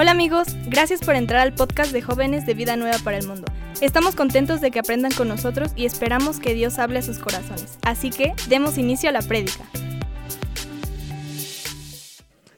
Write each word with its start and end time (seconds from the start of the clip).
Hola 0.00 0.12
amigos, 0.12 0.46
gracias 0.68 1.00
por 1.00 1.16
entrar 1.16 1.40
al 1.40 1.54
podcast 1.54 1.92
de 1.92 2.02
jóvenes 2.02 2.46
de 2.46 2.54
Vida 2.54 2.76
Nueva 2.76 2.98
para 3.02 3.18
el 3.18 3.26
Mundo. 3.26 3.46
Estamos 3.80 4.14
contentos 4.14 4.60
de 4.60 4.70
que 4.70 4.78
aprendan 4.78 5.10
con 5.10 5.26
nosotros 5.26 5.72
y 5.74 5.86
esperamos 5.86 6.38
que 6.38 6.54
Dios 6.54 6.78
hable 6.78 7.00
a 7.00 7.02
sus 7.02 7.18
corazones. 7.18 7.78
Así 7.82 8.10
que 8.10 8.32
demos 8.48 8.78
inicio 8.78 9.08
a 9.08 9.12
la 9.12 9.22
prédica. 9.22 9.68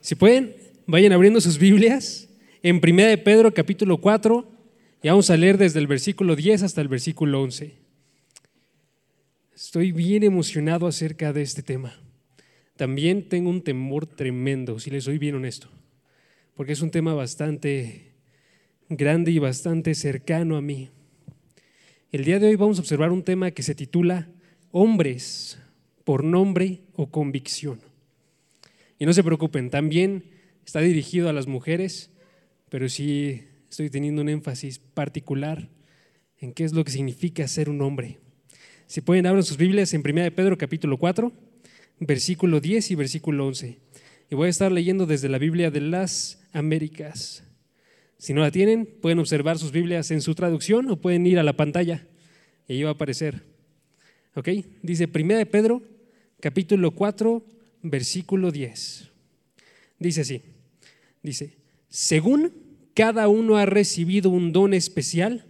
Si 0.01 0.14
pueden, 0.16 0.54
vayan 0.87 1.12
abriendo 1.12 1.40
sus 1.40 1.58
Biblias 1.58 2.29
en 2.62 2.76
1 2.76 3.06
de 3.06 3.17
Pedro 3.17 3.54
capítulo 3.54 3.99
4 3.99 4.47
y 5.03 5.08
vamos 5.08 5.31
a 5.31 5.37
leer 5.38 5.56
desde 5.56 5.78
el 5.78 5.87
versículo 5.87 6.37
10 6.37 6.62
hasta 6.62 6.83
el 6.83 6.88
versículo 6.88 7.40
11. 7.40 7.74
Estoy 9.54 9.92
bien 9.92 10.24
emocionado 10.24 10.87
acerca 10.87 11.33
de 11.33 11.40
este 11.40 11.62
tema. 11.62 11.99
También 12.76 13.31
tengo 13.31 13.49
un 13.49 13.62
temor 13.62 14.06
tremendo, 14.06 14.78
si 14.78 14.90
les 14.90 15.04
soy 15.04 15.17
bien 15.17 15.37
honesto 15.37 15.71
porque 16.61 16.74
es 16.74 16.83
un 16.83 16.91
tema 16.91 17.15
bastante 17.15 18.12
grande 18.91 19.30
y 19.30 19.38
bastante 19.38 19.95
cercano 19.95 20.59
a 20.59 20.60
mí. 20.60 20.91
El 22.12 22.23
día 22.27 22.38
de 22.38 22.48
hoy 22.48 22.56
vamos 22.56 22.77
a 22.77 22.82
observar 22.82 23.12
un 23.12 23.23
tema 23.23 23.51
que 23.52 23.62
se 23.62 23.74
titula 23.74 24.28
Hombres 24.70 25.59
por 26.04 26.23
nombre 26.23 26.82
o 26.92 27.10
convicción. 27.10 27.80
Y 28.98 29.06
no 29.06 29.15
se 29.15 29.24
preocupen, 29.24 29.70
también 29.70 30.24
está 30.66 30.80
dirigido 30.80 31.30
a 31.30 31.32
las 31.32 31.46
mujeres, 31.46 32.10
pero 32.68 32.90
sí 32.90 33.42
estoy 33.70 33.88
teniendo 33.88 34.20
un 34.20 34.29
énfasis 34.29 34.80
particular 34.80 35.70
en 36.40 36.52
qué 36.52 36.65
es 36.65 36.74
lo 36.74 36.84
que 36.84 36.92
significa 36.92 37.48
ser 37.48 37.70
un 37.70 37.80
hombre. 37.80 38.18
Si 38.87 39.01
pueden, 39.01 39.24
abrir 39.24 39.45
sus 39.45 39.56
Biblias 39.56 39.95
en 39.95 40.02
1 40.04 40.24
de 40.24 40.30
Pedro 40.30 40.59
capítulo 40.59 40.98
4, 40.98 41.32
versículo 42.01 42.60
10 42.60 42.90
y 42.90 42.95
versículo 42.96 43.46
11. 43.46 43.79
Y 44.29 44.34
voy 44.34 44.48
a 44.48 44.51
estar 44.51 44.70
leyendo 44.70 45.06
desde 45.06 45.30
la 45.30 45.38
Biblia 45.38 45.70
de 45.70 45.80
las 45.80 46.39
Américas. 46.52 47.45
Si 48.18 48.34
no 48.34 48.42
la 48.42 48.50
tienen, 48.50 48.86
pueden 48.86 49.18
observar 49.18 49.59
sus 49.59 49.72
Biblias 49.72 50.10
en 50.10 50.20
su 50.20 50.34
traducción 50.34 50.90
o 50.90 51.01
pueden 51.01 51.26
ir 51.26 51.38
a 51.38 51.43
la 51.43 51.54
pantalla 51.54 52.06
y 52.68 52.74
ahí 52.74 52.82
va 52.82 52.90
a 52.90 52.93
aparecer. 52.93 53.43
¿Ok? 54.34 54.48
Dice 54.82 55.09
1 55.12 55.37
de 55.37 55.46
Pedro, 55.46 55.82
capítulo 56.40 56.93
4, 56.93 57.45
versículo 57.82 58.51
10. 58.51 59.09
Dice 59.98 60.21
así, 60.21 60.43
dice, 61.23 61.56
según 61.88 62.52
cada 62.95 63.28
uno 63.28 63.56
ha 63.56 63.66
recibido 63.66 64.31
un 64.31 64.53
don 64.53 64.75
especial, 64.75 65.47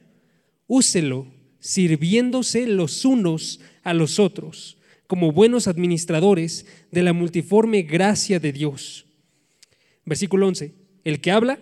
úselo 0.67 1.27
sirviéndose 1.59 2.67
los 2.67 3.05
unos 3.05 3.61
a 3.83 3.95
los 3.95 4.19
otros 4.19 4.79
como 5.07 5.33
buenos 5.33 5.67
administradores 5.67 6.67
de 6.93 7.03
la 7.03 7.13
multiforme 7.13 7.83
gracia 7.83 8.39
de 8.39 8.53
Dios. 8.53 9.07
Versículo 10.05 10.47
11. 10.47 10.80
El 11.05 11.21
que 11.21 11.31
habla, 11.31 11.59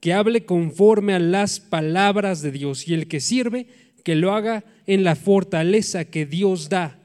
que 0.00 0.12
hable 0.12 0.44
conforme 0.44 1.14
a 1.14 1.18
las 1.18 1.60
palabras 1.60 2.42
de 2.42 2.50
Dios 2.50 2.86
y 2.88 2.94
el 2.94 3.08
que 3.08 3.20
sirve, 3.20 3.66
que 4.02 4.14
lo 4.14 4.32
haga 4.32 4.64
en 4.86 5.02
la 5.02 5.16
fortaleza 5.16 6.04
que 6.04 6.26
Dios 6.26 6.68
da, 6.68 7.00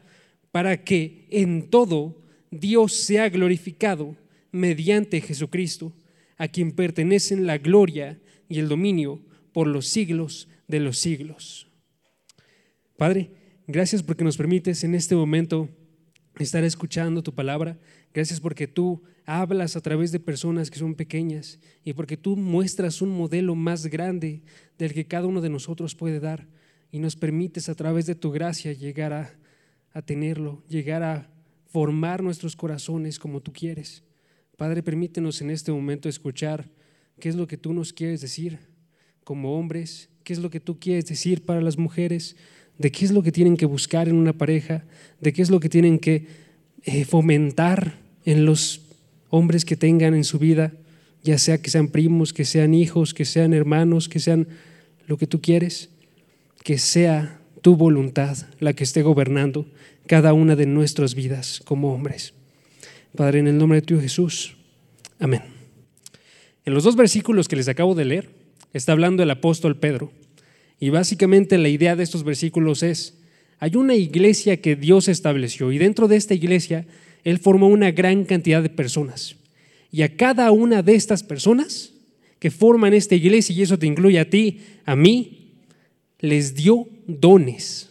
para 0.52 0.84
que 0.84 1.28
en 1.30 1.70
todo 1.70 2.22
Dios 2.52 2.94
sea 2.94 3.30
glorificado 3.30 4.16
mediante 4.52 5.22
Jesucristo, 5.22 5.94
a 6.38 6.48
quien 6.48 6.72
pertenecen 6.72 7.46
la 7.46 7.58
gloria 7.58 8.20
y 8.48 8.60
el 8.60 8.68
dominio 8.68 9.22
por 9.54 9.68
los 9.68 9.88
siglos 9.88 10.48
de 10.68 10.80
los 10.80 10.98
siglos. 10.98 11.68
Padre, 12.98 13.32
gracias 13.68 14.04
porque 14.04 14.24
nos 14.24 14.38
permites 14.38 14.84
en 14.84 14.96
este 14.96 15.16
momento 15.16 15.70
estar 16.38 16.64
escuchando 16.64 17.24
tu 17.24 17.34
palabra. 17.34 17.78
Gracias 18.14 18.40
porque 18.40 18.68
tú 18.68 19.04
hablas 19.30 19.76
a 19.76 19.82
través 19.82 20.12
de 20.12 20.20
personas 20.20 20.72
que 20.72 20.80
son 20.80 20.96
pequeñas 20.96 21.60
y 21.84 21.94
porque 21.94 22.18
tú 22.18 22.36
muestras 22.36 23.00
un 23.00 23.12
modelo 23.12 23.54
más 23.54 23.86
grande 23.86 24.42
del 24.80 24.92
que 24.92 25.06
cada 25.06 25.28
uno 25.28 25.40
de 25.40 25.50
nosotros 25.50 25.94
puede 25.94 26.20
dar 26.20 26.48
y 26.92 26.98
nos 26.98 27.16
permites 27.16 27.70
a 27.70 27.76
través 27.76 28.08
de 28.08 28.16
tu 28.16 28.32
gracia 28.32 28.74
llegar 28.74 29.14
a, 29.14 29.38
a 29.94 30.02
tenerlo, 30.02 30.64
llegar 30.68 31.04
a 31.04 31.30
formar 31.68 32.24
nuestros 32.24 32.56
corazones 32.56 33.20
como 33.20 33.40
tú 33.40 33.54
quieres. 33.54 34.02
Padre, 34.58 34.82
permítenos 34.82 35.42
en 35.42 35.52
este 35.52 35.72
momento 35.72 36.10
escuchar 36.10 36.68
qué 37.20 37.30
es 37.30 37.36
lo 37.36 37.46
que 37.46 37.58
tú 37.58 37.72
nos 37.72 37.94
quieres 37.94 38.22
decir 38.22 38.58
como 39.24 39.60
hombres, 39.60 40.10
qué 40.24 40.34
es 40.34 40.40
lo 40.40 40.50
que 40.50 40.60
tú 40.60 40.80
quieres 40.80 41.06
decir 41.06 41.46
para 41.46 41.62
las 41.62 41.78
mujeres, 41.78 42.36
de 42.80 42.92
qué 42.92 43.06
es 43.06 43.12
lo 43.12 43.22
que 43.22 43.32
tienen 43.32 43.58
que 43.58 43.68
buscar 43.68 44.10
en 44.10 44.16
una 44.16 44.34
pareja, 44.34 44.86
de 45.22 45.34
qué 45.34 45.44
es 45.44 45.52
lo 45.52 45.60
que 45.60 45.70
tienen 45.70 46.00
que 46.00 46.26
eh, 46.82 47.06
fomentar 47.06 48.00
en 48.26 48.46
los 48.46 48.89
hombres 49.30 49.66
que 49.66 49.76
tengan 49.76 50.14
en 50.14 50.24
su 50.24 50.40
vida, 50.40 50.74
ya 51.24 51.38
sea 51.38 51.62
que 51.62 51.70
sean 51.70 51.90
primos, 51.90 52.34
que 52.34 52.46
sean 52.46 52.74
hijos, 52.74 53.14
que 53.14 53.26
sean 53.26 53.54
hermanos, 53.54 54.10
que 54.10 54.20
sean 54.20 54.48
lo 55.08 55.18
que 55.18 55.28
tú 55.28 55.42
quieres, 55.42 55.90
que 56.64 56.78
sea 56.78 57.40
tu 57.62 57.76
voluntad 57.76 58.38
la 58.60 58.74
que 58.74 58.84
esté 58.84 59.02
gobernando 59.02 59.66
cada 60.08 60.34
una 60.34 60.56
de 60.56 60.66
nuestras 60.66 61.14
vidas 61.16 61.62
como 61.66 61.94
hombres. 61.94 62.34
Padre, 63.16 63.40
en 63.40 63.48
el 63.48 63.58
nombre 63.58 63.82
de 63.82 63.86
tu 63.86 64.00
Jesús. 64.00 64.56
Amén. 65.20 65.42
En 66.66 66.74
los 66.74 66.84
dos 66.84 66.96
versículos 66.96 67.48
que 67.48 67.56
les 67.56 67.68
acabo 67.68 67.96
de 67.96 68.06
leer, 68.06 68.30
está 68.74 68.92
hablando 68.92 69.24
el 69.24 69.32
apóstol 69.32 69.78
Pedro. 69.78 70.12
Y 70.80 70.90
básicamente 70.90 71.58
la 71.58 71.70
idea 71.70 71.96
de 71.96 72.04
estos 72.04 72.24
versículos 72.24 72.84
es, 72.84 73.18
hay 73.60 73.76
una 73.76 73.96
iglesia 73.96 74.62
que 74.62 74.76
Dios 74.76 75.08
estableció 75.08 75.72
y 75.72 75.78
dentro 75.78 76.08
de 76.08 76.16
esta 76.16 76.34
iglesia 76.34 76.86
él 77.24 77.40
formó 77.40 77.68
una 77.68 77.92
gran 77.92 78.26
cantidad 78.26 78.62
de 78.62 78.70
personas. 78.70 79.36
Y 79.92 80.04
a 80.04 80.16
cada 80.16 80.52
una 80.52 80.82
de 80.82 80.96
estas 80.96 81.24
personas 81.24 81.94
que 82.40 82.52
forman 82.52 82.94
esta 82.94 83.16
iglesia, 83.16 83.56
y 83.56 83.62
eso 83.62 83.78
te 83.78 83.88
incluye 83.88 84.20
a 84.20 84.30
ti, 84.30 84.62
a 84.86 84.96
mí, 84.96 85.54
les 86.20 86.56
dio 86.56 86.88
dones. 87.08 87.90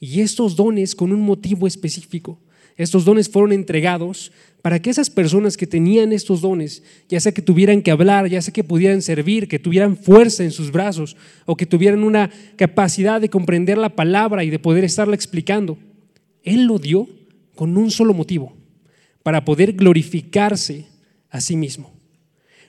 Y 0.00 0.20
estos 0.20 0.56
dones 0.56 0.94
con 0.94 1.12
un 1.12 1.20
motivo 1.20 1.66
específico. 1.66 2.38
Estos 2.76 3.04
dones 3.04 3.28
fueron 3.28 3.52
entregados 3.52 4.32
para 4.60 4.80
que 4.80 4.90
esas 4.90 5.10
personas 5.10 5.56
que 5.56 5.66
tenían 5.66 6.12
estos 6.12 6.40
dones, 6.40 6.82
ya 7.08 7.20
sea 7.20 7.32
que 7.32 7.42
tuvieran 7.42 7.82
que 7.82 7.90
hablar, 7.90 8.28
ya 8.28 8.42
sea 8.42 8.52
que 8.52 8.64
pudieran 8.64 9.02
servir, 9.02 9.46
que 9.46 9.58
tuvieran 9.58 9.96
fuerza 9.96 10.42
en 10.42 10.50
sus 10.50 10.72
brazos 10.72 11.16
o 11.44 11.56
que 11.56 11.66
tuvieran 11.66 12.02
una 12.02 12.30
capacidad 12.56 13.20
de 13.20 13.28
comprender 13.28 13.78
la 13.78 13.90
palabra 13.90 14.42
y 14.42 14.50
de 14.50 14.58
poder 14.58 14.82
estarla 14.82 15.14
explicando, 15.14 15.78
Él 16.42 16.64
lo 16.64 16.78
dio 16.78 17.08
con 17.54 17.76
un 17.76 17.90
solo 17.90 18.14
motivo, 18.14 18.56
para 19.24 19.44
poder 19.44 19.72
glorificarse 19.72 20.86
a 21.30 21.40
sí 21.40 21.56
mismo. 21.56 21.92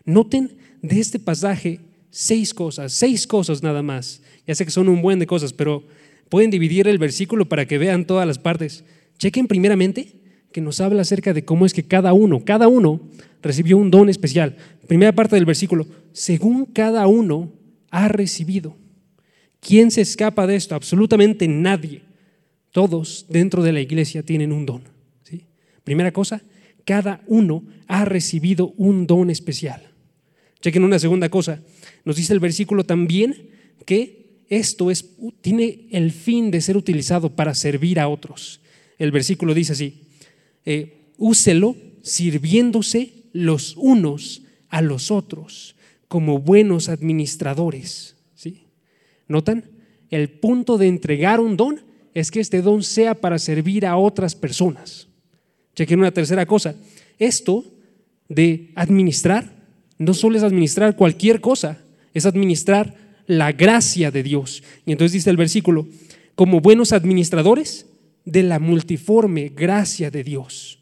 Noten 0.05 0.57
de 0.81 0.99
este 0.99 1.19
pasaje 1.19 1.81
seis 2.09 2.53
cosas, 2.53 2.93
seis 2.93 3.27
cosas 3.27 3.61
nada 3.61 3.83
más. 3.83 4.23
Ya 4.47 4.55
sé 4.55 4.65
que 4.65 4.71
son 4.71 4.89
un 4.89 5.03
buen 5.03 5.19
de 5.19 5.27
cosas, 5.27 5.53
pero 5.53 5.83
pueden 6.29 6.49
dividir 6.49 6.87
el 6.87 6.97
versículo 6.97 7.47
para 7.47 7.67
que 7.67 7.77
vean 7.77 8.07
todas 8.07 8.25
las 8.25 8.39
partes. 8.39 8.85
Chequen 9.19 9.47
primeramente 9.47 10.15
que 10.51 10.61
nos 10.61 10.79
habla 10.79 11.01
acerca 11.01 11.33
de 11.33 11.43
cómo 11.43 11.65
es 11.65 11.73
que 11.73 11.83
cada 11.83 12.13
uno, 12.13 12.45
cada 12.45 12.69
uno 12.69 13.01
recibió 13.41 13.77
un 13.77 13.91
don 13.91 14.07
especial. 14.07 14.55
Primera 14.87 15.13
parte 15.13 15.35
del 15.35 15.45
versículo, 15.45 15.85
según 16.13 16.65
cada 16.65 17.05
uno 17.07 17.51
ha 17.91 18.07
recibido. 18.07 18.77
¿Quién 19.59 19.91
se 19.91 20.01
escapa 20.01 20.47
de 20.47 20.55
esto? 20.55 20.73
Absolutamente 20.73 21.47
nadie. 21.49 22.03
Todos 22.71 23.25
dentro 23.27 23.61
de 23.61 23.73
la 23.73 23.81
iglesia 23.81 24.23
tienen 24.23 24.53
un 24.53 24.65
don. 24.65 24.94
Primera 25.85 26.11
cosa, 26.11 26.41
cada 26.83 27.23
uno 27.27 27.63
ha 27.87 28.03
recibido 28.03 28.73
un 28.75 29.07
don 29.07 29.29
especial. 29.29 29.81
Chequen 30.59 30.83
una 30.83 30.99
segunda 30.99 31.29
cosa. 31.29 31.61
Nos 32.03 32.17
dice 32.17 32.33
el 32.33 32.39
versículo 32.41 32.83
también 32.83 33.49
que 33.85 34.41
esto 34.49 34.91
es, 34.91 35.15
tiene 35.41 35.87
el 35.91 36.11
fin 36.11 36.51
de 36.51 36.59
ser 36.59 36.75
utilizado 36.75 37.35
para 37.35 37.53
servir 37.55 37.99
a 37.99 38.07
otros. 38.07 38.61
El 38.97 39.11
versículo 39.11 39.53
dice 39.53 39.73
así, 39.73 40.01
eh, 40.65 41.11
úselo 41.17 41.75
sirviéndose 42.01 43.13
los 43.31 43.75
unos 43.77 44.41
a 44.69 44.81
los 44.81 45.11
otros 45.11 45.75
como 46.07 46.39
buenos 46.39 46.89
administradores. 46.89 48.15
¿sí? 48.33 48.65
¿Notan? 49.27 49.65
El 50.09 50.29
punto 50.29 50.77
de 50.77 50.87
entregar 50.87 51.39
un 51.39 51.57
don 51.57 51.81
es 52.13 52.31
que 52.31 52.39
este 52.39 52.61
don 52.61 52.81
sea 52.81 53.13
para 53.15 53.37
servir 53.37 53.85
a 53.85 53.97
otras 53.97 54.35
personas. 54.35 55.09
Chequen 55.75 55.99
una 55.99 56.11
tercera 56.11 56.45
cosa. 56.45 56.75
Esto 57.19 57.65
de 58.27 58.71
administrar 58.75 59.55
no 59.97 60.13
solo 60.13 60.37
es 60.37 60.43
administrar 60.43 60.95
cualquier 60.95 61.41
cosa, 61.41 61.79
es 62.13 62.25
administrar 62.25 62.95
la 63.27 63.51
gracia 63.51 64.11
de 64.11 64.23
Dios. 64.23 64.63
Y 64.85 64.91
entonces 64.91 65.13
dice 65.13 65.29
el 65.29 65.37
versículo, 65.37 65.87
como 66.35 66.59
buenos 66.59 66.91
administradores 66.91 67.85
de 68.25 68.43
la 68.43 68.59
multiforme 68.59 69.51
gracia 69.55 70.11
de 70.11 70.23
Dios. 70.23 70.79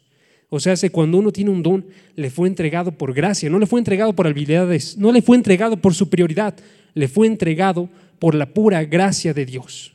O 0.48 0.60
sea, 0.60 0.74
cuando 0.90 1.18
uno 1.18 1.32
tiene 1.32 1.50
un 1.50 1.62
don, 1.62 1.86
le 2.14 2.30
fue 2.30 2.48
entregado 2.48 2.92
por 2.92 3.12
gracia, 3.12 3.50
no 3.50 3.58
le 3.58 3.66
fue 3.66 3.80
entregado 3.80 4.14
por 4.14 4.26
habilidades, 4.26 4.96
no 4.96 5.10
le 5.10 5.22
fue 5.22 5.36
entregado 5.36 5.76
por 5.76 5.94
superioridad, 5.94 6.54
le 6.94 7.08
fue 7.08 7.26
entregado 7.26 7.88
por 8.18 8.34
la 8.34 8.46
pura 8.46 8.84
gracia 8.84 9.34
de 9.34 9.46
Dios. 9.46 9.92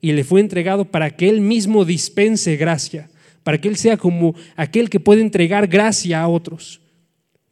Y 0.00 0.12
le 0.12 0.22
fue 0.22 0.40
entregado 0.40 0.84
para 0.84 1.16
que 1.16 1.28
Él 1.28 1.40
mismo 1.40 1.84
dispense 1.84 2.56
gracia 2.56 3.08
para 3.46 3.60
que 3.60 3.68
Él 3.68 3.76
sea 3.76 3.96
como 3.96 4.34
aquel 4.56 4.90
que 4.90 4.98
puede 4.98 5.20
entregar 5.20 5.68
gracia 5.68 6.20
a 6.20 6.26
otros. 6.26 6.80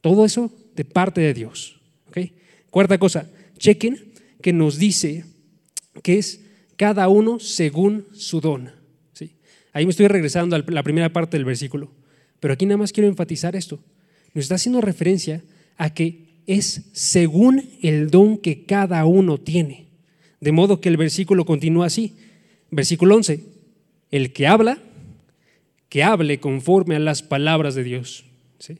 Todo 0.01 0.25
eso 0.25 0.51
de 0.75 0.83
parte 0.83 1.21
de 1.21 1.33
Dios. 1.33 1.79
Cuarta 2.69 2.97
cosa, 2.97 3.31
chequen 3.57 4.11
que 4.41 4.51
nos 4.51 4.77
dice 4.77 5.23
que 6.03 6.17
es 6.17 6.41
cada 6.75 7.07
uno 7.07 7.39
según 7.39 8.05
su 8.11 8.41
don. 8.41 8.71
¿sí? 9.13 9.37
Ahí 9.71 9.85
me 9.85 9.91
estoy 9.91 10.09
regresando 10.09 10.57
a 10.57 10.63
la 10.67 10.83
primera 10.83 11.13
parte 11.13 11.37
del 11.37 11.45
versículo, 11.45 11.93
pero 12.41 12.53
aquí 12.53 12.65
nada 12.65 12.75
más 12.75 12.91
quiero 12.91 13.07
enfatizar 13.07 13.55
esto. 13.55 13.79
Nos 14.33 14.43
está 14.43 14.55
haciendo 14.55 14.81
referencia 14.81 15.41
a 15.77 15.93
que 15.93 16.41
es 16.45 16.89
según 16.91 17.69
el 17.81 18.11
don 18.11 18.37
que 18.37 18.65
cada 18.65 19.05
uno 19.05 19.37
tiene. 19.37 19.87
De 20.41 20.51
modo 20.51 20.81
que 20.81 20.89
el 20.89 20.97
versículo 20.97 21.45
continúa 21.45 21.85
así. 21.85 22.17
Versículo 22.69 23.15
11. 23.15 23.39
El 24.11 24.33
que 24.33 24.47
habla, 24.47 24.79
que 25.89 26.03
hable 26.03 26.39
conforme 26.39 26.95
a 26.95 26.99
las 26.99 27.23
palabras 27.23 27.75
de 27.75 27.83
Dios. 27.83 28.25
¿sí? 28.59 28.77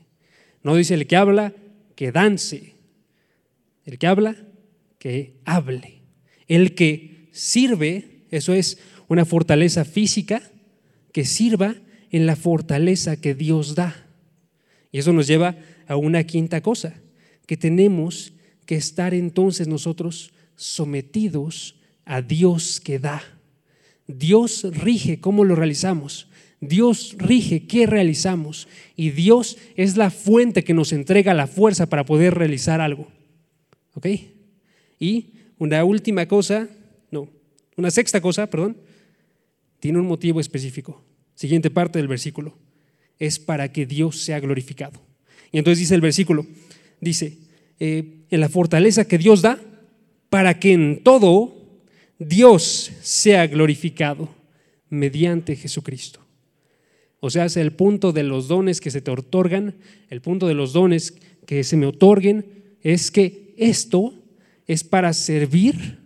No 0.63 0.75
dice 0.75 0.93
el 0.93 1.07
que 1.07 1.15
habla, 1.15 1.53
que 1.95 2.11
dance. 2.11 2.73
El 3.85 3.97
que 3.97 4.07
habla, 4.07 4.35
que 4.99 5.39
hable. 5.45 6.01
El 6.47 6.75
que 6.75 7.29
sirve, 7.31 8.25
eso 8.31 8.53
es 8.53 8.79
una 9.07 9.25
fortaleza 9.25 9.85
física, 9.85 10.41
que 11.11 11.25
sirva 11.25 11.75
en 12.11 12.25
la 12.25 12.35
fortaleza 12.35 13.19
que 13.19 13.35
Dios 13.35 13.75
da. 13.75 14.07
Y 14.91 14.99
eso 14.99 15.13
nos 15.13 15.27
lleva 15.27 15.57
a 15.87 15.95
una 15.95 16.23
quinta 16.23 16.61
cosa, 16.61 16.95
que 17.45 17.57
tenemos 17.57 18.33
que 18.65 18.75
estar 18.75 19.13
entonces 19.13 19.67
nosotros 19.67 20.33
sometidos 20.55 21.75
a 22.05 22.21
Dios 22.21 22.79
que 22.79 22.99
da. 22.99 23.21
Dios 24.07 24.65
rige 24.71 25.19
cómo 25.19 25.43
lo 25.43 25.55
realizamos. 25.55 26.29
Dios 26.61 27.15
rige 27.17 27.67
qué 27.67 27.85
realizamos. 27.85 28.67
Y 28.95 29.11
Dios 29.11 29.57
es 29.75 29.97
la 29.97 30.09
fuente 30.09 30.63
que 30.63 30.73
nos 30.73 30.93
entrega 30.93 31.33
la 31.33 31.47
fuerza 31.47 31.87
para 31.87 32.05
poder 32.05 32.35
realizar 32.35 32.81
algo. 32.81 33.07
¿Ok? 33.93 34.07
Y 34.99 35.27
una 35.57 35.83
última 35.83 36.27
cosa, 36.27 36.67
no, 37.11 37.29
una 37.75 37.91
sexta 37.91 38.21
cosa, 38.21 38.49
perdón, 38.49 38.77
tiene 39.79 39.99
un 39.99 40.07
motivo 40.07 40.39
específico. 40.39 41.03
Siguiente 41.35 41.69
parte 41.69 41.99
del 41.99 42.07
versículo. 42.07 42.57
Es 43.19 43.39
para 43.39 43.71
que 43.71 43.85
Dios 43.85 44.21
sea 44.21 44.39
glorificado. 44.39 45.01
Y 45.51 45.57
entonces 45.57 45.79
dice 45.79 45.95
el 45.95 46.01
versículo, 46.01 46.45
dice, 46.99 47.37
eh, 47.79 48.25
en 48.29 48.39
la 48.39 48.49
fortaleza 48.49 49.07
que 49.07 49.17
Dios 49.17 49.41
da, 49.41 49.59
para 50.29 50.59
que 50.59 50.73
en 50.73 51.03
todo 51.03 51.55
Dios 52.19 52.91
sea 53.01 53.47
glorificado 53.47 54.29
mediante 54.89 55.55
Jesucristo. 55.55 56.24
O 57.25 57.31
sea, 57.31 57.47
el 57.47 57.71
punto 57.71 58.11
de 58.11 58.21
los 58.21 58.47
dones 58.47 58.79
que 58.79 58.91
se 58.91 59.01
te 59.01 59.09
otorgan, 59.09 59.73
el 60.11 60.21
punto 60.21 60.45
de 60.45 60.53
los 60.53 60.73
dones 60.73 61.15
que 61.47 61.63
se 61.63 61.75
me 61.75 61.87
otorguen, 61.87 62.45
es 62.83 63.09
que 63.09 63.55
esto 63.57 64.13
es 64.67 64.83
para 64.83 65.11
servir 65.11 66.01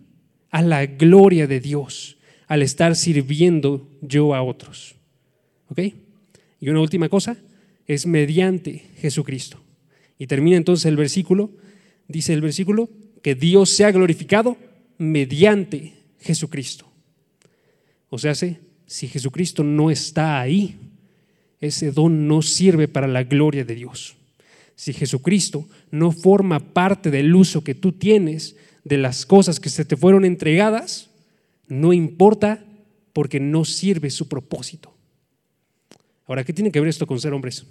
a 0.48 0.62
la 0.62 0.86
gloria 0.86 1.46
de 1.46 1.60
Dios, 1.60 2.16
al 2.46 2.62
estar 2.62 2.96
sirviendo 2.96 3.86
yo 4.00 4.34
a 4.34 4.42
otros. 4.42 4.94
¿Ok? 5.68 5.80
Y 6.58 6.70
una 6.70 6.80
última 6.80 7.10
cosa, 7.10 7.36
es 7.86 8.06
mediante 8.06 8.86
Jesucristo. 8.96 9.60
Y 10.16 10.26
termina 10.26 10.56
entonces 10.56 10.86
el 10.86 10.96
versículo, 10.96 11.50
dice 12.08 12.32
el 12.32 12.40
versículo, 12.40 12.88
que 13.20 13.34
Dios 13.34 13.68
sea 13.68 13.92
glorificado 13.92 14.56
mediante 14.96 15.92
Jesucristo. 16.18 16.90
O 18.08 18.16
sea, 18.16 18.34
si 18.34 18.56
Jesucristo 19.06 19.62
no 19.62 19.90
está 19.90 20.40
ahí, 20.40 20.78
ese 21.60 21.92
don 21.92 22.26
no 22.26 22.42
sirve 22.42 22.88
para 22.88 23.06
la 23.06 23.24
gloria 23.24 23.64
de 23.64 23.74
Dios. 23.74 24.16
Si 24.74 24.92
Jesucristo 24.92 25.68
no 25.90 26.10
forma 26.10 26.72
parte 26.72 27.10
del 27.10 27.34
uso 27.34 27.62
que 27.62 27.74
tú 27.74 27.92
tienes 27.92 28.56
de 28.84 28.96
las 28.96 29.26
cosas 29.26 29.60
que 29.60 29.68
se 29.68 29.84
te 29.84 29.96
fueron 29.96 30.24
entregadas, 30.24 31.10
no 31.68 31.92
importa 31.92 32.64
porque 33.12 33.40
no 33.40 33.64
sirve 33.64 34.10
su 34.10 34.28
propósito. 34.28 34.94
Ahora, 36.26 36.44
¿qué 36.44 36.52
tiene 36.52 36.72
que 36.72 36.80
ver 36.80 36.88
esto 36.88 37.06
con 37.06 37.20
ser 37.20 37.32
hombres? 37.34 37.66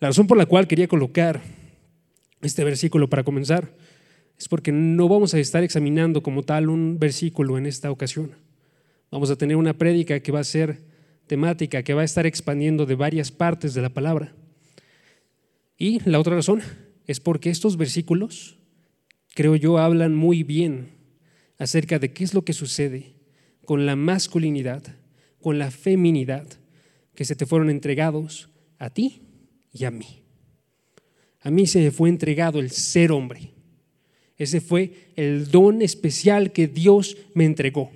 La 0.00 0.08
razón 0.08 0.26
por 0.26 0.36
la 0.36 0.46
cual 0.46 0.66
quería 0.66 0.88
colocar 0.88 1.40
este 2.42 2.64
versículo 2.64 3.08
para 3.08 3.24
comenzar 3.24 3.72
es 4.38 4.48
porque 4.48 4.70
no 4.70 5.08
vamos 5.08 5.34
a 5.34 5.38
estar 5.38 5.64
examinando 5.64 6.22
como 6.22 6.42
tal 6.42 6.68
un 6.68 6.98
versículo 6.98 7.58
en 7.58 7.66
esta 7.66 7.90
ocasión. 7.90 8.32
Vamos 9.10 9.30
a 9.30 9.36
tener 9.36 9.56
una 9.56 9.74
prédica 9.74 10.20
que 10.20 10.32
va 10.32 10.40
a 10.40 10.44
ser 10.44 10.78
temática, 11.28 11.82
que 11.84 11.94
va 11.94 12.02
a 12.02 12.04
estar 12.06 12.26
expandiendo 12.26 12.86
de 12.86 12.96
varias 12.96 13.30
partes 13.30 13.74
de 13.74 13.82
la 13.82 13.90
palabra. 13.90 14.34
Y 15.76 16.00
la 16.00 16.18
otra 16.18 16.34
razón 16.34 16.60
es 17.06 17.20
porque 17.20 17.50
estos 17.50 17.76
versículos, 17.76 18.58
creo 19.34 19.54
yo, 19.54 19.78
hablan 19.78 20.14
muy 20.14 20.42
bien 20.42 20.88
acerca 21.58 21.98
de 21.98 22.12
qué 22.12 22.24
es 22.24 22.34
lo 22.34 22.44
que 22.44 22.52
sucede 22.52 23.14
con 23.64 23.86
la 23.86 23.94
masculinidad, 23.94 24.82
con 25.40 25.58
la 25.58 25.70
feminidad 25.70 26.46
que 27.14 27.24
se 27.24 27.36
te 27.36 27.46
fueron 27.46 27.70
entregados 27.70 28.48
a 28.78 28.90
ti 28.90 29.22
y 29.72 29.84
a 29.84 29.90
mí. 29.90 30.22
A 31.40 31.50
mí 31.50 31.66
se 31.66 31.80
me 31.80 31.90
fue 31.90 32.08
entregado 32.08 32.60
el 32.60 32.70
ser 32.70 33.12
hombre. 33.12 33.52
Ese 34.36 34.60
fue 34.60 35.12
el 35.16 35.50
don 35.50 35.82
especial 35.82 36.52
que 36.52 36.68
Dios 36.68 37.16
me 37.34 37.44
entregó. 37.44 37.90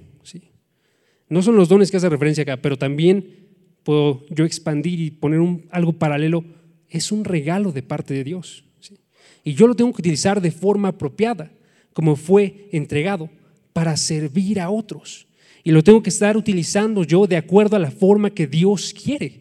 No 1.32 1.40
son 1.40 1.56
los 1.56 1.70
dones 1.70 1.90
que 1.90 1.96
hace 1.96 2.11
referencia 2.11 2.43
acá, 2.43 2.58
pero 2.58 2.76
también 2.76 3.25
puedo 3.84 4.23
yo 4.29 4.44
expandir 4.44 5.00
y 5.00 5.11
poner 5.11 5.40
algo 5.70 5.94
paralelo 5.94 6.44
es 6.90 7.11
un 7.11 7.25
regalo 7.25 7.73
de 7.73 7.82
parte 7.82 8.12
de 8.12 8.23
Dios. 8.23 8.67
Y 9.43 9.55
yo 9.55 9.67
lo 9.67 9.75
tengo 9.75 9.94
que 9.94 10.02
utilizar 10.02 10.43
de 10.43 10.50
forma 10.50 10.88
apropiada, 10.88 11.50
como 11.94 12.17
fue 12.17 12.69
entregado, 12.70 13.31
para 13.73 13.96
servir 13.96 14.61
a 14.61 14.69
otros. 14.69 15.26
Y 15.64 15.70
lo 15.70 15.82
tengo 15.82 16.02
que 16.02 16.11
estar 16.11 16.37
utilizando 16.37 17.02
yo 17.02 17.26
de 17.26 17.38
acuerdo 17.38 17.76
a 17.76 17.78
la 17.78 17.90
forma 17.90 18.28
que 18.28 18.46
Dios 18.46 18.93
quiere. 18.93 19.40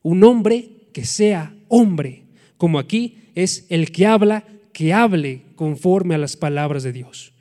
Un 0.00 0.24
hombre 0.24 0.88
que 0.94 1.04
sea 1.04 1.54
hombre, 1.68 2.22
como 2.56 2.78
aquí 2.78 3.18
es 3.34 3.66
el 3.68 3.92
que 3.92 4.06
habla, 4.06 4.46
que 4.72 4.94
hable 4.94 5.42
conforme 5.56 6.14
a 6.14 6.18
las 6.18 6.38
palabras 6.38 6.84
de 6.84 6.94
Dios. 6.94 7.34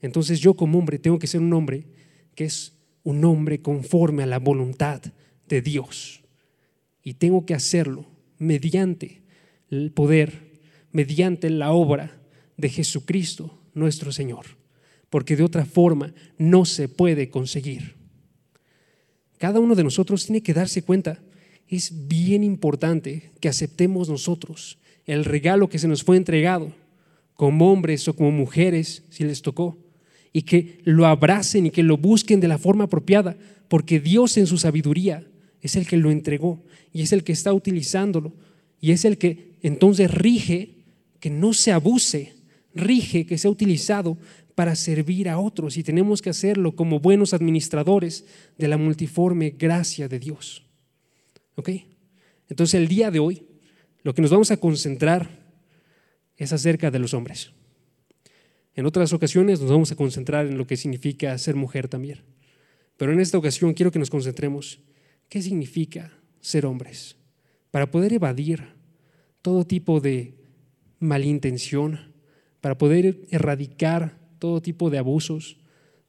Entonces 0.00 0.40
yo 0.40 0.54
como 0.54 0.78
hombre 0.78 0.98
tengo 0.98 1.18
que 1.18 1.26
ser 1.26 1.42
un 1.42 1.52
hombre 1.52 1.84
que 2.34 2.46
es 2.46 2.75
un 3.06 3.24
hombre 3.24 3.62
conforme 3.62 4.24
a 4.24 4.26
la 4.26 4.40
voluntad 4.40 5.00
de 5.48 5.62
Dios. 5.62 6.22
Y 7.04 7.14
tengo 7.14 7.46
que 7.46 7.54
hacerlo 7.54 8.04
mediante 8.36 9.22
el 9.70 9.92
poder, 9.92 10.58
mediante 10.90 11.48
la 11.48 11.70
obra 11.70 12.20
de 12.56 12.68
Jesucristo 12.68 13.60
nuestro 13.74 14.10
Señor, 14.10 14.46
porque 15.08 15.36
de 15.36 15.44
otra 15.44 15.64
forma 15.64 16.14
no 16.36 16.64
se 16.64 16.88
puede 16.88 17.30
conseguir. 17.30 17.94
Cada 19.38 19.60
uno 19.60 19.76
de 19.76 19.84
nosotros 19.84 20.26
tiene 20.26 20.42
que 20.42 20.52
darse 20.52 20.82
cuenta, 20.82 21.22
es 21.68 22.08
bien 22.08 22.42
importante 22.42 23.30
que 23.38 23.48
aceptemos 23.48 24.08
nosotros 24.08 24.80
el 25.04 25.24
regalo 25.24 25.68
que 25.68 25.78
se 25.78 25.86
nos 25.86 26.02
fue 26.02 26.16
entregado, 26.16 26.72
como 27.34 27.70
hombres 27.72 28.08
o 28.08 28.16
como 28.16 28.32
mujeres, 28.32 29.04
si 29.10 29.22
les 29.22 29.42
tocó, 29.42 29.78
y 30.36 30.42
que 30.42 30.80
lo 30.84 31.06
abracen 31.06 31.64
y 31.64 31.70
que 31.70 31.82
lo 31.82 31.96
busquen 31.96 32.40
de 32.40 32.48
la 32.48 32.58
forma 32.58 32.84
apropiada, 32.84 33.38
porque 33.68 34.00
Dios 34.00 34.36
en 34.36 34.46
su 34.46 34.58
sabiduría 34.58 35.26
es 35.62 35.76
el 35.76 35.86
que 35.86 35.96
lo 35.96 36.10
entregó 36.10 36.62
y 36.92 37.00
es 37.00 37.14
el 37.14 37.24
que 37.24 37.32
está 37.32 37.54
utilizándolo 37.54 38.34
y 38.78 38.90
es 38.90 39.06
el 39.06 39.16
que 39.16 39.54
entonces 39.62 40.10
rige 40.10 40.74
que 41.20 41.30
no 41.30 41.54
se 41.54 41.72
abuse, 41.72 42.34
rige 42.74 43.24
que 43.24 43.38
sea 43.38 43.50
utilizado 43.50 44.18
para 44.54 44.76
servir 44.76 45.30
a 45.30 45.38
otros 45.38 45.78
y 45.78 45.82
tenemos 45.82 46.20
que 46.20 46.28
hacerlo 46.28 46.76
como 46.76 47.00
buenos 47.00 47.32
administradores 47.32 48.26
de 48.58 48.68
la 48.68 48.76
multiforme 48.76 49.54
gracia 49.58 50.06
de 50.06 50.18
Dios. 50.18 50.66
¿Ok? 51.54 51.70
Entonces 52.50 52.74
el 52.74 52.88
día 52.88 53.10
de 53.10 53.20
hoy 53.20 53.42
lo 54.02 54.14
que 54.14 54.20
nos 54.20 54.32
vamos 54.32 54.50
a 54.50 54.58
concentrar 54.58 55.30
es 56.36 56.52
acerca 56.52 56.90
de 56.90 56.98
los 56.98 57.14
hombres. 57.14 57.52
En 58.76 58.84
otras 58.84 59.14
ocasiones 59.14 59.58
nos 59.58 59.70
vamos 59.70 59.90
a 59.90 59.96
concentrar 59.96 60.46
en 60.46 60.58
lo 60.58 60.66
que 60.66 60.76
significa 60.76 61.36
ser 61.38 61.56
mujer 61.56 61.88
también. 61.88 62.20
Pero 62.98 63.10
en 63.10 63.20
esta 63.20 63.38
ocasión 63.38 63.72
quiero 63.72 63.90
que 63.90 63.98
nos 63.98 64.10
concentremos 64.10 64.80
qué 65.30 65.40
significa 65.40 66.12
ser 66.40 66.66
hombres, 66.66 67.16
para 67.70 67.90
poder 67.90 68.12
evadir 68.12 68.74
todo 69.40 69.66
tipo 69.66 70.00
de 70.00 70.34
malintención, 70.98 72.12
para 72.60 72.76
poder 72.76 73.26
erradicar 73.30 74.18
todo 74.38 74.60
tipo 74.60 74.90
de 74.90 74.98
abusos, 74.98 75.56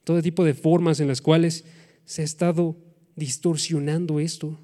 todo 0.04 0.20
tipo 0.20 0.44
de 0.44 0.54
formas 0.54 1.00
en 1.00 1.08
las 1.08 1.22
cuales 1.22 1.64
se 2.04 2.20
ha 2.20 2.24
estado 2.24 2.76
distorsionando 3.16 4.20
esto. 4.20 4.60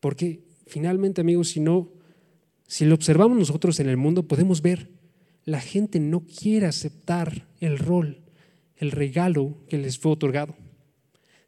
Porque 0.00 0.42
finalmente, 0.66 1.20
amigos, 1.20 1.50
si 1.50 1.60
no, 1.60 1.92
si 2.66 2.84
lo 2.86 2.96
observamos 2.96 3.38
nosotros 3.38 3.78
en 3.78 3.88
el 3.88 3.96
mundo, 3.96 4.26
podemos 4.26 4.62
ver, 4.62 4.90
la 5.44 5.60
gente 5.60 6.00
no 6.00 6.20
quiere 6.20 6.66
aceptar 6.66 7.46
el 7.60 7.78
rol, 7.78 8.18
el 8.76 8.90
regalo 8.90 9.56
que 9.68 9.78
les 9.78 9.98
fue 9.98 10.12
otorgado. 10.12 10.54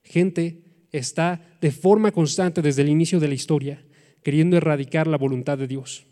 Gente 0.02 0.62
está 0.92 1.40
de 1.60 1.70
forma 1.70 2.12
constante 2.12 2.62
desde 2.62 2.82
el 2.82 2.88
inicio 2.88 3.20
de 3.20 3.28
la 3.28 3.34
historia 3.34 3.82
queriendo 4.22 4.56
erradicar 4.56 5.06
la 5.06 5.18
voluntad 5.18 5.58
de 5.58 5.66
Dios. 5.66 6.06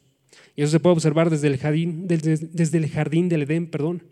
Y 0.57 0.63
eso 0.63 0.73
se 0.73 0.81
puede 0.81 0.95
observar 0.95 1.31
desde 1.31 1.47
el 1.47 1.59
jardín, 1.59 2.07
desde, 2.07 2.89
jardín 2.89 3.29
del 3.29 3.43
Edén, 3.43 3.69
perdón. 3.69 4.03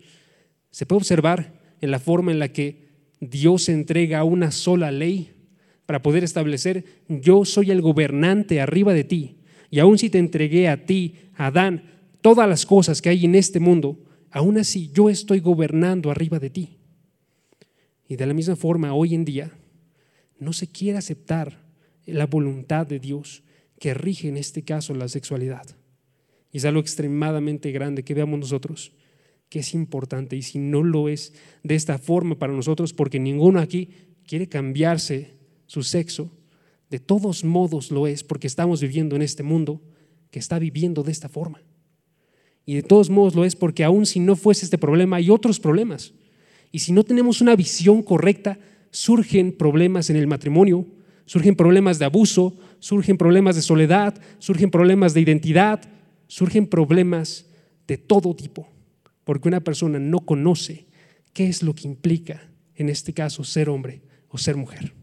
Se 0.71 0.85
puede 0.85 0.97
observar 0.97 1.53
en 1.81 1.91
la 1.91 1.99
forma 1.99 2.31
en 2.31 2.39
la 2.39 2.49
que 2.49 2.89
Dios 3.19 3.69
entrega 3.69 4.23
una 4.23 4.51
sola 4.51 4.91
ley 4.91 5.31
para 5.85 6.01
poder 6.01 6.23
establecer, 6.23 6.85
yo 7.07 7.45
soy 7.45 7.71
el 7.71 7.81
gobernante 7.81 8.61
arriba 8.61 8.93
de 8.93 9.03
ti, 9.03 9.37
y 9.71 9.79
aun 9.79 9.97
si 9.97 10.09
te 10.09 10.19
entregué 10.19 10.67
a 10.67 10.85
ti, 10.85 11.15
Adán, 11.35 11.98
todas 12.21 12.47
las 12.47 12.65
cosas 12.65 13.01
que 13.01 13.09
hay 13.09 13.25
en 13.25 13.35
este 13.35 13.59
mundo, 13.59 13.99
aún 14.31 14.57
así 14.57 14.91
yo 14.93 15.09
estoy 15.09 15.39
gobernando 15.39 16.11
arriba 16.11 16.39
de 16.39 16.49
ti. 16.49 16.77
Y 18.07 18.15
de 18.15 18.25
la 18.25 18.33
misma 18.33 18.55
forma, 18.55 18.93
hoy 18.93 19.13
en 19.13 19.25
día, 19.25 19.51
no 20.39 20.53
se 20.53 20.67
quiere 20.67 20.97
aceptar 20.97 21.63
la 22.05 22.25
voluntad 22.25 22.87
de 22.87 22.99
Dios 22.99 23.43
que 23.79 23.93
rige 23.93 24.27
en 24.27 24.37
este 24.37 24.63
caso 24.63 24.93
la 24.93 25.07
sexualidad. 25.07 25.65
Y 26.51 26.57
es 26.57 26.65
algo 26.65 26.79
extremadamente 26.79 27.71
grande 27.71 28.03
que 28.03 28.13
veamos 28.13 28.39
nosotros, 28.39 28.93
que 29.49 29.59
es 29.59 29.73
importante. 29.73 30.35
Y 30.35 30.41
si 30.41 30.59
no 30.59 30.83
lo 30.83 31.09
es 31.09 31.33
de 31.63 31.75
esta 31.75 31.97
forma 31.97 32.37
para 32.37 32.53
nosotros, 32.53 32.93
porque 32.93 33.19
ninguno 33.19 33.59
aquí 33.59 33.89
quiere 34.25 34.49
cambiarse 34.49 35.35
su 35.67 35.83
sexo, 35.83 36.31
de 36.89 36.99
todos 36.99 37.43
modos 37.43 37.91
lo 37.91 38.07
es, 38.07 38.23
porque 38.23 38.47
estamos 38.47 38.81
viviendo 38.81 39.15
en 39.15 39.21
este 39.21 39.43
mundo 39.43 39.81
que 40.31 40.39
está 40.39 40.57
viviendo 40.57 41.03
de 41.03 41.11
esta 41.11 41.29
forma. 41.29 41.61
Y 42.65 42.75
de 42.75 42.83
todos 42.83 43.09
modos 43.09 43.35
lo 43.35 43.45
es 43.45 43.55
porque 43.55 43.83
aun 43.83 44.05
si 44.05 44.19
no 44.19 44.35
fuese 44.35 44.65
este 44.65 44.77
problema, 44.77 45.17
hay 45.17 45.29
otros 45.29 45.59
problemas. 45.59 46.13
Y 46.71 46.79
si 46.79 46.91
no 46.91 47.03
tenemos 47.03 47.41
una 47.41 47.55
visión 47.55 48.03
correcta, 48.03 48.59
surgen 48.91 49.51
problemas 49.51 50.09
en 50.09 50.15
el 50.15 50.27
matrimonio, 50.27 50.85
surgen 51.25 51.55
problemas 51.55 51.99
de 51.99 52.05
abuso, 52.05 52.57
surgen 52.79 53.17
problemas 53.17 53.55
de 53.55 53.61
soledad, 53.61 54.19
surgen 54.39 54.71
problemas 54.71 55.13
de 55.13 55.21
identidad, 55.21 55.81
surgen 56.27 56.67
problemas 56.67 57.45
de 57.87 57.97
todo 57.97 58.35
tipo, 58.35 58.67
porque 59.23 59.47
una 59.47 59.61
persona 59.61 59.99
no 59.99 60.19
conoce 60.19 60.85
qué 61.33 61.47
es 61.47 61.63
lo 61.63 61.73
que 61.73 61.87
implica, 61.87 62.49
en 62.75 62.89
este 62.89 63.13
caso, 63.13 63.43
ser 63.43 63.69
hombre 63.69 64.01
o 64.29 64.37
ser 64.37 64.55
mujer. 64.55 64.93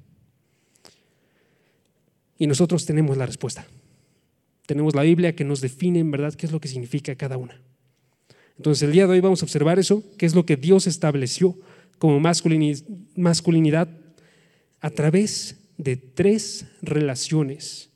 Y 2.39 2.47
nosotros 2.47 2.87
tenemos 2.87 3.17
la 3.17 3.27
respuesta. 3.27 3.67
Tenemos 4.67 4.95
la 4.95 5.03
Biblia 5.03 5.35
que 5.35 5.45
nos 5.45 5.61
define 5.61 6.01
en 6.01 6.11
verdad 6.11 6.35
qué 6.35 6.47
es 6.47 6.53
lo 6.53 6.61
que 6.61 6.69
significa 6.69 7.15
cada 7.15 7.37
una. 7.37 7.61
Entonces 8.57 8.83
el 8.83 8.93
día 8.93 9.07
de 9.07 9.13
hoy 9.13 9.21
vamos 9.21 9.43
a 9.43 9.45
observar 9.45 9.79
eso, 9.79 10.03
qué 10.19 10.27
es 10.27 10.35
lo 10.35 10.47
que 10.47 10.57
Dios 10.57 10.87
estableció 10.87 11.57
como 11.99 12.21
masculinidad 12.21 13.89
a 14.81 14.91
través 14.91 15.57
de 15.79 15.97
tres 15.97 16.67
relaciones 16.83 17.91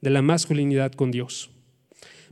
de 0.00 0.10
la 0.10 0.22
masculinidad 0.22 0.92
con 0.92 1.10
Dios. 1.10 1.50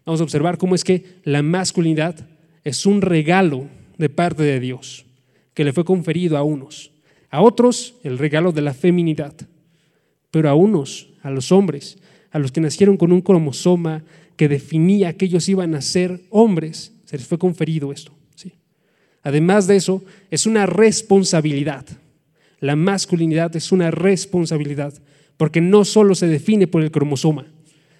Vamos 0.05 0.21
a 0.21 0.25
observar 0.25 0.59
cómo 0.59 0.75
es 0.75 0.85
que 0.85 1.05
la 1.25 1.43
masculinidad 1.43 2.27
es 2.63 2.87
un 2.87 3.01
regalo 3.01 3.69
de 3.99 4.09
parte 4.09 4.43
de 4.43 4.61
Dios 4.61 5.07
que 5.55 5.65
le 5.65 5.73
fue 5.73 5.85
conferido 5.85 6.37
a 6.37 6.43
unos, 6.43 6.91
a 7.31 7.41
otros 7.41 7.95
el 8.03 8.19
regalo 8.19 8.53
de 8.53 8.63
la 8.63 8.75
feminidad, 8.75 9.35
pero 10.31 10.49
a 10.49 10.55
unos, 10.55 11.11
a 11.23 11.31
los 11.31 11.53
hombres, 11.53 11.99
a 12.35 12.41
los 12.41 12.51
que 12.51 12.61
nacieron 12.61 12.97
con 12.97 13.13
un 13.13 13.21
cromosoma 13.21 14.03
que 14.37 14.49
definía 14.49 15.17
que 15.17 15.27
ellos 15.27 15.49
iban 15.49 15.77
a 15.77 15.81
ser 15.81 16.21
hombres, 16.31 16.93
se 17.05 17.17
les 17.17 17.29
fue 17.29 17.39
conferido 17.39 17.93
esto. 17.93 18.13
¿sí? 18.35 18.55
Además 19.23 19.69
de 19.69 19.77
eso, 19.77 20.03
es 20.33 20.45
una 20.45 20.67
responsabilidad. 20.67 21.87
La 22.59 22.75
masculinidad 22.75 23.55
es 23.55 23.71
una 23.71 23.93
responsabilidad, 23.93 24.95
porque 25.37 25.61
no 25.61 25.85
solo 25.85 26.17
se 26.17 26.27
define 26.27 26.67
por 26.67 26.83
el 26.83 26.91
cromosoma, 26.91 27.47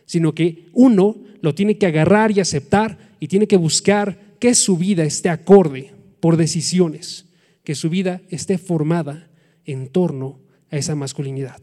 sino 0.05 0.35
que 0.35 0.67
uno 0.73 1.17
lo 1.41 1.55
tiene 1.55 1.79
que 1.79 1.87
agarrar 1.87 2.33
y 2.33 2.41
aceptar 2.41 2.99
y 3.21 3.29
tiene 3.29 3.47
que 3.47 3.57
buscar 3.57 4.19
que 4.41 4.57
su 4.57 4.77
vida 4.77 5.05
esté 5.05 5.29
acorde 5.29 5.93
por 6.19 6.37
decisiones, 6.37 7.27
que 7.63 7.77
su 7.77 7.89
vida 7.89 8.21
esté 8.31 8.59
formada 8.59 9.29
en 9.65 9.87
torno 9.87 10.41
a 10.73 10.77
esa 10.77 10.97
masculinidad. 10.97 11.61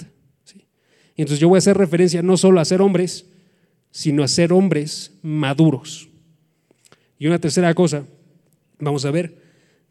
Entonces 1.22 1.40
yo 1.40 1.50
voy 1.50 1.58
a 1.58 1.60
hacer 1.60 1.78
referencia 1.78 2.22
no 2.22 2.36
solo 2.36 2.60
a 2.60 2.66
ser 2.66 2.82
hombres, 2.82 3.26
sino 3.92 4.24
a 4.24 4.28
ser 4.28 4.52
hombres 4.52 5.12
maduros. 5.22 6.10
Y 7.20 7.28
una 7.28 7.40
tercera 7.40 7.74
cosa, 7.76 8.06
vamos 8.80 9.06
a 9.06 9.12
ver 9.12 9.38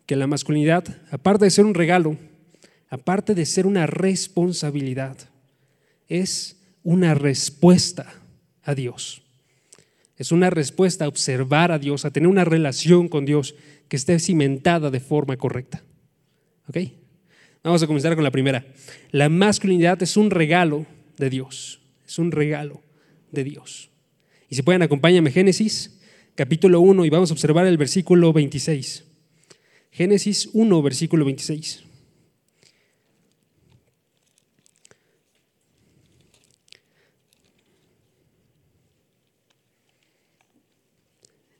que 0.06 0.16
la 0.16 0.26
masculinidad, 0.26 0.84
aparte 1.10 1.44
de 1.44 1.52
ser 1.52 1.64
un 1.64 1.74
regalo, 1.74 2.16
aparte 2.88 3.34
de 3.34 3.46
ser 3.46 3.66
una 3.66 3.86
responsabilidad, 3.86 5.16
es 6.08 6.56
una 6.82 7.14
respuesta 7.14 8.12
a 8.64 8.74
Dios. 8.74 9.22
Es 10.16 10.32
una 10.32 10.50
respuesta 10.50 11.04
a 11.04 11.08
observar 11.08 11.70
a 11.70 11.78
Dios, 11.78 12.04
a 12.04 12.10
tener 12.10 12.28
una 12.28 12.44
relación 12.44 13.08
con 13.08 13.24
Dios 13.24 13.54
que 13.88 13.96
esté 13.96 14.18
cimentada 14.18 14.90
de 14.90 14.98
forma 14.98 15.36
correcta. 15.36 15.82
¿Ok? 16.68 16.78
Vamos 17.62 17.82
a 17.82 17.86
comenzar 17.86 18.16
con 18.16 18.24
la 18.24 18.32
primera. 18.32 18.64
La 19.12 19.28
masculinidad 19.28 20.02
es 20.02 20.16
un 20.16 20.30
regalo 20.30 20.86
de 21.20 21.30
Dios. 21.30 21.80
Es 22.04 22.18
un 22.18 22.32
regalo 22.32 22.82
de 23.30 23.44
Dios. 23.44 23.90
Y 24.48 24.56
si 24.56 24.62
pueden, 24.62 24.82
acompáñame 24.82 25.30
Génesis 25.30 26.00
capítulo 26.34 26.80
1 26.80 27.04
y 27.04 27.10
vamos 27.10 27.30
a 27.30 27.34
observar 27.34 27.66
el 27.66 27.76
versículo 27.76 28.32
26. 28.32 29.04
Génesis 29.92 30.48
1, 30.52 30.82
versículo 30.82 31.24
26. 31.24 31.84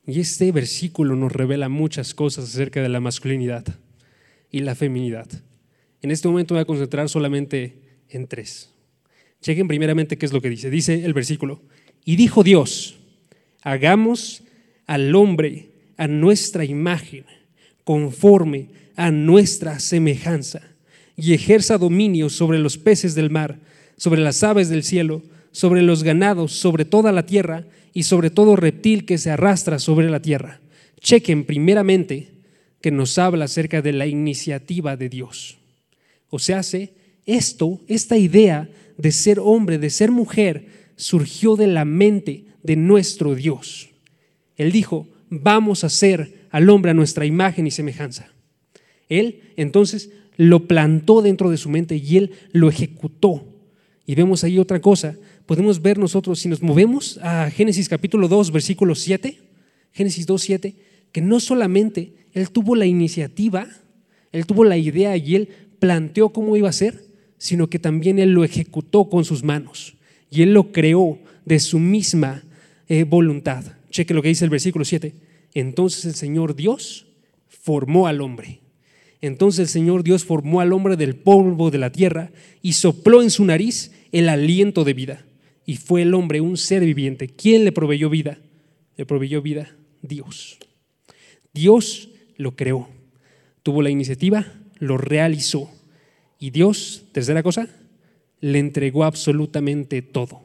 Y 0.06 0.18
este 0.18 0.50
versículo 0.50 1.14
nos 1.14 1.30
revela 1.30 1.68
muchas 1.68 2.14
cosas 2.14 2.46
acerca 2.46 2.82
de 2.82 2.88
la 2.88 2.98
masculinidad 2.98 3.64
y 4.50 4.60
la 4.60 4.74
feminidad. 4.74 5.28
En 6.02 6.10
este 6.10 6.26
momento 6.26 6.54
voy 6.54 6.62
a 6.62 6.64
concentrar 6.64 7.08
solamente 7.08 8.00
en 8.08 8.26
tres. 8.26 8.70
Chequen 9.42 9.68
primeramente 9.68 10.18
qué 10.18 10.26
es 10.26 10.32
lo 10.32 10.40
que 10.40 10.50
dice. 10.50 10.70
Dice 10.70 11.04
el 11.04 11.14
versículo, 11.14 11.62
y 12.04 12.16
dijo 12.16 12.42
Dios, 12.42 12.96
hagamos 13.62 14.42
al 14.86 15.14
hombre 15.14 15.70
a 15.96 16.08
nuestra 16.08 16.64
imagen, 16.64 17.24
conforme 17.84 18.68
a 18.96 19.10
nuestra 19.10 19.78
semejanza, 19.78 20.62
y 21.16 21.34
ejerza 21.34 21.78
dominio 21.78 22.30
sobre 22.30 22.58
los 22.58 22.78
peces 22.78 23.14
del 23.14 23.30
mar, 23.30 23.58
sobre 23.96 24.20
las 24.20 24.42
aves 24.42 24.68
del 24.68 24.82
cielo, 24.82 25.22
sobre 25.52 25.82
los 25.82 26.02
ganados, 26.02 26.52
sobre 26.52 26.84
toda 26.84 27.12
la 27.12 27.26
tierra 27.26 27.66
y 27.92 28.04
sobre 28.04 28.30
todo 28.30 28.56
reptil 28.56 29.04
que 29.04 29.18
se 29.18 29.30
arrastra 29.30 29.78
sobre 29.78 30.08
la 30.10 30.22
tierra. 30.22 30.60
Chequen 31.00 31.44
primeramente 31.44 32.28
que 32.80 32.90
nos 32.90 33.18
habla 33.18 33.46
acerca 33.46 33.82
de 33.82 33.92
la 33.92 34.06
iniciativa 34.06 34.96
de 34.96 35.08
Dios. 35.08 35.58
O 36.30 36.38
sea, 36.38 36.62
esto, 37.26 37.80
esta 37.88 38.16
idea 38.16 38.68
de 39.00 39.12
ser 39.12 39.40
hombre, 39.40 39.78
de 39.78 39.90
ser 39.90 40.10
mujer, 40.10 40.66
surgió 40.96 41.56
de 41.56 41.66
la 41.66 41.84
mente 41.84 42.44
de 42.62 42.76
nuestro 42.76 43.34
Dios. 43.34 43.88
Él 44.56 44.72
dijo, 44.72 45.08
vamos 45.30 45.82
a 45.82 45.86
hacer 45.86 46.46
al 46.50 46.68
hombre 46.68 46.90
a 46.90 46.94
nuestra 46.94 47.24
imagen 47.24 47.66
y 47.66 47.70
semejanza. 47.70 48.28
Él 49.08 49.40
entonces 49.56 50.10
lo 50.36 50.66
plantó 50.66 51.22
dentro 51.22 51.50
de 51.50 51.56
su 51.56 51.70
mente 51.70 51.96
y 51.96 52.18
él 52.18 52.32
lo 52.52 52.68
ejecutó. 52.68 53.46
Y 54.04 54.14
vemos 54.14 54.44
ahí 54.44 54.58
otra 54.58 54.80
cosa. 54.80 55.16
Podemos 55.46 55.80
ver 55.80 55.98
nosotros, 55.98 56.38
si 56.38 56.48
nos 56.48 56.62
movemos 56.62 57.18
a 57.22 57.50
Génesis 57.50 57.88
capítulo 57.88 58.28
2, 58.28 58.52
versículo 58.52 58.94
7, 58.94 59.38
Génesis 59.92 60.26
2, 60.26 60.42
7, 60.42 60.74
que 61.12 61.20
no 61.20 61.40
solamente 61.40 62.14
él 62.32 62.50
tuvo 62.50 62.76
la 62.76 62.86
iniciativa, 62.86 63.66
él 64.30 64.46
tuvo 64.46 64.64
la 64.64 64.76
idea 64.76 65.16
y 65.16 65.36
él 65.36 65.48
planteó 65.78 66.28
cómo 66.30 66.56
iba 66.56 66.68
a 66.68 66.72
ser, 66.72 67.09
sino 67.40 67.70
que 67.70 67.78
también 67.78 68.18
él 68.18 68.32
lo 68.32 68.44
ejecutó 68.44 69.08
con 69.08 69.24
sus 69.24 69.42
manos 69.42 69.94
y 70.30 70.42
él 70.42 70.52
lo 70.52 70.72
creó 70.72 71.18
de 71.46 71.58
su 71.58 71.78
misma 71.78 72.44
eh, 72.86 73.04
voluntad. 73.04 73.64
Cheque 73.90 74.12
lo 74.12 74.20
que 74.20 74.28
dice 74.28 74.44
el 74.44 74.50
versículo 74.50 74.84
7. 74.84 75.14
Entonces 75.54 76.04
el 76.04 76.14
Señor 76.14 76.54
Dios 76.54 77.06
formó 77.48 78.06
al 78.06 78.20
hombre. 78.20 78.60
Entonces 79.22 79.60
el 79.60 79.68
Señor 79.68 80.04
Dios 80.04 80.22
formó 80.26 80.60
al 80.60 80.74
hombre 80.74 80.98
del 80.98 81.16
polvo 81.16 81.70
de 81.70 81.78
la 81.78 81.90
tierra 81.90 82.30
y 82.60 82.74
sopló 82.74 83.22
en 83.22 83.30
su 83.30 83.42
nariz 83.46 83.90
el 84.12 84.28
aliento 84.28 84.84
de 84.84 84.92
vida. 84.92 85.24
Y 85.64 85.76
fue 85.76 86.02
el 86.02 86.12
hombre 86.12 86.42
un 86.42 86.58
ser 86.58 86.84
viviente. 86.84 87.28
¿Quién 87.28 87.64
le 87.64 87.72
proveyó 87.72 88.10
vida? 88.10 88.38
Le 88.98 89.06
proveyó 89.06 89.40
vida 89.40 89.74
Dios. 90.02 90.58
Dios 91.54 92.10
lo 92.36 92.54
creó. 92.54 92.90
Tuvo 93.62 93.80
la 93.80 93.88
iniciativa, 93.88 94.46
lo 94.78 94.98
realizó. 94.98 95.70
Y 96.40 96.50
Dios, 96.50 97.04
tercera 97.12 97.42
cosa, 97.42 97.68
le 98.40 98.58
entregó 98.58 99.04
absolutamente 99.04 100.00
todo. 100.00 100.40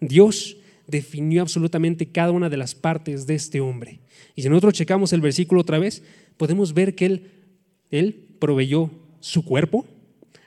Dios 0.00 0.58
definió 0.86 1.40
absolutamente 1.40 2.06
cada 2.06 2.30
una 2.30 2.50
de 2.50 2.58
las 2.58 2.74
partes 2.74 3.26
de 3.26 3.34
este 3.34 3.60
hombre. 3.60 4.00
Y 4.36 4.42
si 4.42 4.50
nosotros 4.50 4.74
checamos 4.74 5.12
el 5.14 5.22
versículo 5.22 5.62
otra 5.62 5.78
vez, 5.78 6.02
podemos 6.36 6.74
ver 6.74 6.94
que 6.94 7.06
él, 7.06 7.30
él 7.90 8.26
proveyó 8.38 8.90
su 9.20 9.44
cuerpo 9.44 9.86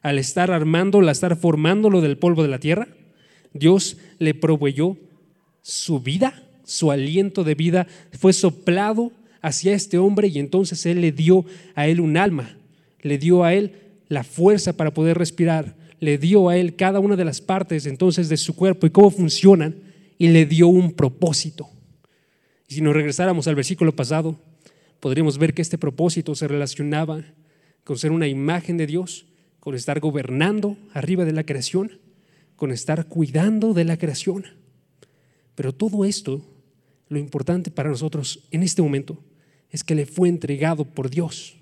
al 0.04 0.20
estar 0.20 0.52
armándolo, 0.52 1.08
al 1.08 1.12
estar 1.12 1.36
formándolo 1.36 2.00
del 2.00 2.20
polvo 2.20 2.44
de 2.44 2.50
la 2.50 2.60
tierra. 2.60 2.88
Dios 3.54 3.98
le 4.20 4.36
proveyó 4.36 4.98
su 5.64 6.00
vida, 6.00 6.44
su 6.64 6.92
aliento 6.92 7.44
de 7.44 7.56
vida 7.56 7.88
fue 8.12 8.34
soplado 8.34 9.12
hacia 9.42 9.74
este 9.74 9.98
hombre 9.98 10.28
y 10.28 10.38
entonces 10.38 10.86
Él 10.86 11.02
le 11.02 11.12
dio 11.12 11.46
a 11.74 11.88
él 11.88 12.00
un 12.00 12.18
alma, 12.18 12.58
le 13.02 13.18
dio 13.18 13.44
a 13.44 13.54
él 13.54 13.72
la 14.08 14.24
fuerza 14.24 14.74
para 14.74 14.94
poder 14.94 15.18
respirar, 15.18 15.76
le 16.00 16.18
dio 16.18 16.50
a 16.50 16.58
él 16.58 16.76
cada 16.76 17.00
una 17.00 17.16
de 17.16 17.26
las 17.26 17.42
partes 17.42 17.86
entonces 17.86 18.30
de 18.30 18.38
su 18.38 18.56
cuerpo 18.56 18.86
y 18.86 18.92
cómo 18.92 19.10
funcionan 19.10 19.76
y 20.18 20.28
le 20.28 20.46
dio 20.46 20.68
un 20.68 20.94
propósito. 20.94 21.70
Y 22.68 22.76
si 22.76 22.82
nos 22.82 22.94
regresáramos 22.94 23.48
al 23.48 23.56
versículo 23.56 23.96
pasado, 23.96 24.40
podríamos 25.00 25.38
ver 25.38 25.54
que 25.54 25.62
este 25.62 25.78
propósito 25.78 26.36
se 26.36 26.48
relacionaba 26.48 27.24
con 27.84 27.98
ser 27.98 28.12
una 28.12 28.28
imagen 28.28 28.78
de 28.78 28.88
Dios, 28.88 29.26
con 29.60 29.76
estar 29.76 30.00
gobernando 30.00 30.78
arriba 30.94 31.26
de 31.26 31.34
la 31.34 31.44
creación, 31.44 32.00
con 32.56 32.72
estar 32.72 33.08
cuidando 33.08 33.74
de 33.74 33.86
la 33.86 33.98
creación. 33.98 34.46
Pero 35.56 35.74
todo 35.74 36.06
esto, 36.06 36.42
lo 37.10 37.20
importante 37.20 37.72
para 37.72 37.90
nosotros 37.90 38.48
en 38.52 38.64
este 38.64 38.82
momento, 38.82 39.24
es 39.70 39.84
que 39.84 39.96
le 39.96 40.06
fue 40.06 40.30
entregado 40.30 40.86
por 40.86 41.10
Dios. 41.10 41.58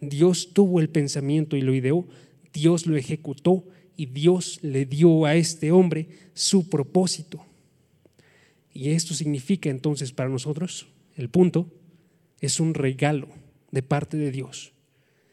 Dios 0.00 0.50
tuvo 0.52 0.80
el 0.80 0.88
pensamiento 0.88 1.56
y 1.56 1.62
lo 1.62 1.74
ideó, 1.74 2.06
Dios 2.52 2.86
lo 2.86 2.96
ejecutó 2.96 3.64
y 3.96 4.06
Dios 4.06 4.58
le 4.62 4.84
dio 4.84 5.24
a 5.24 5.34
este 5.34 5.72
hombre 5.72 6.08
su 6.34 6.68
propósito. 6.68 7.44
Y 8.72 8.90
esto 8.90 9.14
significa 9.14 9.70
entonces 9.70 10.12
para 10.12 10.28
nosotros, 10.28 10.86
el 11.16 11.30
punto, 11.30 11.72
es 12.40 12.60
un 12.60 12.74
regalo 12.74 13.28
de 13.70 13.82
parte 13.82 14.16
de 14.16 14.30
Dios. 14.30 14.72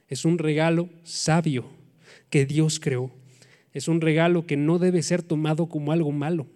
Es 0.07 0.25
un 0.25 0.37
regalo 0.37 0.89
sabio 1.03 1.65
que 2.29 2.45
Dios 2.45 2.79
creó. 2.79 3.11
Es 3.73 3.87
un 3.87 3.99
regalo 3.99 4.45
que 4.45 4.55
no 4.55 4.79
debe 4.79 5.01
ser 5.01 5.23
tomado 5.23 5.67
como 5.67 5.91
algo 5.91 6.11
malo. 6.11 6.47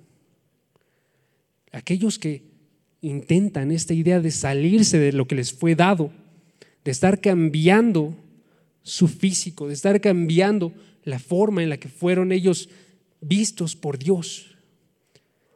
Aquellos 1.72 2.20
que 2.20 2.44
intentan 3.02 3.72
esta 3.72 3.94
idea 3.94 4.22
de 4.22 4.32
salirse 4.32 4.98
de 4.98 5.12
lo 5.12 5.28
que 5.28 5.36
les 5.36 5.52
fue 5.54 5.76
dado, 5.76 6.12
de 6.88 6.92
estar 6.92 7.20
cambiando 7.20 8.16
su 8.82 9.10
físico, 9.10 9.68
de 9.68 9.74
estar 9.74 10.00
cambiando 10.00 10.72
la 11.04 11.20
forma 11.20 11.62
en 11.62 11.68
la 11.68 11.76
que 11.76 11.90
fueron 11.90 12.32
ellos 12.32 12.70
vistos 13.20 13.76
por 13.76 14.00
Dios. 14.00 14.56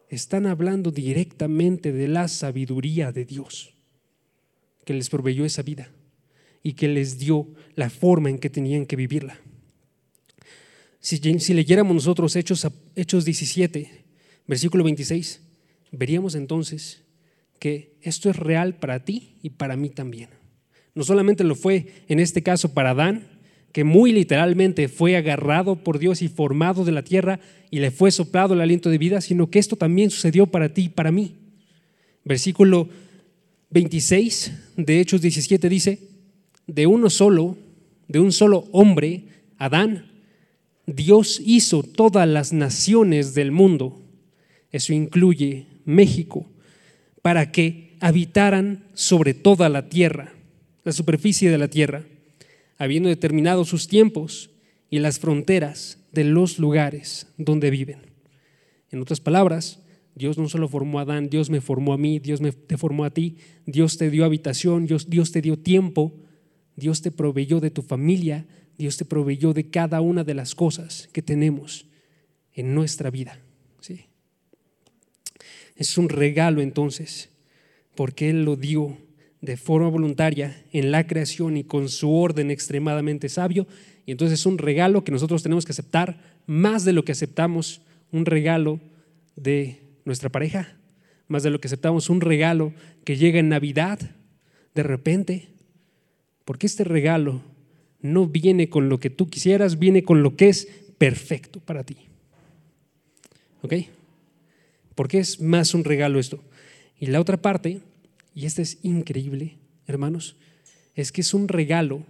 Están 0.09 0.45
hablando 0.45 0.91
directamente 0.91 1.93
de 1.93 2.09
la 2.09 2.27
sabiduría 2.27 3.13
de 3.13 3.23
Dios, 3.23 3.73
que 4.83 4.93
les 4.93 5.09
proveyó 5.09 5.45
esa 5.45 5.61
vida 5.61 5.89
y 6.63 6.73
que 6.73 6.89
les 6.89 7.17
dio 7.17 7.47
la 7.75 7.89
forma 7.89 8.29
en 8.29 8.37
que 8.37 8.49
tenían 8.49 8.85
que 8.85 8.97
vivirla. 8.97 9.39
Si, 10.99 11.17
leyéramos 11.53 11.95
nosotros 11.95 12.35
Hechos, 12.35 12.67
Hechos 12.97 13.23
17, 13.23 14.03
versículo 14.47 14.83
26, 14.83 15.39
veríamos 15.93 16.35
entonces 16.35 17.03
que 17.57 17.95
esto 18.01 18.29
es 18.29 18.35
real 18.35 18.75
para 18.75 19.05
ti 19.05 19.37
y 19.41 19.51
para 19.51 19.77
mí 19.77 19.91
también. 19.91 20.40
No 20.95 21.03
solamente 21.03 21.43
lo 21.43 21.55
fue 21.55 21.87
en 22.07 22.19
este 22.19 22.43
caso 22.43 22.73
para 22.73 22.91
Adán, 22.91 23.27
que 23.71 23.83
muy 23.83 24.11
literalmente 24.11 24.87
fue 24.87 25.15
agarrado 25.15 25.77
por 25.77 25.99
Dios 25.99 26.21
y 26.21 26.27
formado 26.27 26.83
de 26.83 26.91
la 26.91 27.03
tierra 27.03 27.39
y 27.69 27.79
le 27.79 27.91
fue 27.91 28.11
soplado 28.11 28.53
el 28.53 28.61
aliento 28.61 28.89
de 28.89 28.97
vida, 28.97 29.21
sino 29.21 29.49
que 29.49 29.59
esto 29.59 29.77
también 29.77 30.09
sucedió 30.09 30.47
para 30.47 30.73
ti 30.73 30.83
y 30.83 30.89
para 30.89 31.11
mí. 31.11 31.35
Versículo 32.25 32.89
26 33.69 34.51
de 34.75 34.99
Hechos 34.99 35.21
17 35.21 35.69
dice, 35.69 35.99
de 36.67 36.87
uno 36.87 37.09
solo, 37.09 37.57
de 38.07 38.19
un 38.19 38.31
solo 38.31 38.67
hombre, 38.71 39.23
Adán, 39.57 40.11
Dios 40.85 41.41
hizo 41.45 41.83
todas 41.83 42.27
las 42.27 42.51
naciones 42.51 43.33
del 43.33 43.51
mundo. 43.51 44.01
Eso 44.71 44.93
incluye 44.93 45.67
México, 45.85 46.45
para 47.21 47.51
que 47.51 47.95
habitaran 47.99 48.85
sobre 48.93 49.33
toda 49.33 49.69
la 49.69 49.89
tierra, 49.89 50.33
la 50.83 50.91
superficie 50.91 51.49
de 51.49 51.57
la 51.57 51.67
tierra, 51.67 52.05
habiendo 52.77 53.09
determinado 53.09 53.65
sus 53.65 53.87
tiempos 53.87 54.49
y 54.89 54.99
las 54.99 55.19
fronteras 55.19 55.99
de 56.11 56.23
los 56.23 56.59
lugares 56.59 57.27
donde 57.37 57.69
viven. 57.69 57.99
En 58.89 58.99
otras 58.99 59.19
palabras, 59.19 59.79
Dios 60.15 60.37
no 60.37 60.49
solo 60.49 60.67
formó 60.67 60.99
a 60.99 61.03
Adán, 61.03 61.29
Dios 61.29 61.49
me 61.49 61.61
formó 61.61 61.93
a 61.93 61.97
mí, 61.97 62.19
Dios 62.19 62.41
me, 62.41 62.51
te 62.51 62.77
formó 62.77 63.05
a 63.05 63.11
ti, 63.11 63.37
Dios 63.65 63.97
te 63.97 64.09
dio 64.09 64.25
habitación, 64.25 64.85
Dios, 64.85 65.09
Dios 65.09 65.31
te 65.31 65.41
dio 65.41 65.57
tiempo, 65.57 66.13
Dios 66.75 67.01
te 67.01 67.11
proveyó 67.11 67.59
de 67.59 67.71
tu 67.71 67.81
familia, 67.81 68.45
Dios 68.77 68.97
te 68.97 69.05
proveyó 69.05 69.53
de 69.53 69.69
cada 69.69 70.01
una 70.01 70.23
de 70.23 70.33
las 70.33 70.55
cosas 70.55 71.09
que 71.13 71.21
tenemos 71.21 71.85
en 72.53 72.73
nuestra 72.73 73.09
vida. 73.09 73.39
Es 75.75 75.97
un 75.97 76.09
regalo 76.09 76.61
entonces, 76.61 77.29
porque 77.95 78.29
Él 78.29 78.43
lo 78.43 78.55
dio 78.55 78.97
de 79.41 79.57
forma 79.57 79.89
voluntaria 79.89 80.63
en 80.71 80.91
la 80.91 81.07
creación 81.07 81.57
y 81.57 81.63
con 81.63 81.89
su 81.89 82.13
orden 82.13 82.51
extremadamente 82.51 83.27
sabio. 83.29 83.67
Y 84.05 84.11
entonces 84.11 84.39
es 84.39 84.45
un 84.45 84.57
regalo 84.57 85.03
que 85.03 85.11
nosotros 85.11 85.43
tenemos 85.43 85.65
que 85.65 85.71
aceptar 85.71 86.19
más 86.45 86.85
de 86.85 86.93
lo 86.93 87.03
que 87.03 87.11
aceptamos 87.11 87.81
un 88.11 88.25
regalo 88.25 88.79
de 89.35 89.81
nuestra 90.05 90.29
pareja, 90.29 90.75
más 91.27 91.43
de 91.43 91.49
lo 91.49 91.59
que 91.59 91.67
aceptamos 91.67 92.09
un 92.09 92.21
regalo 92.21 92.73
que 93.03 93.17
llega 93.17 93.39
en 93.39 93.49
Navidad 93.49 93.99
de 94.75 94.83
repente, 94.83 95.47
porque 96.45 96.67
este 96.67 96.83
regalo 96.83 97.41
no 98.01 98.27
viene 98.27 98.69
con 98.69 98.89
lo 98.89 98.99
que 98.99 99.09
tú 99.09 99.29
quisieras, 99.29 99.79
viene 99.79 100.03
con 100.03 100.23
lo 100.23 100.35
que 100.35 100.49
es 100.49 100.67
perfecto 100.97 101.59
para 101.59 101.83
ti. 101.83 101.97
¿Ok? 103.63 103.73
porque 104.95 105.19
es 105.19 105.41
más 105.41 105.73
un 105.73 105.83
regalo 105.83 106.19
esto. 106.19 106.39
Y 106.99 107.07
la 107.07 107.19
otra 107.19 107.37
parte, 107.41 107.81
y 108.33 108.45
este 108.45 108.61
es 108.61 108.77
increíble, 108.83 109.57
hermanos, 109.87 110.35
es 110.95 111.11
que 111.11 111.21
es 111.21 111.33
un 111.33 111.47
regalo, 111.47 112.05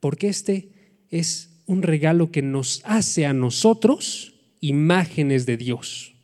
porque 0.00 0.28
este 0.28 0.68
es 1.10 1.50
un 1.66 1.82
regalo 1.82 2.30
que 2.30 2.42
nos 2.42 2.80
hace 2.84 3.26
a 3.26 3.32
nosotros 3.32 4.34
imágenes 4.60 5.46
de 5.46 5.56
Dios. 5.56 6.14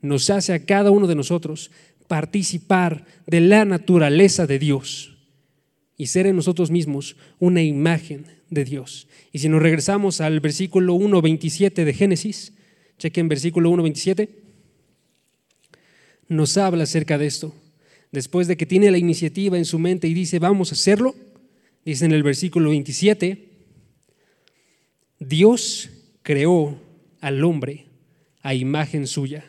Nos 0.00 0.30
hace 0.30 0.52
a 0.52 0.64
cada 0.64 0.90
uno 0.90 1.06
de 1.06 1.14
nosotros 1.14 1.70
participar 2.08 3.06
de 3.26 3.40
la 3.40 3.64
naturaleza 3.64 4.46
de 4.46 4.58
Dios 4.58 5.16
y 5.96 6.06
ser 6.08 6.26
en 6.26 6.36
nosotros 6.36 6.70
mismos 6.70 7.16
una 7.38 7.62
imagen 7.62 8.26
de 8.50 8.64
Dios. 8.64 9.08
Y 9.32 9.38
si 9.38 9.48
nos 9.48 9.62
regresamos 9.62 10.20
al 10.20 10.40
versículo 10.40 10.94
1.27 10.94 11.84
de 11.84 11.94
Génesis, 11.94 12.52
chequen 12.98 13.28
versículo 13.28 13.70
1.27, 13.70 14.28
nos 16.28 16.56
habla 16.56 16.84
acerca 16.84 17.16
de 17.18 17.26
esto. 17.26 17.54
Después 18.12 18.46
de 18.46 18.58
que 18.58 18.66
tiene 18.66 18.90
la 18.90 18.98
iniciativa 18.98 19.56
en 19.56 19.64
su 19.64 19.78
mente 19.78 20.06
y 20.06 20.14
dice, 20.14 20.38
vamos 20.38 20.70
a 20.70 20.74
hacerlo, 20.74 21.14
dice 21.84 22.04
en 22.04 22.12
el 22.12 22.22
versículo 22.22 22.68
27, 22.68 23.48
Dios 25.18 25.90
creó 26.22 26.78
al 27.20 27.42
hombre 27.42 27.86
a 28.42 28.54
imagen 28.54 29.06
suya. 29.06 29.46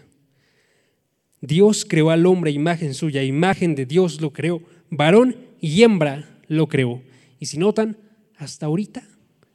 Dios 1.41 1.84
creó 1.84 2.10
al 2.10 2.26
hombre 2.26 2.52
a 2.52 2.54
imagen 2.54 2.93
suya, 2.93 3.21
imagen 3.21 3.76
de 3.76 3.86
Dios 3.86 4.21
lo 4.21 4.32
creó, 4.32 4.62
varón 4.89 5.36
y 5.60 5.84
hembra 5.84 6.39
lo 6.47 6.67
creó. 6.67 7.02
Y 7.39 7.47
si 7.47 7.58
notan, 7.58 7.97
hasta 8.38 8.67
ahorita, 8.67 9.04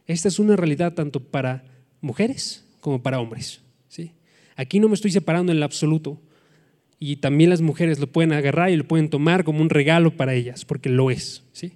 esta 0.06 0.28
es 0.28 0.38
una 0.38 0.54
realidad 0.54 0.92
tanto 0.92 1.20
para 1.20 1.64
mujeres 2.02 2.66
como 2.80 3.02
para 3.02 3.20
hombres. 3.20 3.62
¿sí? 3.88 4.12
Aquí 4.54 4.80
no 4.80 4.88
me 4.88 4.94
estoy 4.94 5.12
separando 5.12 5.50
en 5.50 5.58
el 5.58 5.62
absoluto 5.62 6.20
y 6.98 7.16
también 7.16 7.50
las 7.50 7.61
mujeres 7.61 7.98
lo 7.98 8.08
pueden 8.08 8.32
agarrar 8.32 8.70
y 8.70 8.76
lo 8.76 8.84
pueden 8.84 9.11
tomar 9.11 9.44
como 9.44 9.61
un 9.61 9.70
regalo 9.70 10.16
para 10.16 10.34
ellas, 10.34 10.64
porque 10.64 10.88
lo 10.88 11.11
es. 11.11 11.44
¿sí? 11.52 11.72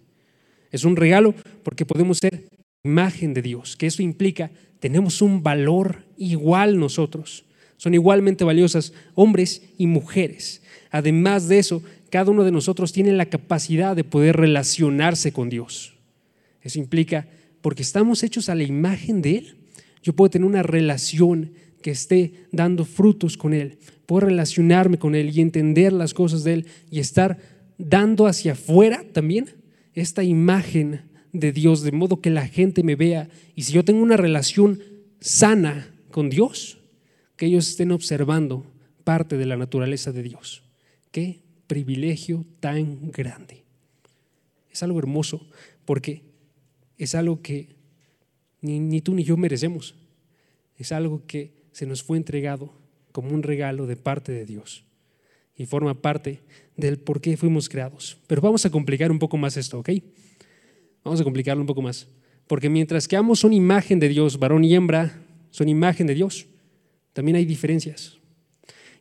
Es 0.71 0.85
un 0.85 0.97
regalo 0.97 1.35
porque 1.63 1.87
podemos 1.87 2.19
ser 2.19 2.49
imagen 2.85 3.35
de 3.35 3.43
Dios, 3.43 3.77
que 3.77 3.87
eso 3.87 4.03
implica 4.03 4.51
tenemos 4.83 5.23
un 5.23 5.45
valor 5.45 6.05
igual 6.17 6.77
nosotros. 6.77 7.45
Son 7.77 7.95
igualmente 7.95 8.43
valiosas 8.43 8.93
hombres 9.15 9.63
y 9.79 9.87
mujeres. 9.87 10.61
Además 10.91 11.47
de 11.47 11.61
eso, 11.61 11.85
cada 12.11 12.33
uno 12.33 12.43
de 12.43 12.51
nosotros 12.51 12.93
tiene 12.93 13.13
la 13.13 13.27
capacidad 13.27 13.95
de 13.95 14.03
poder 14.03 14.37
relacionarse 14.37 15.33
con 15.33 15.49
Dios. 15.49 15.95
Eso 16.63 16.81
implica, 16.81 17.29
porque 17.61 17.83
estamos 17.83 18.25
hechos 18.25 18.49
a 18.49 18.57
la 18.57 18.65
imagen 18.65 19.23
de 19.23 19.39
Él, 19.39 19.57
yo 20.03 20.15
puedo 20.15 20.31
tener 20.31 20.49
una 20.49 20.65
relación 20.65 21.53
que 21.83 21.91
esté 21.91 22.47
dando 22.53 22.85
frutos 22.85 23.37
con 23.37 23.53
Él 23.53 23.79
puedo 24.13 24.27
relacionarme 24.27 24.99
con 24.99 25.15
Él 25.15 25.31
y 25.35 25.41
entender 25.41 25.91
las 25.91 26.13
cosas 26.13 26.45
de 26.45 26.53
Él 26.53 26.67
y 26.91 26.99
estar 26.99 27.39
dando 27.79 28.27
hacia 28.27 28.53
afuera 28.53 29.05
también 29.13 29.49
esta 29.95 30.23
imagen 30.23 31.01
de 31.33 31.51
Dios, 31.51 31.81
de 31.81 31.93
modo 31.93 32.21
que 32.21 32.29
la 32.29 32.47
gente 32.47 32.83
me 32.83 32.95
vea. 32.95 33.31
Y 33.55 33.63
si 33.63 33.73
yo 33.73 33.87
tengo 33.87 34.03
una 34.03 34.19
relación 34.19 34.81
sana 35.21 35.95
con 36.11 36.29
Dios, 36.29 36.79
que 37.37 37.47
ellos 37.47 37.67
estén 37.67 37.91
observando 37.91 38.67
parte 39.03 39.39
de 39.39 39.47
la 39.47 39.57
naturaleza 39.57 40.13
de 40.13 40.23
Dios. 40.23 40.63
Qué 41.11 41.41
privilegio 41.67 42.45
tan 42.61 43.11
grande. 43.13 43.65
Es 44.71 44.83
algo 44.83 44.99
hermoso 44.99 45.49
porque 45.87 46.23
es 46.99 47.15
algo 47.15 47.41
que 47.41 47.77
ni, 48.61 48.79
ni 48.79 49.01
tú 49.01 49.15
ni 49.15 49.25
yo 49.25 49.39
merecemos. 49.39 49.95
Es 50.77 50.93
algo 50.93 51.23
que 51.27 51.62
se 51.73 51.87
nos 51.87 52.03
fue 52.03 52.17
entregado 52.17 52.73
como 53.13 53.31
un 53.31 53.43
regalo 53.43 53.87
de 53.87 53.97
parte 53.97 54.33
de 54.33 54.47
Dios. 54.47 54.85
y 55.55 55.67
forma 55.67 56.01
parte 56.01 56.41
del 56.79 56.99
por 56.99 57.21
qué 57.21 57.37
fuimos 57.37 57.69
creados. 57.69 58.17
Pero 58.27 58.41
vamos 58.41 58.65
a 58.65 58.71
complicar 58.71 59.13
un 59.13 59.19
poco 59.19 59.37
más 59.37 59.59
esto, 59.59 59.79
¿ok? 59.79 59.91
Vamos 61.05 61.21
a 61.21 61.25
complicarlo 61.25 61.61
un 61.61 61.67
poco 61.67 61.83
más. 61.83 62.09
Porque 62.47 62.71
mientras 62.71 63.07
que 63.07 63.17
ambos 63.17 63.41
son 63.41 63.53
imagen 63.53 64.01
de 64.01 64.09
Dios, 64.09 64.39
varón 64.39 64.65
y 64.65 64.75
hembra 64.75 65.23
son 65.51 65.69
imagen 65.69 66.07
de 66.07 66.15
Dios, 66.15 66.47
también 67.13 67.37
hay 67.37 67.45
diferencias. 67.45 68.19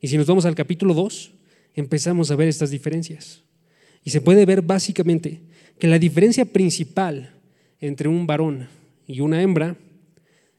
Y 0.02 0.10
si 0.10 0.18
nos 0.18 0.28
vamos 0.28 0.46
al 0.46 0.54
capítulo 0.54 0.94
2, 0.94 1.32
empezamos 1.76 2.30
a 2.32 2.36
ver 2.36 2.50
estas 2.50 2.70
diferencias. 2.70 3.44
Y 4.04 4.10
se 4.10 4.22
puede 4.22 4.46
ver 4.46 4.62
básicamente 4.62 5.42
que 5.80 5.88
la 5.88 6.00
diferencia 6.00 6.46
principal 6.46 7.34
entre 7.80 8.10
un 8.10 8.28
varón 8.28 8.68
y 9.08 9.22
una 9.22 9.42
hembra 9.42 9.78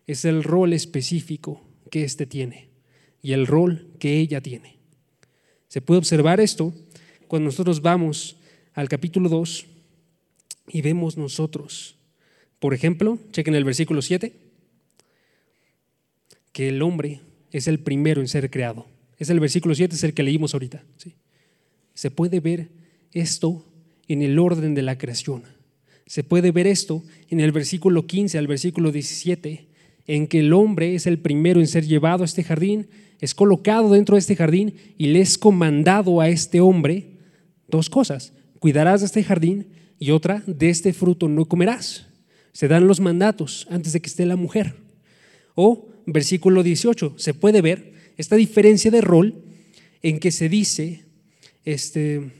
es 0.06 0.24
el 0.24 0.42
rol 0.42 0.72
específico 0.72 1.60
que 1.92 2.04
éste 2.04 2.24
tiene 2.24 2.70
y 3.20 3.32
el 3.32 3.46
rol 3.46 3.86
que 3.98 4.18
ella 4.18 4.40
tiene. 4.40 4.78
Se 5.68 5.82
puede 5.82 5.98
observar 5.98 6.40
esto 6.40 6.72
cuando 7.28 7.44
nosotros 7.44 7.82
vamos 7.82 8.36
al 8.72 8.88
capítulo 8.88 9.28
2 9.28 9.66
y 10.68 10.80
vemos 10.80 11.18
nosotros, 11.18 11.96
por 12.58 12.72
ejemplo, 12.72 13.18
chequen 13.30 13.54
el 13.54 13.64
versículo 13.64 14.00
7, 14.00 14.32
que 16.52 16.70
el 16.70 16.80
hombre 16.80 17.20
es 17.50 17.68
el 17.68 17.78
primero 17.78 18.22
en 18.22 18.28
ser 18.28 18.50
creado. 18.50 18.86
Es 19.18 19.28
el 19.28 19.38
versículo 19.38 19.74
7, 19.74 19.94
es 19.94 20.02
el 20.02 20.14
que 20.14 20.22
leímos 20.22 20.54
ahorita. 20.54 20.82
¿sí? 20.96 21.12
Se 21.92 22.10
puede 22.10 22.40
ver 22.40 22.70
esto 23.12 23.66
en 24.08 24.22
el 24.22 24.38
orden 24.38 24.74
de 24.74 24.80
la 24.80 24.96
creación. 24.96 25.42
Se 26.06 26.24
puede 26.24 26.52
ver 26.52 26.66
esto 26.66 27.02
en 27.28 27.40
el 27.40 27.52
versículo 27.52 28.06
15 28.06 28.38
al 28.38 28.46
versículo 28.46 28.92
17, 28.92 29.71
en 30.06 30.26
que 30.26 30.40
el 30.40 30.52
hombre 30.52 30.94
es 30.94 31.06
el 31.06 31.18
primero 31.18 31.60
en 31.60 31.66
ser 31.66 31.86
llevado 31.86 32.22
a 32.22 32.26
este 32.26 32.44
jardín, 32.44 32.88
es 33.20 33.34
colocado 33.34 33.90
dentro 33.90 34.16
de 34.16 34.20
este 34.20 34.36
jardín 34.36 34.74
y 34.98 35.06
le 35.06 35.20
es 35.20 35.38
comandado 35.38 36.20
a 36.20 36.28
este 36.28 36.60
hombre 36.60 37.18
dos 37.68 37.88
cosas. 37.88 38.32
Cuidarás 38.58 39.00
de 39.00 39.06
este 39.06 39.22
jardín 39.22 39.68
y 39.98 40.10
otra, 40.10 40.42
de 40.46 40.70
este 40.70 40.92
fruto 40.92 41.28
no 41.28 41.44
comerás. 41.46 42.06
Se 42.52 42.68
dan 42.68 42.86
los 42.86 43.00
mandatos 43.00 43.66
antes 43.70 43.92
de 43.92 44.00
que 44.00 44.08
esté 44.08 44.26
la 44.26 44.36
mujer. 44.36 44.74
O 45.54 45.88
versículo 46.06 46.62
18, 46.62 47.14
se 47.16 47.34
puede 47.34 47.62
ver 47.62 47.92
esta 48.16 48.36
diferencia 48.36 48.90
de 48.90 49.00
rol 49.00 49.44
en 50.02 50.18
que 50.18 50.32
se 50.32 50.48
dice 50.48 51.04
este, 51.64 52.32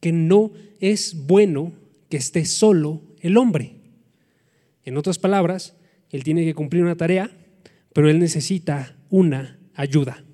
que 0.00 0.12
no 0.12 0.52
es 0.80 1.26
bueno 1.26 1.72
que 2.08 2.16
esté 2.16 2.44
solo 2.46 3.02
el 3.20 3.36
hombre. 3.36 3.74
En 4.84 4.96
otras 4.96 5.18
palabras, 5.18 5.74
él 6.10 6.24
tiene 6.24 6.44
que 6.44 6.54
cumplir 6.54 6.82
una 6.82 6.96
tarea, 6.96 7.30
pero 7.92 8.08
él 8.08 8.18
necesita 8.18 8.96
una 9.08 9.58
ayuda. 9.74 10.24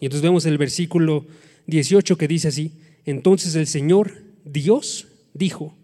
Y 0.00 0.06
entonces 0.06 0.22
vemos 0.22 0.46
el 0.46 0.58
versículo 0.58 1.26
18 1.66 2.16
que 2.16 2.28
dice 2.28 2.48
así, 2.48 2.72
entonces 3.04 3.54
el 3.54 3.66
Señor 3.66 4.12
Dios 4.44 5.08
dijo, 5.34 5.76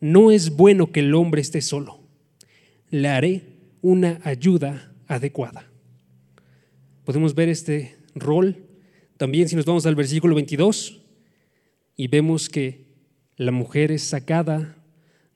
no 0.00 0.30
es 0.30 0.56
bueno 0.56 0.92
que 0.92 1.00
el 1.00 1.14
hombre 1.14 1.40
esté 1.40 1.60
solo, 1.60 2.00
le 2.90 3.08
haré 3.08 3.42
una 3.82 4.20
ayuda 4.24 4.92
adecuada. 5.06 5.70
Podemos 7.04 7.34
ver 7.34 7.48
este 7.48 7.96
rol 8.14 8.66
también 9.16 9.48
si 9.48 9.56
nos 9.56 9.64
vamos 9.64 9.86
al 9.86 9.94
versículo 9.94 10.34
22 10.34 11.02
y 11.96 12.08
vemos 12.08 12.48
que 12.48 12.86
la 13.36 13.52
mujer 13.52 13.92
es 13.92 14.02
sacada 14.02 14.76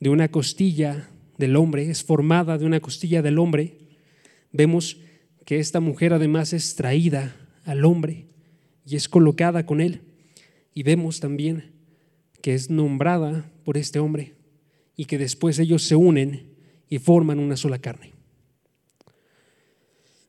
de 0.00 0.10
una 0.10 0.28
costilla 0.30 1.08
del 1.40 1.57
hombre, 1.57 1.90
es 1.90 2.05
formada 2.05 2.57
de 2.57 2.66
una 2.66 2.79
costilla 2.79 3.22
del 3.22 3.40
hombre. 3.40 3.79
Vemos 4.53 4.98
que 5.44 5.59
esta 5.59 5.81
mujer 5.81 6.12
además 6.12 6.53
es 6.53 6.76
traída 6.76 7.35
al 7.64 7.85
hombre 7.85 8.26
y 8.87 8.94
es 8.94 9.09
colocada 9.09 9.66
con 9.66 9.81
él. 9.81 10.03
Y 10.72 10.85
vemos 10.85 11.18
también 11.18 11.72
que 12.40 12.55
es 12.55 12.70
nombrada 12.70 13.50
por 13.64 13.76
este 13.76 13.98
hombre 13.98 14.35
y 14.96 15.07
que 15.07 15.18
después 15.18 15.59
ellos 15.59 15.83
se 15.83 15.96
unen 15.96 16.55
y 16.88 16.98
forman 16.98 17.38
una 17.38 17.57
sola 17.57 17.79
carne. 17.79 18.12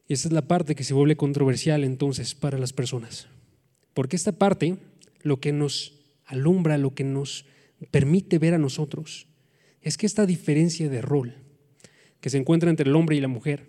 Y 0.08 0.13
esta 0.13 0.28
es 0.28 0.34
la 0.34 0.47
parte 0.47 0.76
que 0.76 0.84
se 0.84 0.93
vuelve 0.93 1.15
controversial 1.15 1.84
entonces 1.84 2.36
para 2.36 2.58
las 2.58 2.74
personas. 2.74 3.28
Porque 3.93 4.15
esta 4.15 4.32
parte, 4.32 4.78
lo 5.21 5.39
que 5.39 5.52
nos 5.52 6.00
alumbra, 6.26 6.78
lo 6.78 6.93
que 6.93 7.04
nos 7.04 7.45
permite 7.91 8.39
ver 8.39 8.54
a 8.54 8.58
nosotros, 8.58 9.28
es 9.81 9.97
que 9.97 10.05
esta 10.05 10.25
diferencia 10.25 10.89
de 10.89 11.01
rol 11.01 11.35
que 12.19 12.29
se 12.29 12.37
encuentra 12.37 12.69
entre 12.69 12.89
el 12.89 12.95
hombre 12.95 13.15
y 13.15 13.21
la 13.21 13.27
mujer 13.27 13.67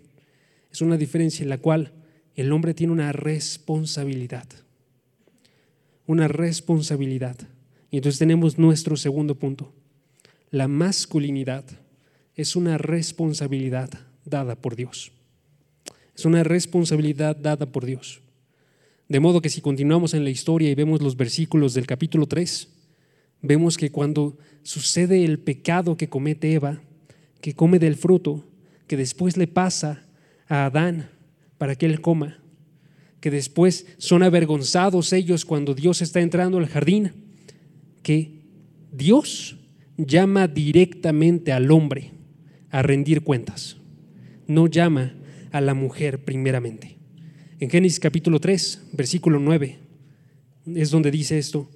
es 0.71 0.81
una 0.81 0.97
diferencia 0.97 1.43
en 1.43 1.49
la 1.49 1.57
cual 1.57 1.93
el 2.35 2.51
hombre 2.51 2.73
tiene 2.73 2.93
una 2.93 3.11
responsabilidad. 3.11 4.47
Una 6.05 6.27
responsabilidad. 6.27 7.37
Y 7.91 7.97
entonces 7.97 8.19
tenemos 8.19 8.57
nuestro 8.57 8.97
segundo 8.97 9.35
punto. 9.35 9.73
La 10.49 10.67
masculinidad 10.67 11.63
es 12.35 12.55
una 12.55 12.77
responsabilidad 12.77 13.89
dada 14.25 14.55
por 14.55 14.75
Dios. 14.75 15.11
Es 16.15 16.25
una 16.25 16.43
responsabilidad 16.43 17.35
dada 17.35 17.71
por 17.71 17.85
Dios. 17.85 18.21
De 19.07 19.19
modo 19.19 19.41
que 19.41 19.49
si 19.49 19.61
continuamos 19.61 20.13
en 20.13 20.23
la 20.23 20.29
historia 20.29 20.69
y 20.69 20.75
vemos 20.75 21.01
los 21.01 21.17
versículos 21.17 21.73
del 21.73 21.85
capítulo 21.85 22.27
3, 22.27 22.67
vemos 23.41 23.77
que 23.77 23.91
cuando 23.91 24.37
sucede 24.63 25.23
el 25.23 25.39
pecado 25.39 25.95
que 25.97 26.09
comete 26.09 26.53
Eva, 26.53 26.81
que 27.41 27.53
come 27.53 27.79
del 27.79 27.95
fruto, 27.95 28.45
que 28.87 28.97
después 28.97 29.37
le 29.37 29.47
pasa 29.47 30.05
a 30.47 30.65
Adán 30.65 31.09
para 31.57 31.75
que 31.75 31.85
él 31.85 32.01
coma, 32.01 32.39
que 33.19 33.31
después 33.31 33.85
son 33.97 34.23
avergonzados 34.23 35.13
ellos 35.13 35.45
cuando 35.45 35.73
Dios 35.73 36.01
está 36.01 36.21
entrando 36.21 36.57
al 36.57 36.67
jardín, 36.67 37.11
que 38.01 38.41
Dios 38.91 39.57
llama 39.97 40.47
directamente 40.47 41.51
al 41.51 41.71
hombre 41.71 42.11
a 42.69 42.81
rendir 42.81 43.21
cuentas, 43.21 43.77
no 44.47 44.67
llama 44.67 45.15
a 45.51 45.61
la 45.61 45.73
mujer 45.73 46.23
primeramente. 46.23 46.97
En 47.59 47.69
Génesis 47.69 47.99
capítulo 47.99 48.39
3, 48.39 48.89
versículo 48.93 49.39
9, 49.39 49.77
es 50.75 50.91
donde 50.91 51.11
dice 51.11 51.37
esto, 51.37 51.69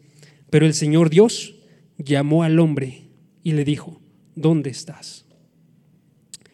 pero 0.50 0.66
el 0.66 0.74
Señor 0.74 1.10
Dios 1.10 1.57
llamó 1.98 2.44
al 2.44 2.60
hombre 2.60 3.04
y 3.44 3.54
le 3.54 3.66
dijo, 3.66 4.00
¿dónde 4.36 4.70
estás? 4.70 5.26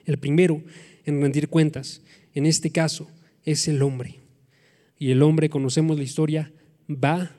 El 0.06 0.18
primero 0.18 0.62
en 1.06 1.22
rendir 1.22 1.50
cuentas, 1.50 2.02
en 2.34 2.46
este 2.46 2.72
caso, 2.72 3.08
es 3.44 3.68
el 3.68 3.82
hombre. 3.82 4.20
Y 4.98 5.12
el 5.12 5.22
hombre, 5.22 5.50
conocemos 5.50 5.98
la 5.98 6.04
historia, 6.04 6.52
va 6.90 7.36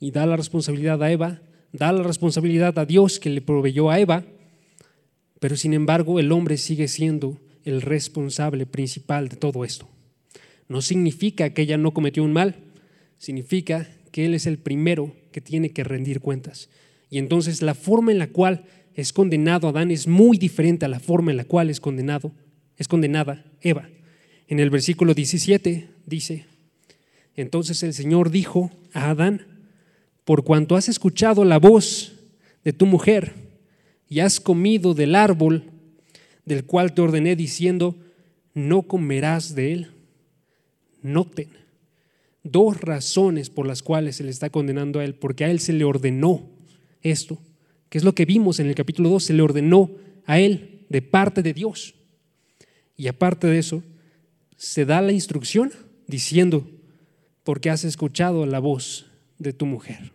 y 0.00 0.10
da 0.10 0.26
la 0.26 0.36
responsabilidad 0.36 1.02
a 1.02 1.10
Eva, 1.10 1.42
da 1.72 1.92
la 1.92 2.02
responsabilidad 2.02 2.78
a 2.78 2.86
Dios 2.86 3.18
que 3.18 3.30
le 3.30 3.40
proveyó 3.40 3.90
a 3.90 3.98
Eva, 3.98 4.24
pero 5.40 5.56
sin 5.56 5.74
embargo 5.74 6.18
el 6.18 6.32
hombre 6.32 6.56
sigue 6.56 6.88
siendo 6.88 7.40
el 7.64 7.82
responsable 7.82 8.66
principal 8.66 9.28
de 9.28 9.36
todo 9.36 9.64
esto. 9.64 9.88
No 10.68 10.82
significa 10.82 11.50
que 11.50 11.62
ella 11.62 11.76
no 11.76 11.92
cometió 11.92 12.22
un 12.22 12.32
mal, 12.32 12.56
significa 13.18 13.88
que 14.12 14.24
él 14.26 14.34
es 14.34 14.46
el 14.46 14.58
primero 14.58 15.14
que 15.32 15.40
tiene 15.40 15.70
que 15.70 15.84
rendir 15.84 16.20
cuentas. 16.20 16.68
Y 17.10 17.18
entonces 17.18 17.62
la 17.62 17.74
forma 17.74 18.12
en 18.12 18.18
la 18.18 18.28
cual 18.28 18.64
es 18.94 19.12
condenado 19.12 19.68
Adán 19.68 19.90
es 19.90 20.06
muy 20.06 20.38
diferente 20.38 20.84
a 20.84 20.88
la 20.88 21.00
forma 21.00 21.30
en 21.30 21.36
la 21.36 21.44
cual 21.44 21.70
es 21.70 21.80
condenado, 21.80 22.32
es 22.76 22.88
condenada 22.88 23.44
Eva. 23.60 23.88
En 24.48 24.60
el 24.60 24.70
versículo 24.70 25.14
17 25.14 25.88
dice, 26.06 26.46
entonces 27.36 27.82
el 27.82 27.94
Señor 27.94 28.30
dijo 28.30 28.70
a 28.92 29.10
Adán, 29.10 29.46
por 30.24 30.44
cuanto 30.44 30.74
has 30.74 30.88
escuchado 30.88 31.44
la 31.44 31.58
voz 31.58 32.12
de 32.64 32.72
tu 32.72 32.86
mujer 32.86 33.32
y 34.08 34.20
has 34.20 34.40
comido 34.40 34.94
del 34.94 35.14
árbol 35.14 35.64
del 36.44 36.64
cual 36.64 36.92
te 36.92 37.02
ordené 37.02 37.36
diciendo, 37.36 37.94
no 38.54 38.82
comerás 38.82 39.54
de 39.54 39.72
él. 39.72 39.88
Noten 41.02 41.48
dos 42.42 42.80
razones 42.80 43.50
por 43.50 43.66
las 43.66 43.82
cuales 43.82 44.16
se 44.16 44.24
le 44.24 44.30
está 44.30 44.50
condenando 44.50 45.00
a 45.00 45.04
él, 45.04 45.14
porque 45.14 45.44
a 45.44 45.50
él 45.50 45.60
se 45.60 45.72
le 45.72 45.84
ordenó 45.84 46.57
esto, 47.02 47.38
que 47.88 47.98
es 47.98 48.04
lo 48.04 48.14
que 48.14 48.24
vimos 48.24 48.60
en 48.60 48.66
el 48.66 48.74
capítulo 48.74 49.08
2, 49.10 49.24
se 49.24 49.32
le 49.32 49.42
ordenó 49.42 49.90
a 50.26 50.38
él 50.38 50.86
de 50.88 51.02
parte 51.02 51.42
de 51.42 51.54
Dios. 51.54 51.94
Y 52.96 53.08
aparte 53.08 53.46
de 53.46 53.58
eso, 53.58 53.82
se 54.56 54.84
da 54.84 55.00
la 55.00 55.12
instrucción 55.12 55.72
diciendo, 56.06 56.68
porque 57.44 57.70
has 57.70 57.84
escuchado 57.84 58.44
la 58.44 58.58
voz 58.58 59.06
de 59.38 59.52
tu 59.52 59.66
mujer. 59.66 60.12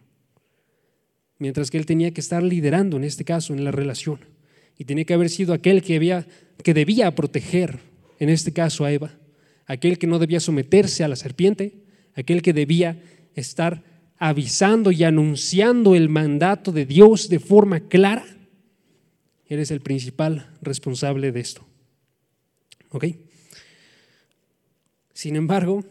Mientras 1.39 1.71
que 1.71 1.77
él 1.77 1.85
tenía 1.85 2.11
que 2.11 2.21
estar 2.21 2.43
liderando 2.43 2.97
en 2.97 3.03
este 3.03 3.25
caso 3.25 3.53
en 3.53 3.63
la 3.63 3.71
relación 3.71 4.19
y 4.77 4.85
tenía 4.85 5.05
que 5.05 5.13
haber 5.13 5.29
sido 5.29 5.53
aquel 5.53 5.81
que, 5.81 5.95
había, 5.95 6.27
que 6.63 6.73
debía 6.73 7.15
proteger, 7.15 7.79
en 8.19 8.29
este 8.29 8.53
caso 8.53 8.85
a 8.85 8.91
Eva, 8.91 9.11
aquel 9.65 9.97
que 9.97 10.07
no 10.07 10.19
debía 10.19 10.39
someterse 10.39 11.03
a 11.03 11.07
la 11.07 11.15
serpiente, 11.15 11.83
aquel 12.15 12.41
que 12.41 12.53
debía 12.53 13.01
estar 13.35 13.83
avisando 14.25 14.93
y 14.93 15.03
anunciando 15.03 15.95
el 15.95 16.07
mandato 16.07 16.71
de 16.71 16.85
Dios 16.85 17.27
de 17.27 17.39
forma 17.39 17.81
clara, 17.81 18.25
eres 19.45 19.69
el 19.69 19.81
principal 19.81 20.49
responsable 20.61 21.33
de 21.33 21.41
esto. 21.41 21.67
¿Ok? 22.91 23.05
Sin 25.11 25.35
embargo, 25.35 25.83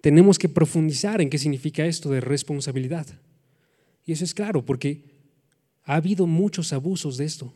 tenemos 0.00 0.38
que 0.38 0.48
profundizar 0.48 1.20
en 1.20 1.28
qué 1.28 1.38
significa 1.38 1.84
esto 1.84 2.08
de 2.08 2.20
responsabilidad. 2.20 3.04
Y 4.06 4.12
eso 4.12 4.22
es 4.22 4.32
claro, 4.32 4.64
porque 4.64 5.02
ha 5.82 5.96
habido 5.96 6.28
muchos 6.28 6.72
abusos 6.72 7.16
de 7.16 7.24
esto. 7.24 7.52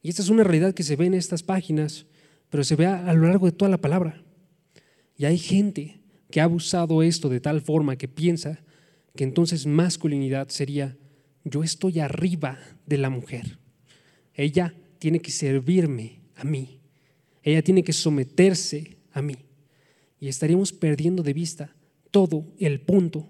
Y 0.00 0.08
esta 0.08 0.22
es 0.22 0.30
una 0.30 0.44
realidad 0.44 0.72
que 0.72 0.82
se 0.82 0.96
ve 0.96 1.04
en 1.04 1.14
estas 1.14 1.42
páginas, 1.42 2.06
pero 2.48 2.64
se 2.64 2.74
ve 2.74 2.86
a, 2.86 3.12
lo 3.12 3.28
largo 3.28 3.44
de 3.44 3.52
toda 3.52 3.70
la 3.70 3.82
palabra. 3.82 4.24
Y 5.18 5.26
hay 5.26 5.36
gente 5.36 6.00
que 6.30 6.40
ha 6.40 6.44
abusado 6.44 7.02
esto 7.02 7.28
de 7.28 7.40
tal 7.40 7.60
forma 7.60 7.96
que 7.96 8.08
piensa 8.08 8.64
que 9.16 9.24
entonces 9.24 9.66
masculinidad 9.66 10.48
sería 10.48 10.96
yo 11.44 11.62
estoy 11.62 12.00
arriba 12.00 12.58
de 12.86 12.98
la 12.98 13.10
mujer. 13.10 13.58
Ella 14.32 14.74
tiene 14.98 15.20
que 15.20 15.30
servirme 15.30 16.22
a 16.34 16.44
mí. 16.44 16.80
Ella 17.42 17.62
tiene 17.62 17.84
que 17.84 17.92
someterse 17.92 18.96
a 19.12 19.22
mí. 19.22 19.36
Y 20.18 20.28
estaríamos 20.28 20.72
perdiendo 20.72 21.22
de 21.22 21.34
vista 21.34 21.76
todo 22.10 22.46
el 22.58 22.80
punto 22.80 23.28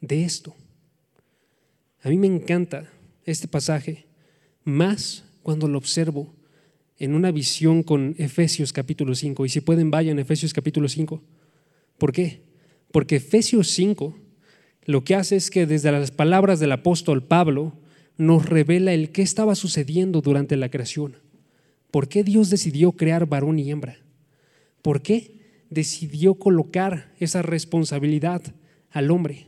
de 0.00 0.24
esto. 0.24 0.54
A 2.02 2.08
mí 2.08 2.18
me 2.18 2.26
encanta 2.26 2.90
este 3.24 3.46
pasaje, 3.46 4.06
más 4.64 5.24
cuando 5.42 5.68
lo 5.68 5.78
observo 5.78 6.34
en 6.98 7.14
una 7.14 7.30
visión 7.30 7.84
con 7.84 8.16
Efesios 8.18 8.72
capítulo 8.72 9.14
5. 9.14 9.46
Y 9.46 9.48
si 9.48 9.60
pueden, 9.60 9.90
vayan 9.90 10.18
a 10.18 10.22
Efesios 10.22 10.52
capítulo 10.52 10.88
5. 10.88 11.22
¿Por 11.98 12.12
qué? 12.12 12.42
Porque 12.90 13.16
Efesios 13.16 13.68
5 13.68 14.18
lo 14.84 15.04
que 15.04 15.14
hace 15.14 15.36
es 15.36 15.50
que 15.50 15.66
desde 15.66 15.92
las 15.92 16.10
palabras 16.10 16.58
del 16.60 16.72
apóstol 16.72 17.22
Pablo 17.22 17.72
nos 18.16 18.46
revela 18.46 18.92
el 18.92 19.10
qué 19.10 19.22
estaba 19.22 19.54
sucediendo 19.54 20.20
durante 20.20 20.56
la 20.56 20.70
creación. 20.70 21.16
¿Por 21.90 22.08
qué 22.08 22.24
Dios 22.24 22.50
decidió 22.50 22.92
crear 22.92 23.26
varón 23.26 23.58
y 23.58 23.70
hembra? 23.70 23.98
¿Por 24.80 25.02
qué 25.02 25.40
decidió 25.70 26.34
colocar 26.34 27.12
esa 27.18 27.42
responsabilidad 27.42 28.42
al 28.90 29.10
hombre? 29.10 29.46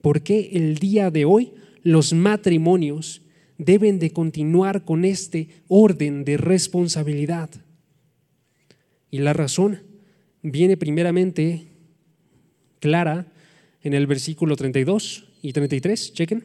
¿Por 0.00 0.22
qué 0.22 0.50
el 0.52 0.78
día 0.78 1.10
de 1.10 1.24
hoy 1.24 1.52
los 1.82 2.12
matrimonios 2.12 3.22
deben 3.58 3.98
de 3.98 4.12
continuar 4.12 4.84
con 4.84 5.04
este 5.04 5.48
orden 5.68 6.24
de 6.24 6.36
responsabilidad? 6.36 7.50
Y 9.10 9.18
la 9.18 9.32
razón 9.32 9.82
viene 10.42 10.76
primeramente 10.76 11.66
clara 12.78 13.26
en 13.82 13.94
el 13.94 14.06
versículo 14.06 14.56
32 14.56 15.28
y 15.42 15.52
33, 15.52 16.12
chequen. 16.12 16.44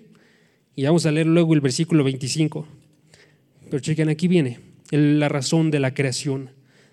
Y 0.76 0.84
vamos 0.84 1.06
a 1.06 1.12
leer 1.12 1.28
luego 1.28 1.54
el 1.54 1.62
versículo 1.62 2.04
25. 2.04 2.68
Pero 3.70 3.80
chequen, 3.80 4.10
aquí 4.10 4.28
viene 4.28 4.60
la 4.92 5.30
razón 5.30 5.72
de 5.72 5.80
la 5.80 5.94
creación. 5.94 6.52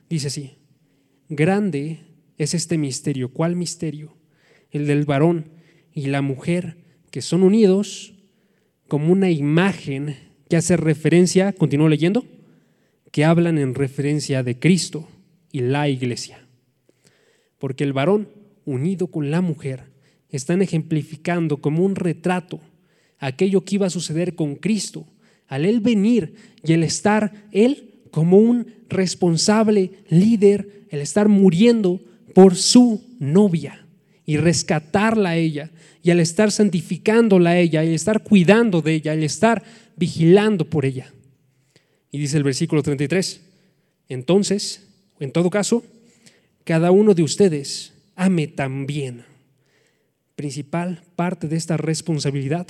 Dice 0.08 0.28
así, 0.28 0.52
grande 1.28 2.00
es 2.38 2.54
este 2.54 2.78
misterio. 2.78 3.32
¿Cuál 3.32 3.56
misterio? 3.56 4.16
El 4.70 4.86
del 4.86 5.04
varón 5.04 5.50
y 5.92 6.06
la 6.06 6.22
mujer 6.22 6.76
que 7.10 7.22
son 7.22 7.42
unidos 7.42 8.14
como 8.88 9.12
una 9.12 9.30
imagen 9.30 10.16
que 10.48 10.56
hace 10.56 10.76
referencia, 10.76 11.52
continúo 11.52 11.88
leyendo, 11.88 12.26
que 13.10 13.24
hablan 13.24 13.58
en 13.58 13.74
referencia 13.74 14.42
de 14.42 14.58
Cristo 14.58 15.08
y 15.50 15.60
la 15.60 15.88
iglesia. 15.88 16.46
Porque 17.58 17.84
el 17.84 17.92
varón 17.92 18.28
unido 18.64 19.06
con 19.06 19.30
la 19.30 19.40
mujer 19.40 19.91
están 20.32 20.62
ejemplificando 20.62 21.58
como 21.58 21.84
un 21.84 21.94
retrato 21.94 22.60
aquello 23.18 23.64
que 23.64 23.76
iba 23.76 23.86
a 23.86 23.90
suceder 23.90 24.34
con 24.34 24.56
Cristo, 24.56 25.06
al 25.46 25.64
Él 25.64 25.80
venir 25.80 26.34
y 26.64 26.72
el 26.72 26.82
estar 26.82 27.32
Él 27.52 28.00
como 28.10 28.38
un 28.38 28.66
responsable 28.88 29.92
líder, 30.08 30.86
el 30.90 31.00
estar 31.00 31.28
muriendo 31.28 32.00
por 32.34 32.56
su 32.56 33.02
novia 33.20 33.86
y 34.26 34.36
rescatarla 34.38 35.30
a 35.30 35.36
ella, 35.36 35.70
y 36.02 36.10
al 36.10 36.20
estar 36.20 36.50
santificándola 36.50 37.50
a 37.50 37.58
ella, 37.58 37.84
y 37.84 37.94
estar 37.94 38.22
cuidando 38.22 38.82
de 38.82 38.94
ella, 38.94 39.14
el 39.14 39.22
estar 39.22 39.62
vigilando 39.96 40.68
por 40.68 40.84
ella. 40.84 41.12
Y 42.10 42.18
dice 42.18 42.36
el 42.36 42.44
versículo 42.44 42.82
33, 42.82 43.40
entonces, 44.08 44.86
en 45.20 45.32
todo 45.32 45.48
caso, 45.48 45.84
cada 46.64 46.90
uno 46.90 47.14
de 47.14 47.22
ustedes 47.22 47.92
ame 48.16 48.46
también 48.46 49.24
principal 50.34 51.04
parte 51.16 51.48
de 51.48 51.56
esta 51.56 51.76
responsabilidad, 51.76 52.66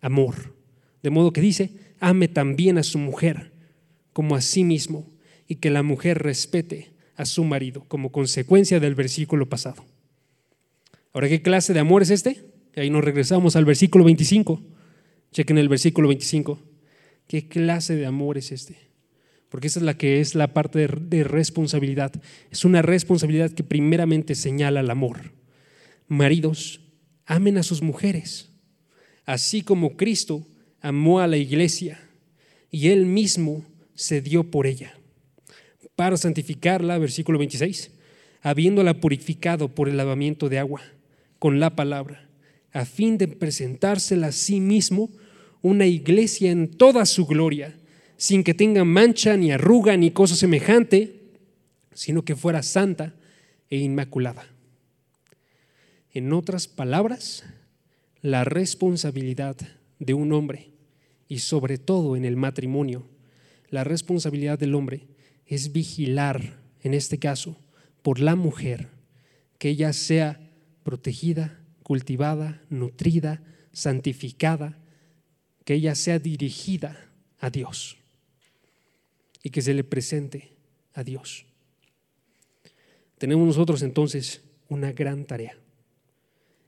amor. 0.00 0.54
De 1.02 1.10
modo 1.10 1.32
que 1.32 1.40
dice, 1.40 1.70
ame 2.00 2.28
también 2.28 2.78
a 2.78 2.82
su 2.82 2.98
mujer 2.98 3.52
como 4.12 4.36
a 4.36 4.40
sí 4.40 4.64
mismo 4.64 5.10
y 5.46 5.56
que 5.56 5.70
la 5.70 5.82
mujer 5.82 6.22
respete 6.22 6.94
a 7.16 7.26
su 7.26 7.44
marido 7.44 7.84
como 7.88 8.12
consecuencia 8.12 8.80
del 8.80 8.94
versículo 8.94 9.48
pasado. 9.48 9.84
Ahora, 11.12 11.28
¿qué 11.28 11.42
clase 11.42 11.72
de 11.72 11.80
amor 11.80 12.02
es 12.02 12.10
este? 12.10 12.44
Ahí 12.76 12.90
nos 12.90 13.04
regresamos 13.04 13.54
al 13.56 13.64
versículo 13.64 14.04
25. 14.04 14.60
Chequen 15.32 15.58
el 15.58 15.68
versículo 15.68 16.08
25. 16.08 16.58
¿Qué 17.28 17.48
clase 17.48 17.96
de 17.96 18.06
amor 18.06 18.36
es 18.38 18.50
este? 18.50 18.76
Porque 19.48 19.68
esa 19.68 19.78
es 19.78 19.84
la 19.84 19.96
que 19.96 20.20
es 20.20 20.34
la 20.34 20.52
parte 20.52 20.80
de, 20.80 20.88
de 20.88 21.24
responsabilidad. 21.24 22.12
Es 22.50 22.64
una 22.64 22.82
responsabilidad 22.82 23.52
que 23.52 23.62
primeramente 23.62 24.34
señala 24.34 24.80
el 24.80 24.90
amor. 24.90 25.32
Maridos, 26.08 26.80
amen 27.26 27.58
a 27.58 27.62
sus 27.62 27.82
mujeres, 27.82 28.50
así 29.24 29.62
como 29.62 29.96
Cristo 29.96 30.46
amó 30.80 31.20
a 31.20 31.26
la 31.26 31.36
iglesia 31.36 32.00
y 32.70 32.88
él 32.88 33.06
mismo 33.06 33.64
se 33.94 34.20
dio 34.20 34.50
por 34.50 34.66
ella, 34.66 34.94
para 35.96 36.16
santificarla, 36.16 36.98
versículo 36.98 37.38
26, 37.38 37.90
habiéndola 38.42 39.00
purificado 39.00 39.74
por 39.74 39.88
el 39.88 39.96
lavamiento 39.96 40.48
de 40.48 40.58
agua 40.58 40.82
con 41.38 41.60
la 41.60 41.76
palabra, 41.76 42.28
a 42.72 42.84
fin 42.84 43.16
de 43.18 43.28
presentársela 43.28 44.28
a 44.28 44.32
sí 44.32 44.60
mismo 44.60 45.10
una 45.62 45.86
iglesia 45.86 46.50
en 46.50 46.68
toda 46.68 47.06
su 47.06 47.26
gloria, 47.26 47.74
sin 48.16 48.44
que 48.44 48.54
tenga 48.54 48.84
mancha 48.84 49.36
ni 49.36 49.52
arruga 49.52 49.96
ni 49.96 50.10
cosa 50.10 50.36
semejante, 50.36 51.20
sino 51.94 52.24
que 52.24 52.36
fuera 52.36 52.62
santa 52.62 53.14
e 53.70 53.78
inmaculada. 53.78 54.53
En 56.14 56.32
otras 56.32 56.68
palabras, 56.68 57.42
la 58.22 58.44
responsabilidad 58.44 59.56
de 59.98 60.14
un 60.14 60.32
hombre 60.32 60.70
y 61.26 61.40
sobre 61.40 61.76
todo 61.76 62.14
en 62.14 62.24
el 62.24 62.36
matrimonio, 62.36 63.04
la 63.68 63.82
responsabilidad 63.82 64.56
del 64.56 64.76
hombre 64.76 65.08
es 65.44 65.72
vigilar, 65.72 66.60
en 66.82 66.94
este 66.94 67.18
caso, 67.18 67.56
por 68.02 68.20
la 68.20 68.36
mujer, 68.36 68.90
que 69.58 69.70
ella 69.70 69.92
sea 69.92 70.40
protegida, 70.84 71.60
cultivada, 71.82 72.62
nutrida, 72.70 73.42
santificada, 73.72 74.78
que 75.64 75.74
ella 75.74 75.96
sea 75.96 76.20
dirigida 76.20 77.10
a 77.40 77.50
Dios 77.50 77.96
y 79.42 79.50
que 79.50 79.62
se 79.62 79.74
le 79.74 79.82
presente 79.82 80.52
a 80.92 81.02
Dios. 81.02 81.44
Tenemos 83.18 83.46
nosotros 83.48 83.82
entonces 83.82 84.42
una 84.68 84.92
gran 84.92 85.24
tarea. 85.24 85.58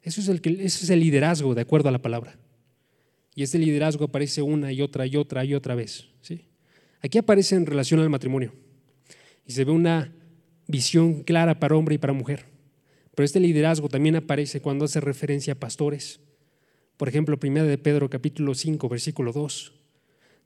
Eso 0.07 0.21
es, 0.21 0.29
el 0.29 0.41
es 0.61 0.89
el 0.89 1.01
liderazgo 1.01 1.53
de 1.57 1.63
acuerdo 1.63 1.89
a 1.89 1.93
la 1.93 2.01
palabra. 2.01 2.39
Y 3.35 3.43
este 3.43 3.59
liderazgo 3.59 4.05
aparece 4.05 4.41
una 4.41 4.73
y 4.73 4.81
otra 4.81 5.05
y 5.05 5.17
otra 5.17 5.45
y 5.45 5.53
otra 5.53 5.75
vez. 5.75 6.07
¿sí? 6.23 6.45
Aquí 7.03 7.19
aparece 7.19 7.57
en 7.57 7.67
relación 7.67 7.99
al 7.99 8.09
matrimonio. 8.09 8.53
Y 9.45 9.53
se 9.53 9.65
ve 9.65 9.73
una 9.73 10.15
visión 10.69 11.25
clara 11.25 11.59
para 11.59 11.75
hombre 11.75 11.97
y 11.97 11.99
para 11.99 12.13
mujer. 12.13 12.45
Pero 13.17 13.25
este 13.25 13.41
liderazgo 13.41 13.89
también 13.89 14.15
aparece 14.15 14.61
cuando 14.61 14.85
hace 14.85 15.01
referencia 15.01 15.55
a 15.55 15.59
pastores. 15.59 16.21
Por 16.97 17.09
ejemplo, 17.09 17.37
1 17.43 17.65
de 17.65 17.77
Pedro 17.77 18.09
capítulo 18.09 18.55
5, 18.55 18.89
versículo 18.89 19.33
2, 19.33 19.73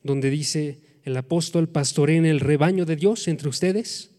donde 0.03 0.31
dice 0.31 0.81
el 1.05 1.15
apóstol 1.19 1.71
en 2.09 2.25
el 2.25 2.41
rebaño 2.41 2.87
de 2.87 2.97
Dios 2.97 3.29
entre 3.29 3.51
ustedes. 3.51 4.13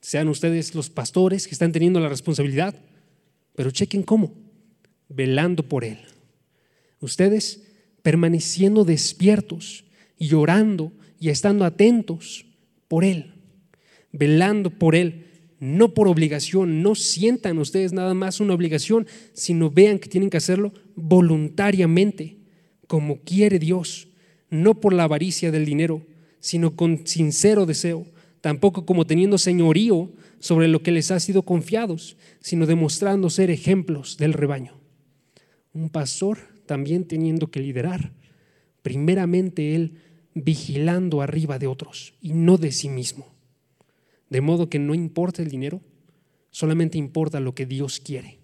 Sean 0.00 0.28
ustedes 0.28 0.74
los 0.74 0.88
pastores 0.88 1.46
que 1.46 1.54
están 1.54 1.72
teniendo 1.72 2.00
la 2.00 2.08
responsabilidad 2.08 2.74
pero 3.54 3.70
chequen 3.70 4.02
cómo, 4.02 4.34
velando 5.08 5.68
por 5.68 5.84
Él. 5.84 5.98
Ustedes 7.00 7.62
permaneciendo 8.02 8.84
despiertos 8.84 9.84
y 10.18 10.34
orando 10.34 10.92
y 11.18 11.28
estando 11.28 11.64
atentos 11.64 12.46
por 12.88 13.04
Él, 13.04 13.34
velando 14.12 14.70
por 14.70 14.94
Él, 14.94 15.26
no 15.60 15.94
por 15.94 16.08
obligación, 16.08 16.82
no 16.82 16.96
sientan 16.96 17.58
ustedes 17.58 17.92
nada 17.92 18.14
más 18.14 18.40
una 18.40 18.54
obligación, 18.54 19.06
sino 19.32 19.70
vean 19.70 20.00
que 20.00 20.08
tienen 20.08 20.28
que 20.28 20.36
hacerlo 20.36 20.72
voluntariamente, 20.96 22.38
como 22.88 23.20
quiere 23.20 23.60
Dios, 23.60 24.08
no 24.50 24.80
por 24.80 24.92
la 24.92 25.04
avaricia 25.04 25.52
del 25.52 25.64
dinero, 25.64 26.04
sino 26.40 26.74
con 26.74 27.06
sincero 27.06 27.64
deseo, 27.64 28.06
tampoco 28.40 28.84
como 28.84 29.06
teniendo 29.06 29.38
señorío 29.38 30.10
sobre 30.42 30.66
lo 30.66 30.82
que 30.82 30.90
les 30.90 31.12
ha 31.12 31.20
sido 31.20 31.42
confiados, 31.42 32.16
sino 32.40 32.66
demostrando 32.66 33.30
ser 33.30 33.48
ejemplos 33.48 34.16
del 34.16 34.32
rebaño. 34.32 34.74
Un 35.72 35.88
pastor 35.88 36.38
también 36.66 37.04
teniendo 37.06 37.52
que 37.52 37.60
liderar, 37.60 38.12
primeramente 38.82 39.76
él 39.76 40.00
vigilando 40.34 41.22
arriba 41.22 41.60
de 41.60 41.68
otros 41.68 42.14
y 42.20 42.32
no 42.32 42.58
de 42.58 42.72
sí 42.72 42.88
mismo. 42.88 43.32
De 44.30 44.40
modo 44.40 44.68
que 44.68 44.80
no 44.80 44.96
importa 44.96 45.42
el 45.42 45.48
dinero, 45.48 45.80
solamente 46.50 46.98
importa 46.98 47.38
lo 47.38 47.54
que 47.54 47.64
Dios 47.64 48.00
quiere. 48.00 48.40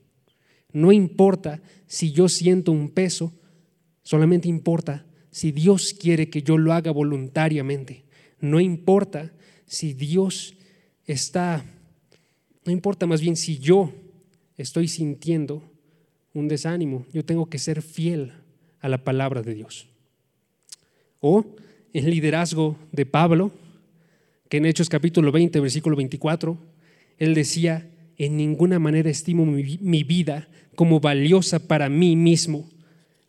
No 0.72 0.92
importa 0.92 1.60
si 1.88 2.12
yo 2.12 2.28
siento 2.28 2.70
un 2.70 2.90
peso, 2.90 3.32
solamente 4.04 4.46
importa 4.46 5.04
si 5.32 5.50
Dios 5.50 5.96
quiere 5.98 6.30
que 6.30 6.42
yo 6.42 6.58
lo 6.58 6.74
haga 6.74 6.92
voluntariamente. 6.92 8.04
No 8.38 8.60
importa 8.60 9.32
si 9.66 9.94
Dios 9.94 10.54
está, 11.04 11.64
no 12.68 12.72
importa 12.72 13.06
más 13.06 13.22
bien 13.22 13.34
si 13.34 13.58
yo 13.58 13.90
estoy 14.58 14.88
sintiendo 14.88 15.72
un 16.34 16.48
desánimo, 16.48 17.06
yo 17.14 17.24
tengo 17.24 17.48
que 17.48 17.58
ser 17.58 17.80
fiel 17.80 18.34
a 18.80 18.90
la 18.90 19.04
palabra 19.04 19.40
de 19.40 19.54
Dios. 19.54 19.88
O 21.20 21.56
el 21.94 22.10
liderazgo 22.10 22.76
de 22.92 23.06
Pablo, 23.06 23.52
que 24.50 24.58
en 24.58 24.66
Hechos 24.66 24.90
capítulo 24.90 25.32
20, 25.32 25.60
versículo 25.60 25.96
24, 25.96 26.58
él 27.16 27.32
decía, 27.32 27.90
en 28.18 28.36
ninguna 28.36 28.78
manera 28.78 29.08
estimo 29.08 29.46
mi, 29.46 29.78
mi 29.80 30.02
vida 30.02 30.50
como 30.76 31.00
valiosa 31.00 31.66
para 31.66 31.88
mí 31.88 32.16
mismo, 32.16 32.68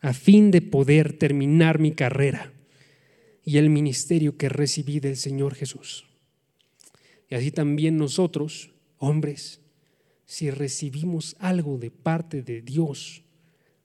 a 0.02 0.12
fin 0.12 0.50
de 0.50 0.60
poder 0.60 1.14
terminar 1.14 1.78
mi 1.78 1.92
carrera 1.92 2.52
y 3.42 3.56
el 3.56 3.70
ministerio 3.70 4.36
que 4.36 4.50
recibí 4.50 5.00
del 5.00 5.16
Señor 5.16 5.54
Jesús. 5.54 6.04
Y 7.30 7.36
así 7.36 7.50
también 7.50 7.96
nosotros, 7.96 8.72
hombres, 9.00 9.60
si 10.24 10.52
recibimos 10.52 11.34
algo 11.40 11.76
de 11.76 11.90
parte 11.90 12.42
de 12.42 12.62
Dios, 12.62 13.24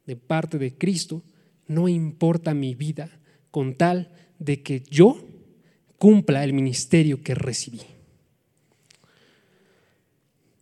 de 0.06 0.15
parte 0.15 0.60
de 0.60 0.78
Cristo, 0.78 1.23
no 1.67 1.88
importa 1.88 2.54
mi 2.54 2.75
vida, 2.75 3.10
con 3.49 3.73
tal 3.73 4.12
de 4.38 4.62
que 4.62 4.84
yo 4.91 5.17
cumpla 5.97 6.43
el 6.43 6.54
ministerio 6.54 7.23
que 7.23 7.34
recibí. 7.34 7.82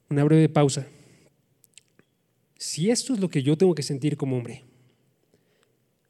Una 0.10 0.24
breve 0.24 0.48
pausa. 0.48 0.88
Si 2.58 2.90
esto 2.90 3.14
es 3.14 3.20
lo 3.20 3.30
que 3.30 3.44
yo 3.44 3.58
tengo 3.58 3.76
que 3.76 3.84
sentir 3.84 4.16
como 4.16 4.38
hombre, 4.38 4.64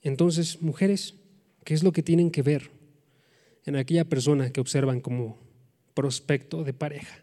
entonces, 0.04 0.62
mujeres, 0.62 1.16
¿qué 1.64 1.74
es 1.74 1.82
lo 1.82 1.94
que 1.94 2.04
tienen 2.04 2.30
que 2.30 2.42
ver 2.42 2.70
en 3.66 3.78
aquella 3.78 4.04
persona 4.04 4.52
que 4.52 4.60
observan 4.60 5.00
como 5.00 5.40
prospecto 5.94 6.66
de 6.66 6.74
pareja? 6.74 7.23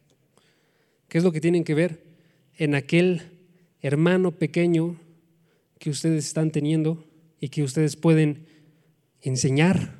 ¿Qué 1.10 1.18
es 1.18 1.24
lo 1.24 1.32
que 1.32 1.40
tienen 1.40 1.64
que 1.64 1.74
ver 1.74 2.04
en 2.56 2.76
aquel 2.76 3.32
hermano 3.82 4.30
pequeño 4.30 4.96
que 5.80 5.90
ustedes 5.90 6.24
están 6.24 6.52
teniendo 6.52 7.04
y 7.40 7.48
que 7.48 7.64
ustedes 7.64 7.96
pueden 7.96 8.46
enseñar? 9.20 9.98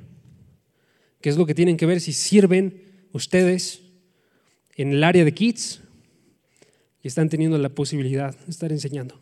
¿Qué 1.19 1.27
es 1.27 1.35
lo 1.35 1.45
que 1.45 1.53
tienen 1.53 1.75
que 1.75 1.85
ver 1.85 1.99
si 1.99 2.13
sirven 2.13 3.07
ustedes 3.11 3.81
en 4.77 4.93
el 4.93 5.03
área 5.03 5.25
de 5.25 5.33
kids 5.33 5.81
y 7.03 7.09
están 7.09 7.27
teniendo 7.27 7.57
la 7.57 7.69
posibilidad 7.69 8.33
de 8.33 8.49
estar 8.49 8.71
enseñando? 8.71 9.19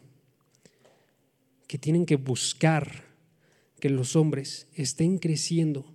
Que 1.68 1.80
tienen 1.80 2.06
que 2.06 2.18
buscar 2.18 3.04
que 3.80 3.90
los 3.90 4.16
hombres 4.16 4.68
estén 4.76 5.18
creciendo 5.18 5.92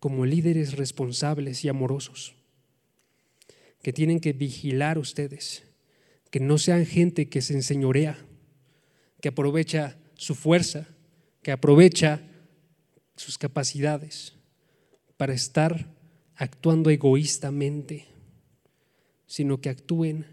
como 0.00 0.26
líderes 0.26 0.76
responsables 0.76 1.64
y 1.64 1.70
amorosos, 1.70 2.34
que 3.84 3.92
tienen 3.92 4.18
que 4.18 4.32
vigilar 4.32 4.96
ustedes, 4.96 5.62
que 6.30 6.40
no 6.40 6.56
sean 6.56 6.86
gente 6.86 7.28
que 7.28 7.42
se 7.42 7.52
enseñorea, 7.52 8.16
que 9.20 9.28
aprovecha 9.28 9.98
su 10.14 10.34
fuerza, 10.34 10.88
que 11.42 11.52
aprovecha 11.52 12.22
sus 13.14 13.36
capacidades 13.36 14.32
para 15.18 15.34
estar 15.34 15.94
actuando 16.34 16.88
egoístamente, 16.88 18.06
sino 19.26 19.60
que 19.60 19.68
actúen 19.68 20.24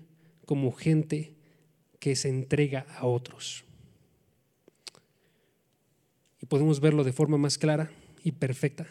como 0.46 0.72
gente 0.72 1.36
que 2.00 2.16
se 2.16 2.30
entrega 2.30 2.88
a 2.98 3.06
otros. 3.06 3.66
Y 6.42 6.46
podemos 6.46 6.80
verlo 6.80 7.04
de 7.04 7.12
forma 7.12 7.38
más 7.38 7.58
clara 7.58 7.92
y 8.24 8.32
perfecta 8.32 8.88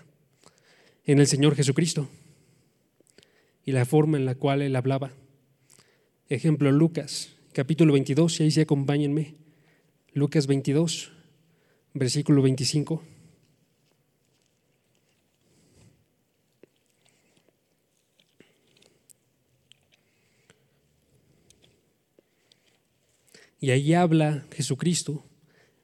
en 1.07 1.19
el 1.19 1.27
Señor 1.27 1.57
Jesucristo 1.57 2.11
y 3.71 3.73
la 3.73 3.85
forma 3.85 4.19
en 4.19 4.25
la 4.25 4.35
cual 4.35 4.63
Él 4.63 4.75
hablaba. 4.75 5.13
Ejemplo, 6.29 6.73
Lucas, 6.73 7.37
capítulo 7.53 7.93
22, 7.93 8.41
y 8.41 8.43
ahí 8.43 8.51
sí 8.51 8.61
acompáñenme. 8.61 9.37
Lucas 10.13 10.49
22, 10.49 11.13
versículo 11.95 12.43
25. 12.43 13.01
Y 23.61 23.71
ahí 23.71 23.95
habla 23.95 24.49
Jesucristo 24.51 25.25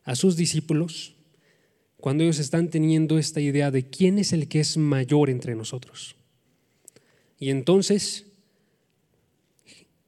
a 0.02 0.16
sus 0.16 0.34
discípulos 0.34 1.14
cuando 1.98 2.24
ellos 2.24 2.40
están 2.40 2.68
teniendo 2.68 3.16
esta 3.16 3.40
idea 3.40 3.70
de 3.70 3.88
quién 3.88 4.18
es 4.18 4.32
el 4.32 4.48
que 4.48 4.58
es 4.58 4.76
mayor 4.76 5.30
entre 5.30 5.54
nosotros. 5.54 6.16
Y 7.38 7.50
entonces, 7.50 8.26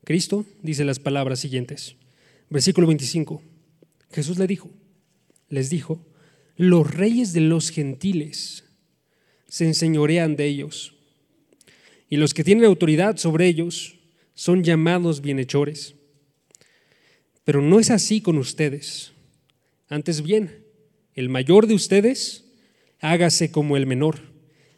Cristo 0.05 0.47
dice 0.63 0.85
las 0.85 0.99
palabras 0.99 1.41
siguientes. 1.41 1.97
Versículo 2.49 2.87
25. 2.87 3.43
Jesús 4.11 4.39
le 4.39 4.47
dijo, 4.47 4.71
les 5.51 5.69
dijo, 5.69 6.05
los 6.57 6.91
reyes 6.91 7.33
de 7.33 7.41
los 7.41 7.71
gentiles 7.71 8.65
se 9.49 9.67
enseñorean 9.67 10.37
de 10.37 10.47
ellos, 10.47 10.95
y 12.11 12.17
los 12.17 12.33
que 12.33 12.45
tienen 12.45 12.65
autoridad 12.65 13.19
sobre 13.19 13.47
ellos 13.47 13.99
son 14.35 14.65
llamados 14.65 15.21
bienhechores. 15.21 15.95
Pero 17.45 17.61
no 17.61 17.81
es 17.81 17.91
así 17.91 18.21
con 18.21 18.39
ustedes. 18.39 19.13
Antes 19.89 20.23
bien, 20.23 20.65
el 21.15 21.29
mayor 21.29 21.67
de 21.67 21.75
ustedes, 21.75 22.45
hágase 23.01 23.51
como 23.51 23.77
el 23.77 23.87
menor, 23.87 24.21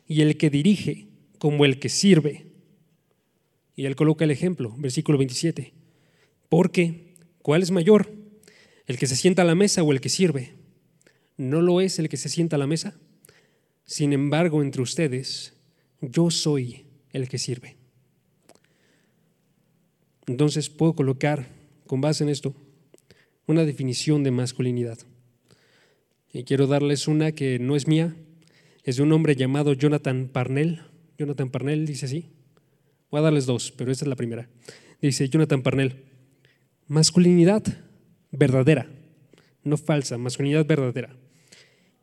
y 0.09 0.23
el 0.23 0.37
que 0.37 0.51
dirige 0.51 1.10
como 1.41 1.65
el 1.65 1.81
que 1.81 1.89
sirve. 1.89 2.45
Y 3.75 3.87
él 3.87 3.97
coloca 3.97 4.25
el 4.25 4.31
ejemplo, 4.31 4.75
versículo 4.77 5.17
27. 5.17 5.73
Porque, 6.51 7.15
¿cuál 7.41 7.63
es 7.63 7.71
mayor? 7.71 8.13
¿El 8.87 8.99
que 8.99 9.07
se 9.07 9.17
sienta 9.17 9.41
a 9.43 9.47
la 9.47 9.55
mesa 9.55 9.83
o 9.83 9.91
el 9.91 10.03
que 10.03 10.11
sirve? 10.11 10.53
¿No 11.39 11.63
lo 11.63 11.81
es 11.81 11.99
el 11.99 12.11
que 12.11 12.19
se 12.19 12.29
sienta 12.29 12.57
a 12.57 12.59
la 12.59 12.67
mesa? 12.67 12.99
Sin 13.87 14.13
embargo, 14.13 14.63
entre 14.63 14.83
ustedes, 14.83 15.55
yo 16.03 16.31
soy 16.31 16.85
el 17.11 17.27
que 17.27 17.39
sirve. 17.39 17.77
Entonces 20.27 20.69
puedo 20.69 20.93
colocar, 20.93 21.49
con 21.87 22.03
base 22.03 22.23
en 22.23 22.29
esto, 22.29 22.55
una 23.47 23.65
definición 23.65 24.25
de 24.25 24.31
masculinidad. 24.31 24.99
Y 26.35 26.45
quiero 26.45 26.67
darles 26.67 27.09
una 27.09 27.33
que 27.33 27.59
no 27.59 27.77
es 27.77 27.89
mía, 27.89 28.15
es 28.85 28.97
de 28.97 29.05
un 29.05 29.13
hombre 29.13 29.37
llamado 29.37 29.73
Jonathan 29.73 30.29
Parnell. 30.29 30.90
Jonathan 31.21 31.51
Parnell 31.51 31.85
dice 31.85 32.07
así. 32.07 32.31
Voy 33.11 33.21
a 33.21 33.25
darles 33.25 33.45
dos, 33.45 33.73
pero 33.73 33.93
esta 33.93 34.07
es 34.07 34.09
la 34.09 34.17
primera. 34.17 34.49
Dice 35.03 35.29
Jonathan 35.29 35.63
Parnell, 35.63 35.97
masculinidad 36.87 37.63
verdadera, 38.31 38.87
no 39.63 39.77
falsa, 39.77 40.17
masculinidad 40.17 40.65
verdadera. 40.65 41.15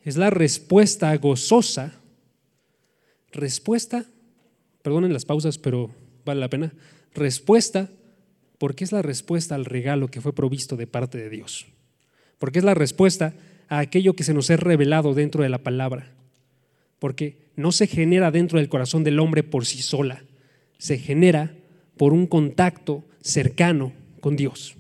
Es 0.04 0.18
la 0.18 0.30
respuesta 0.30 1.16
gozosa, 1.18 2.00
respuesta, 3.32 4.06
perdonen 4.84 5.14
las 5.14 5.26
pausas, 5.26 5.58
pero 5.58 5.90
vale 6.24 6.40
la 6.40 6.50
pena, 6.52 6.72
respuesta 7.16 7.90
porque 8.60 8.84
es 8.84 8.92
la 8.92 9.02
respuesta 9.02 9.56
al 9.56 9.66
regalo 9.66 10.10
que 10.10 10.22
fue 10.22 10.36
provisto 10.36 10.78
de 10.78 10.86
parte 10.86 11.18
de 11.18 11.32
Dios. 11.32 11.66
Porque 12.38 12.60
es 12.60 12.66
la 12.66 12.76
respuesta 12.76 13.34
a 13.68 13.80
aquello 13.80 14.14
que 14.14 14.24
se 14.24 14.36
nos 14.36 14.52
es 14.52 14.60
revelado 14.60 15.16
dentro 15.16 15.42
de 15.42 15.50
la 15.50 15.64
palabra. 15.64 16.17
Porque 17.00 17.52
no 17.56 17.72
se 17.72 17.88
genera 17.88 18.32
dentro 18.32 18.60
del 18.60 18.70
corazón 18.70 19.04
del 19.04 19.20
hombre 19.20 19.44
por 19.44 19.66
sí 19.66 19.82
sola, 19.82 20.24
se 20.78 20.98
genera 20.98 21.56
por 21.98 22.14
un 22.14 22.28
contacto 22.28 23.04
cercano 23.22 23.94
con 24.20 24.36
Dios. 24.36 24.76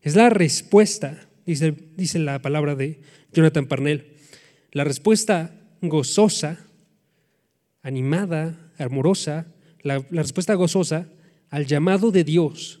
Es 0.00 0.16
la 0.16 0.30
respuesta, 0.30 1.28
dice, 1.46 1.74
dice 1.96 2.18
la 2.18 2.42
palabra 2.42 2.74
de 2.74 3.00
Jonathan 3.32 3.66
Parnell, 3.66 4.16
la 4.72 4.84
respuesta 4.84 5.54
gozosa, 5.80 6.66
animada, 7.82 8.72
amorosa, 8.78 9.46
la, 9.82 9.98
respuesta 10.10 10.54
gozosa 10.54 11.08
al 11.50 11.66
llamado 11.66 12.10
de 12.10 12.24
Dios 12.24 12.80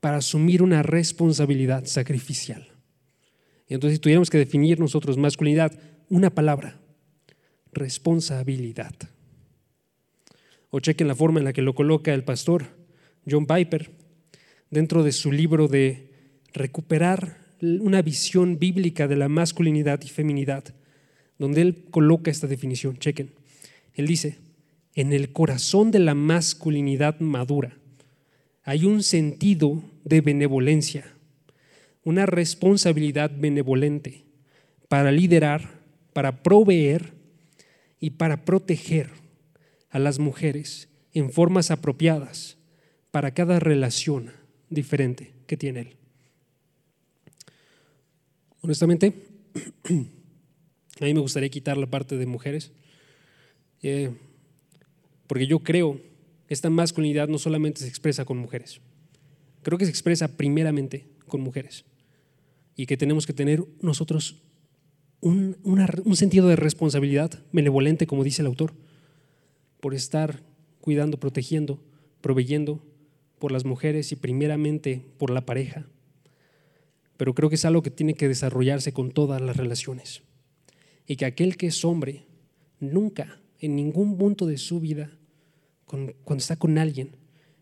para 0.00 0.18
asumir 0.18 0.62
una 0.62 0.82
responsabilidad 0.82 1.86
sacrificial. 1.86 2.68
Y 3.68 3.74
entonces, 3.74 3.96
si 3.96 4.00
tuviéramos 4.00 4.30
que 4.30 4.38
definir 4.38 4.78
nosotros 4.78 5.16
masculinidad, 5.16 5.72
una 6.08 6.30
palabra, 6.30 6.78
responsabilidad. 7.76 8.94
O 10.70 10.80
chequen 10.80 11.08
la 11.08 11.14
forma 11.14 11.38
en 11.38 11.44
la 11.44 11.52
que 11.52 11.62
lo 11.62 11.74
coloca 11.74 12.12
el 12.12 12.24
pastor 12.24 12.66
John 13.28 13.46
Piper 13.46 13.90
dentro 14.70 15.04
de 15.04 15.12
su 15.12 15.30
libro 15.30 15.68
de 15.68 16.10
recuperar 16.52 17.38
una 17.60 18.02
visión 18.02 18.58
bíblica 18.58 19.06
de 19.08 19.16
la 19.16 19.28
masculinidad 19.28 20.02
y 20.02 20.08
feminidad, 20.08 20.64
donde 21.38 21.62
él 21.62 21.84
coloca 21.90 22.30
esta 22.30 22.46
definición. 22.46 22.98
Chequen. 22.98 23.30
Él 23.94 24.06
dice, 24.06 24.38
en 24.94 25.12
el 25.12 25.32
corazón 25.32 25.90
de 25.90 26.00
la 26.00 26.14
masculinidad 26.14 27.20
madura 27.20 27.78
hay 28.62 28.84
un 28.84 29.02
sentido 29.02 29.82
de 30.04 30.20
benevolencia, 30.20 31.04
una 32.02 32.26
responsabilidad 32.26 33.30
benevolente 33.36 34.24
para 34.88 35.12
liderar, 35.12 35.80
para 36.12 36.42
proveer 36.42 37.15
y 38.00 38.10
para 38.10 38.44
proteger 38.44 39.10
a 39.90 39.98
las 39.98 40.18
mujeres 40.18 40.88
en 41.12 41.30
formas 41.30 41.70
apropiadas 41.70 42.58
para 43.10 43.32
cada 43.32 43.58
relación 43.58 44.32
diferente 44.68 45.32
que 45.46 45.56
tiene 45.56 45.80
él. 45.80 45.96
Honestamente, 48.60 49.14
a 51.00 51.04
mí 51.04 51.14
me 51.14 51.20
gustaría 51.20 51.48
quitar 51.48 51.76
la 51.76 51.86
parte 51.86 52.16
de 52.16 52.26
mujeres, 52.26 52.72
eh, 53.82 54.10
porque 55.26 55.46
yo 55.46 55.60
creo 55.60 56.00
esta 56.48 56.70
masculinidad 56.70 57.28
no 57.28 57.38
solamente 57.38 57.80
se 57.80 57.88
expresa 57.88 58.24
con 58.24 58.38
mujeres, 58.38 58.80
creo 59.62 59.78
que 59.78 59.84
se 59.84 59.90
expresa 59.90 60.36
primeramente 60.36 61.06
con 61.26 61.40
mujeres 61.40 61.84
y 62.76 62.86
que 62.86 62.96
tenemos 62.96 63.26
que 63.26 63.32
tener 63.32 63.64
nosotros 63.80 64.42
un, 65.26 65.56
un 66.04 66.16
sentido 66.16 66.48
de 66.48 66.56
responsabilidad 66.56 67.42
benevolente, 67.52 68.06
como 68.06 68.24
dice 68.24 68.42
el 68.42 68.46
autor, 68.46 68.74
por 69.80 69.94
estar 69.94 70.42
cuidando, 70.80 71.18
protegiendo, 71.18 71.80
proveyendo 72.20 72.82
por 73.38 73.52
las 73.52 73.64
mujeres 73.64 74.12
y 74.12 74.16
primeramente 74.16 75.04
por 75.18 75.30
la 75.30 75.44
pareja. 75.44 75.86
Pero 77.16 77.34
creo 77.34 77.48
que 77.48 77.56
es 77.56 77.64
algo 77.64 77.82
que 77.82 77.90
tiene 77.90 78.14
que 78.14 78.28
desarrollarse 78.28 78.92
con 78.92 79.10
todas 79.10 79.40
las 79.40 79.56
relaciones. 79.56 80.22
Y 81.06 81.16
que 81.16 81.24
aquel 81.24 81.56
que 81.56 81.68
es 81.68 81.84
hombre 81.84 82.26
nunca, 82.80 83.40
en 83.58 83.76
ningún 83.76 84.18
punto 84.18 84.46
de 84.46 84.58
su 84.58 84.80
vida, 84.80 85.16
cuando 85.84 86.12
está 86.36 86.56
con 86.56 86.78
alguien, 86.78 87.16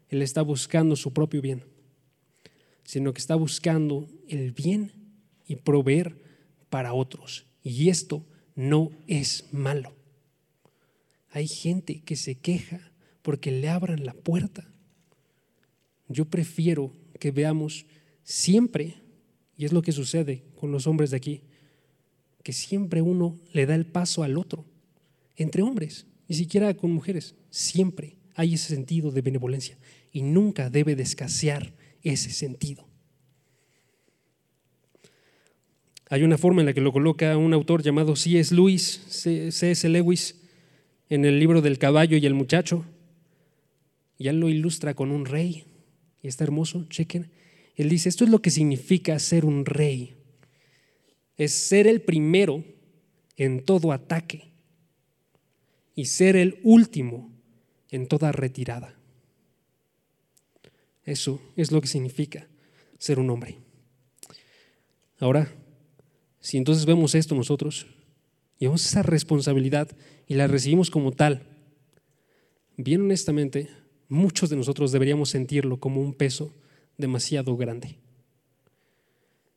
él 0.08 0.22
está 0.22 0.42
buscando 0.42 0.96
su 0.96 1.12
propio 1.12 1.40
bien, 1.40 1.64
sino 2.84 3.12
que 3.12 3.20
está 3.20 3.34
buscando 3.34 4.08
el 4.28 4.52
bien 4.52 4.92
y 5.46 5.56
proveer 5.56 6.16
para 6.70 6.92
otros. 6.92 7.46
Y 7.64 7.88
esto 7.88 8.24
no 8.54 8.92
es 9.08 9.46
malo. 9.50 9.96
Hay 11.30 11.48
gente 11.48 12.02
que 12.02 12.14
se 12.14 12.36
queja 12.36 12.92
porque 13.22 13.50
le 13.50 13.68
abran 13.68 14.04
la 14.04 14.12
puerta. 14.12 14.70
Yo 16.08 16.26
prefiero 16.26 16.92
que 17.18 17.32
veamos 17.32 17.86
siempre, 18.22 19.02
y 19.56 19.64
es 19.64 19.72
lo 19.72 19.82
que 19.82 19.90
sucede 19.90 20.44
con 20.54 20.70
los 20.70 20.86
hombres 20.86 21.10
de 21.10 21.16
aquí, 21.16 21.40
que 22.42 22.52
siempre 22.52 23.00
uno 23.00 23.40
le 23.52 23.66
da 23.66 23.74
el 23.74 23.86
paso 23.86 24.22
al 24.22 24.36
otro, 24.36 24.66
entre 25.34 25.62
hombres, 25.62 26.06
ni 26.28 26.36
siquiera 26.36 26.74
con 26.76 26.92
mujeres, 26.92 27.34
siempre 27.50 28.18
hay 28.34 28.54
ese 28.54 28.68
sentido 28.68 29.10
de 29.10 29.22
benevolencia 29.22 29.78
y 30.12 30.22
nunca 30.22 30.68
debe 30.68 30.94
de 30.94 31.02
escasear 31.02 31.74
ese 32.02 32.30
sentido. 32.30 32.86
Hay 36.10 36.22
una 36.22 36.38
forma 36.38 36.60
en 36.62 36.66
la 36.66 36.74
que 36.74 36.80
lo 36.80 36.92
coloca 36.92 37.36
un 37.36 37.54
autor 37.54 37.82
llamado 37.82 38.14
C.S. 38.14 38.54
Lewis, 38.54 39.02
C.S. 39.08 39.88
Lewis, 39.88 40.40
en 41.08 41.24
el 41.24 41.38
libro 41.38 41.62
del 41.62 41.78
caballo 41.78 42.16
y 42.16 42.26
el 42.26 42.34
muchacho. 42.34 42.84
Y 44.18 44.28
él 44.28 44.40
lo 44.40 44.48
ilustra 44.48 44.94
con 44.94 45.10
un 45.10 45.24
rey. 45.24 45.64
Y 46.22 46.28
está 46.28 46.44
hermoso, 46.44 46.86
chequen. 46.88 47.30
Él 47.76 47.88
dice, 47.88 48.08
esto 48.08 48.24
es 48.24 48.30
lo 48.30 48.40
que 48.40 48.50
significa 48.50 49.18
ser 49.18 49.44
un 49.44 49.64
rey. 49.64 50.14
Es 51.36 51.52
ser 51.52 51.86
el 51.86 52.02
primero 52.02 52.62
en 53.36 53.64
todo 53.64 53.92
ataque 53.92 54.52
y 55.94 56.06
ser 56.06 56.36
el 56.36 56.60
último 56.62 57.32
en 57.90 58.06
toda 58.06 58.32
retirada. 58.32 58.94
Eso 61.04 61.40
es 61.56 61.72
lo 61.72 61.80
que 61.80 61.86
significa 61.86 62.48
ser 62.98 63.18
un 63.18 63.30
hombre. 63.30 63.58
Ahora, 65.18 65.52
si 66.44 66.58
entonces 66.58 66.84
vemos 66.84 67.14
esto 67.14 67.34
nosotros, 67.34 67.86
y 68.58 68.66
vemos 68.66 68.84
esa 68.84 69.02
responsabilidad 69.02 69.88
y 70.26 70.34
la 70.34 70.46
recibimos 70.46 70.90
como 70.90 71.10
tal, 71.10 71.48
bien 72.76 73.00
honestamente, 73.00 73.70
muchos 74.10 74.50
de 74.50 74.56
nosotros 74.56 74.92
deberíamos 74.92 75.30
sentirlo 75.30 75.80
como 75.80 76.02
un 76.02 76.12
peso 76.12 76.54
demasiado 76.98 77.56
grande. 77.56 77.96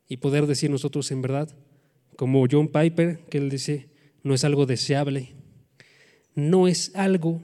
Y 0.08 0.18
poder 0.18 0.48
decir 0.48 0.70
nosotros 0.70 1.12
en 1.12 1.22
verdad, 1.22 1.54
como 2.16 2.46
John 2.50 2.70
Piper, 2.70 3.20
que 3.30 3.40
él 3.40 3.50
dice, 3.50 3.90
no 4.24 4.34
es 4.34 4.46
algo 4.46 4.66
deseable, 4.66 5.34
no 6.36 6.70
es 6.70 6.96
algo 6.96 7.42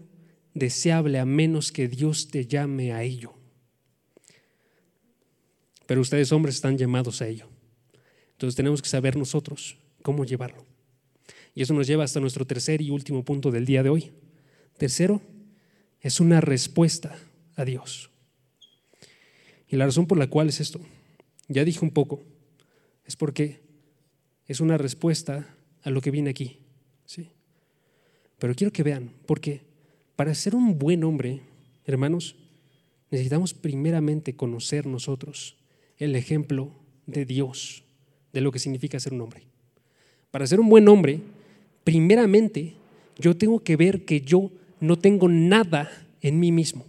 deseable 0.54 1.20
a 1.20 1.26
menos 1.26 1.74
que 1.74 1.90
Dios 1.90 2.30
te 2.30 2.48
llame 2.48 2.94
a 2.94 3.04
ello. 3.04 3.34
Pero 5.86 6.00
ustedes 6.00 6.32
hombres 6.32 6.56
están 6.56 6.78
llamados 6.78 7.22
a 7.22 7.28
ello. 7.28 7.53
Entonces 8.34 8.56
tenemos 8.56 8.82
que 8.82 8.90
saber 8.90 9.16
nosotros 9.16 9.78
cómo 10.02 10.26
llevarlo. 10.26 10.66
Y 11.56 11.62
eso 11.62 11.74
nos 11.74 11.88
lleva 11.88 12.04
hasta 12.04 12.20
nuestro 12.20 12.46
tercer 12.46 12.82
y 12.82 12.90
último 12.90 13.24
punto 13.24 13.52
del 13.52 13.66
día 13.66 13.84
de 13.84 13.90
hoy. 13.90 14.12
Tercero, 14.78 15.22
es 16.02 16.20
una 16.20 16.42
respuesta 16.42 17.18
a 17.56 17.64
Dios. 17.64 18.10
Y 19.68 19.76
la 19.76 19.86
razón 19.86 20.08
por 20.08 20.18
la 20.18 20.28
cual 20.28 20.50
es 20.50 20.60
esto, 20.60 20.80
ya 21.48 21.64
dije 21.64 21.84
un 21.84 21.92
poco, 21.92 22.24
es 23.06 23.16
porque 23.16 23.62
es 24.48 24.60
una 24.60 24.78
respuesta 24.78 25.56
a 25.82 25.90
lo 25.90 26.02
que 26.02 26.12
viene 26.12 26.30
aquí. 26.30 26.60
¿sí? 27.06 27.30
Pero 28.40 28.56
quiero 28.56 28.74
que 28.74 28.84
vean, 28.84 29.12
porque 29.26 29.62
para 30.16 30.36
ser 30.36 30.56
un 30.56 30.78
buen 30.78 31.04
hombre, 31.04 31.42
hermanos, 31.86 32.36
necesitamos 33.10 33.54
primeramente 33.54 34.36
conocer 34.36 34.86
nosotros 34.86 35.58
el 35.98 36.16
ejemplo 36.16 36.72
de 37.06 37.26
Dios 37.26 37.83
de 38.34 38.42
lo 38.42 38.52
que 38.52 38.60
significa 38.60 39.00
ser 39.00 39.14
un 39.14 39.22
hombre. 39.22 39.44
Para 40.32 40.48
ser 40.48 40.60
un 40.60 40.68
buen 40.68 40.88
hombre, 40.90 41.22
primeramente 41.84 42.74
yo 43.18 43.38
tengo 43.38 43.60
que 43.60 43.76
ver 43.76 44.04
que 44.04 44.22
yo 44.22 44.52
no 44.80 44.98
tengo 44.98 45.30
nada 45.30 45.90
en 46.22 46.40
mí 46.40 46.52
mismo. 46.52 46.86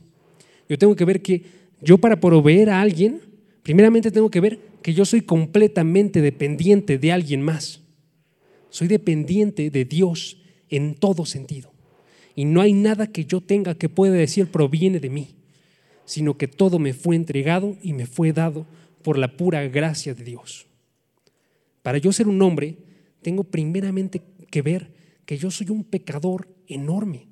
Yo 0.69 0.79
tengo 0.79 0.97
que 0.97 1.05
ver 1.05 1.21
que 1.21 1.43
yo 1.83 1.99
para 1.99 2.19
proveer 2.19 2.71
a 2.71 2.81
alguien, 2.81 3.21
primeramente 3.63 4.11
tengo 4.11 4.31
que 4.31 4.41
ver 4.41 4.59
que 4.83 4.95
yo 4.95 5.05
soy 5.05 5.21
completamente 5.21 6.23
dependiente 6.23 6.99
de 6.99 7.13
alguien 7.13 7.43
más. 7.43 7.81
Soy 8.71 8.89
dependiente 8.89 9.71
de 9.71 9.85
Dios 9.85 10.39
en 10.71 10.95
todo 10.95 11.27
sentido. 11.27 11.73
Y 12.35 12.47
no 12.47 12.61
hay 12.61 12.73
nada 12.73 13.07
que 13.07 13.27
yo 13.27 13.41
tenga 13.41 13.75
que 13.75 13.89
pueda 13.89 14.15
decir 14.15 14.49
proviene 14.49 14.99
de 14.99 15.11
mí, 15.11 15.37
sino 16.05 16.37
que 16.37 16.49
todo 16.49 16.79
me 16.79 16.95
fue 16.95 17.15
entregado 17.15 17.77
y 17.83 17.93
me 17.93 18.07
fue 18.07 18.33
dado 18.33 18.67
por 19.03 19.19
la 19.19 19.37
pura 19.37 19.69
gracia 19.69 20.15
de 20.15 20.25
Dios. 20.25 20.67
Para 21.85 21.99
yo 21.99 22.13
ser 22.13 22.29
un 22.29 22.41
hombre, 22.41 22.79
tengo 23.21 23.45
primeramente 23.45 24.23
que 24.51 24.63
ver 24.63 24.95
que 25.27 25.37
yo 25.37 25.51
soy 25.51 25.69
un 25.69 25.85
pecador 25.85 26.49
enorme. 26.67 27.29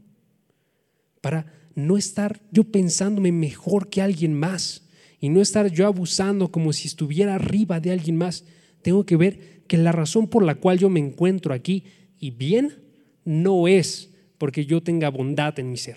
Para 1.22 1.50
no 1.74 1.96
estar 1.96 2.38
yo 2.50 2.64
pensándome 2.64 3.32
mejor 3.32 3.88
que 3.88 4.02
alguien 4.02 4.34
más 4.34 4.86
y 5.18 5.30
no 5.30 5.40
estar 5.40 5.72
yo 5.72 5.86
abusando 5.86 6.52
como 6.52 6.74
si 6.74 6.86
estuviera 6.86 7.36
arriba 7.36 7.80
de 7.80 7.92
alguien 7.92 8.18
más, 8.18 8.44
tengo 8.82 9.06
que 9.06 9.16
ver 9.16 9.62
que 9.68 9.78
la 9.78 9.90
razón 9.90 10.28
por 10.28 10.44
la 10.44 10.56
cual 10.56 10.78
yo 10.78 10.90
me 10.90 11.00
encuentro 11.00 11.54
aquí 11.54 11.84
y 12.18 12.30
bien 12.30 12.74
no 13.24 13.66
es 13.68 14.12
porque 14.36 14.66
yo 14.66 14.82
tenga 14.82 15.08
bondad 15.08 15.58
en 15.60 15.70
mi 15.70 15.78
ser. 15.78 15.96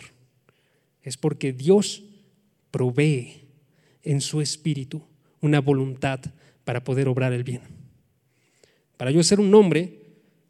Es 1.03 1.17
porque 1.17 1.51
Dios 1.51 2.05
provee 2.71 3.49
en 4.01 4.21
su 4.21 4.39
espíritu 4.39 5.03
una 5.41 5.59
voluntad 5.59 6.21
para 6.63 6.85
poder 6.85 7.09
obrar 7.09 7.33
el 7.33 7.43
bien. 7.43 7.84
Para 8.97 9.11
yo 9.11 9.23
ser 9.23 9.39
un 9.39 9.53
hombre, 9.53 9.99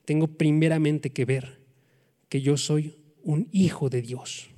tengo 0.05 0.27
primeramente 0.27 1.11
que 1.11 1.25
ver 1.25 1.59
que 2.29 2.41
yo 2.41 2.57
soy 2.57 2.95
un 3.23 3.47
hijo 3.51 3.89
de 3.89 4.01
Dios. 4.01 4.49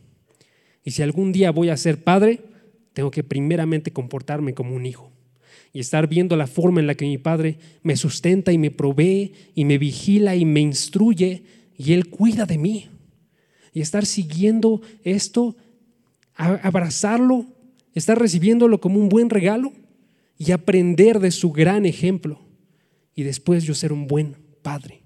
Y 0.84 0.92
si 0.92 1.02
algún 1.02 1.32
día 1.32 1.52
voy 1.52 1.70
a 1.70 1.78
ser 1.78 2.04
padre, 2.04 2.42
tengo 2.94 3.12
que 3.12 3.24
primeramente 3.24 3.92
comportarme 3.92 4.54
como 4.54 4.76
un 4.76 4.86
hijo 4.86 5.12
y 5.74 5.80
estar 5.80 6.08
viendo 6.08 6.36
la 6.36 6.48
forma 6.48 6.80
en 6.80 6.88
la 6.88 6.96
que 6.96 7.06
mi 7.06 7.18
padre 7.18 7.58
me 7.84 7.96
sustenta 7.96 8.52
y 8.52 8.58
me 8.58 8.72
provee 8.72 9.34
y 9.54 9.66
me 9.66 9.78
vigila 9.78 10.36
y 10.36 10.46
me 10.46 10.62
instruye 10.62 11.44
y 11.78 11.94
él 11.94 12.10
cuida 12.10 12.46
de 12.46 12.58
mí. 12.58 12.88
Y 13.74 13.82
estar 13.82 14.06
siguiendo 14.06 14.82
esto, 15.04 15.56
abrazarlo, 16.36 17.46
estar 17.94 18.18
recibiéndolo 18.18 18.82
como 18.82 19.00
un 19.00 19.10
buen 19.10 19.30
regalo 19.30 19.72
y 20.38 20.52
aprender 20.52 21.20
de 21.20 21.32
su 21.32 21.52
gran 21.52 21.86
ejemplo 21.86 22.47
y 23.18 23.24
después 23.24 23.64
yo 23.64 23.74
ser 23.74 23.92
un 23.92 24.06
buen 24.06 24.36
padre. 24.62 25.02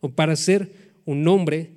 O 0.00 0.10
para 0.10 0.36
ser 0.36 0.92
un 1.06 1.26
hombre, 1.26 1.70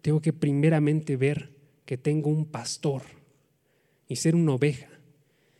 tengo 0.00 0.22
que 0.22 0.32
primeramente 0.32 1.18
ver 1.18 1.50
que 1.84 1.98
tengo 1.98 2.30
un 2.30 2.46
pastor 2.46 3.02
y 4.08 4.16
ser 4.16 4.34
una 4.34 4.54
oveja. 4.54 4.88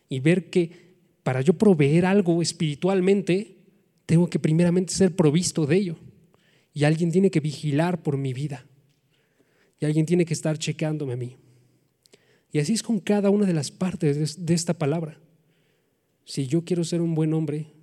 Y 0.08 0.20
ver 0.20 0.48
que 0.48 0.94
para 1.22 1.42
yo 1.42 1.58
proveer 1.58 2.06
algo 2.06 2.40
espiritualmente, 2.40 3.58
tengo 4.06 4.30
que 4.30 4.38
primeramente 4.38 4.94
ser 4.94 5.14
provisto 5.14 5.66
de 5.66 5.76
ello. 5.76 5.96
Y 6.72 6.84
alguien 6.84 7.12
tiene 7.12 7.30
que 7.30 7.40
vigilar 7.40 8.02
por 8.02 8.16
mi 8.16 8.32
vida. 8.32 8.64
Y 9.78 9.84
alguien 9.84 10.06
tiene 10.06 10.24
que 10.24 10.32
estar 10.32 10.56
checándome 10.56 11.12
a 11.12 11.16
mí. 11.16 11.36
Y 12.50 12.60
así 12.60 12.72
es 12.72 12.82
con 12.82 12.98
cada 12.98 13.28
una 13.28 13.44
de 13.44 13.52
las 13.52 13.70
partes 13.70 14.46
de 14.46 14.54
esta 14.54 14.72
palabra. 14.72 15.20
Si 16.24 16.46
yo 16.46 16.64
quiero 16.64 16.82
ser 16.82 17.02
un 17.02 17.14
buen 17.14 17.34
hombre, 17.34 17.73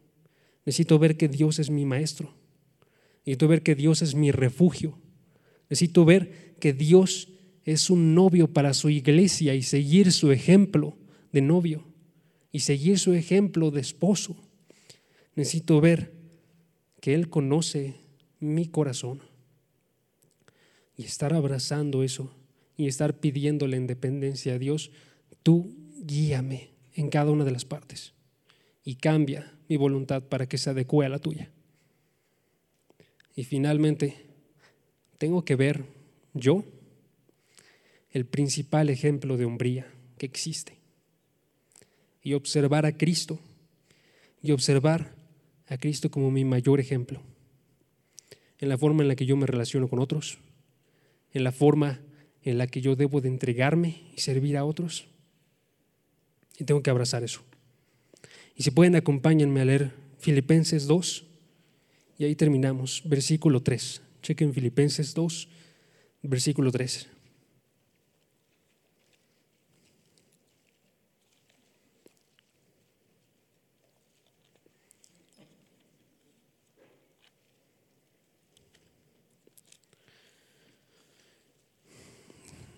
necesito 0.66 1.00
ver 1.00 1.18
que 1.18 1.28
Dios 1.28 1.60
es 1.60 1.70
mi 1.70 1.86
maestro. 1.86 2.34
Necesito 3.26 3.48
ver 3.48 3.64
que 3.64 3.76
Dios 3.76 4.02
es 4.02 4.16
mi 4.16 4.32
refugio. 4.32 4.98
Necesito 5.70 6.06
ver 6.06 6.56
que 6.60 6.74
Dios 6.74 7.30
es 7.64 7.90
un 7.90 8.16
novio 8.16 8.52
para 8.52 8.74
su 8.74 8.90
iglesia 8.90 9.56
y 9.56 9.62
seguir 9.62 10.12
su 10.12 10.32
ejemplo 10.32 10.98
de 11.32 11.42
novio 11.42 11.86
y 12.52 12.60
seguir 12.62 13.00
su 13.00 13.14
ejemplo 13.14 13.72
de 13.72 13.82
esposo. 13.82 14.36
Necesito 15.36 15.80
ver 15.80 16.14
que 17.00 17.14
Él 17.14 17.30
conoce 17.30 17.96
mi 18.40 18.68
corazón 18.68 19.22
y 20.98 21.04
estar 21.04 21.34
abrazando 21.34 22.04
eso 22.04 22.36
y 22.76 22.88
estar 22.88 23.20
pidiendo 23.20 23.68
la 23.68 23.78
independencia 23.78 24.56
a 24.56 24.60
Dios. 24.60 24.92
Tú 25.44 25.76
guíame 26.04 26.72
en 26.94 27.10
cada 27.10 27.32
una 27.32 27.46
de 27.46 27.52
las 27.52 27.66
partes 27.66 28.14
y 28.84 28.96
cambia 28.96 29.54
mi 29.70 29.78
voluntad 29.78 30.24
para 30.24 30.48
que 30.48 30.58
se 30.58 30.70
adecue 30.70 31.06
a 31.06 31.10
la 31.10 31.20
tuya. 31.20 31.50
Y 33.36 33.44
finalmente, 33.44 34.26
tengo 35.18 35.46
que 35.46 35.56
ver 35.56 35.86
yo 36.34 36.64
el 38.10 38.26
principal 38.26 38.90
ejemplo 38.90 39.38
de 39.38 39.46
hombría 39.46 39.88
que 40.18 40.26
existe 40.26 40.78
y 42.22 42.34
observar 42.34 42.86
a 42.86 42.98
Cristo 42.98 43.40
y 44.42 44.52
observar 44.52 45.16
a 45.68 45.78
Cristo 45.78 46.12
como 46.12 46.32
mi 46.32 46.44
mayor 46.44 46.80
ejemplo 46.80 47.22
en 48.60 48.70
la 48.70 48.78
forma 48.78 49.02
en 49.02 49.08
la 49.08 49.16
que 49.16 49.26
yo 49.26 49.36
me 49.36 49.48
relaciono 49.48 49.88
con 49.88 50.00
otros, 50.00 50.38
en 51.34 51.44
la 51.44 51.52
forma 51.52 52.00
en 52.44 52.58
la 52.58 52.68
que 52.68 52.82
yo 52.82 52.96
debo 52.96 53.20
de 53.20 53.28
entregarme 53.28 54.04
y 54.16 54.22
servir 54.22 54.56
a 54.56 54.66
otros. 54.66 55.08
Y 56.58 56.66
tengo 56.66 56.84
que 56.84 56.92
abrazar 56.92 57.24
eso. 57.24 57.42
Y 58.56 58.64
si 58.64 58.72
pueden, 58.72 58.96
acompáñenme 58.96 59.62
a 59.62 59.66
leer 59.66 59.92
Filipenses 60.20 60.88
2 60.88 61.26
y 62.20 62.26
ahí 62.26 62.36
terminamos, 62.36 63.02
versículo 63.06 63.62
3. 63.64 64.02
Chequen 64.22 64.54
Filipenses 64.54 65.14
2, 65.16 65.48
versículo 66.22 66.72
3. 66.72 67.08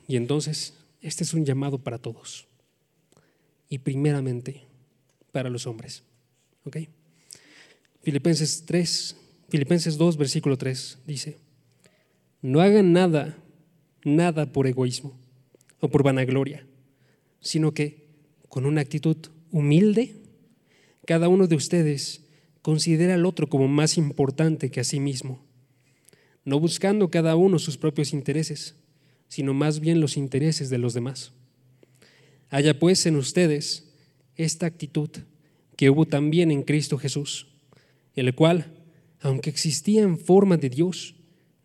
Y 0.07 0.15
entonces, 0.15 0.73
este 1.01 1.23
es 1.23 1.33
un 1.33 1.43
llamado 1.43 1.79
para 1.79 1.97
todos. 1.97 2.45
Y 3.67 3.79
primeramente 3.79 4.63
para 5.33 5.49
los 5.49 5.67
hombres. 5.67 6.03
¿Ok? 6.63 6.77
Filipenses 8.03 8.63
3, 8.65 9.17
Filipenses 9.49 9.97
2, 9.97 10.15
versículo 10.15 10.57
3 10.57 10.99
dice, 11.05 11.39
no 12.41 12.61
hagan 12.61 12.93
nada, 12.93 13.37
nada 14.05 14.51
por 14.51 14.67
egoísmo 14.67 15.17
o 15.79 15.89
por 15.89 16.03
vanagloria, 16.03 16.65
sino 17.41 17.73
que 17.73 18.07
con 18.47 18.65
una 18.65 18.81
actitud 18.81 19.17
humilde, 19.51 20.15
cada 21.05 21.27
uno 21.27 21.47
de 21.47 21.55
ustedes 21.55 22.21
considera 22.61 23.15
al 23.15 23.25
otro 23.25 23.49
como 23.49 23.67
más 23.67 23.97
importante 23.97 24.69
que 24.69 24.79
a 24.79 24.85
sí 24.85 24.99
mismo, 24.99 25.43
no 26.45 26.59
buscando 26.59 27.09
cada 27.09 27.35
uno 27.35 27.59
sus 27.59 27.77
propios 27.77 28.13
intereses, 28.13 28.75
sino 29.29 29.53
más 29.53 29.79
bien 29.79 29.99
los 29.99 30.17
intereses 30.17 30.69
de 30.69 30.77
los 30.77 30.93
demás. 30.93 31.31
Haya 32.49 32.77
pues 32.77 33.05
en 33.05 33.15
ustedes 33.15 33.92
esta 34.35 34.65
actitud 34.65 35.09
que 35.75 35.89
hubo 35.89 36.05
también 36.05 36.51
en 36.51 36.63
Cristo 36.63 36.97
Jesús, 36.97 37.47
el 38.15 38.33
cual, 38.35 38.73
aunque 39.19 39.49
existía 39.49 40.01
en 40.01 40.17
forma 40.17 40.57
de 40.57 40.69
Dios, 40.69 41.15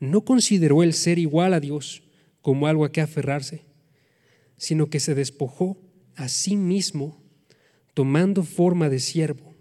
no 0.00 0.24
consideró 0.24 0.82
el 0.82 0.94
ser 0.94 1.18
igual 1.18 1.54
a 1.54 1.60
Dios 1.60 2.02
como 2.40 2.66
algo 2.66 2.84
a 2.84 2.92
que 2.92 3.00
aferrarse, 3.00 3.62
sino 4.56 4.90
que 4.90 5.00
se 5.00 5.14
despojó 5.14 5.78
a 6.14 6.28
sí 6.28 6.56
mismo, 6.56 7.22
tomando 7.94 8.42
forma 8.42 8.88
de 8.88 9.00
siervo, 9.00 9.54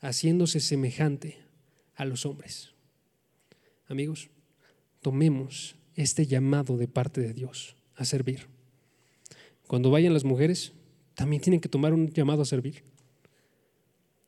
haciéndose 0.00 0.60
semejante 0.60 1.38
a 1.94 2.04
los 2.04 2.24
hombres. 2.24 2.72
Amigos, 3.86 4.28
tomemos 5.02 5.76
este 5.94 6.26
llamado 6.26 6.76
de 6.76 6.88
parte 6.88 7.20
de 7.20 7.32
Dios 7.32 7.76
a 7.96 8.04
servir. 8.04 8.46
Cuando 9.66 9.90
vayan 9.90 10.14
las 10.14 10.24
mujeres, 10.24 10.72
también 11.18 11.42
tienen 11.42 11.60
que 11.60 11.68
tomar 11.68 11.92
un 11.92 12.12
llamado 12.12 12.42
a 12.42 12.44
servir. 12.44 12.84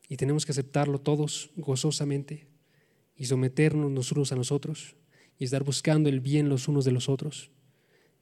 Y 0.08 0.16
tenemos 0.16 0.44
que 0.44 0.50
aceptarlo 0.50 1.00
todos 1.00 1.52
gozosamente 1.54 2.48
y 3.14 3.26
someternos 3.26 3.92
los 3.92 4.10
unos 4.10 4.32
a 4.32 4.34
nosotros 4.34 4.96
y 5.38 5.44
estar 5.44 5.62
buscando 5.62 6.08
el 6.08 6.18
bien 6.18 6.48
los 6.48 6.66
unos 6.66 6.84
de 6.84 6.90
los 6.90 7.08
otros. 7.08 7.52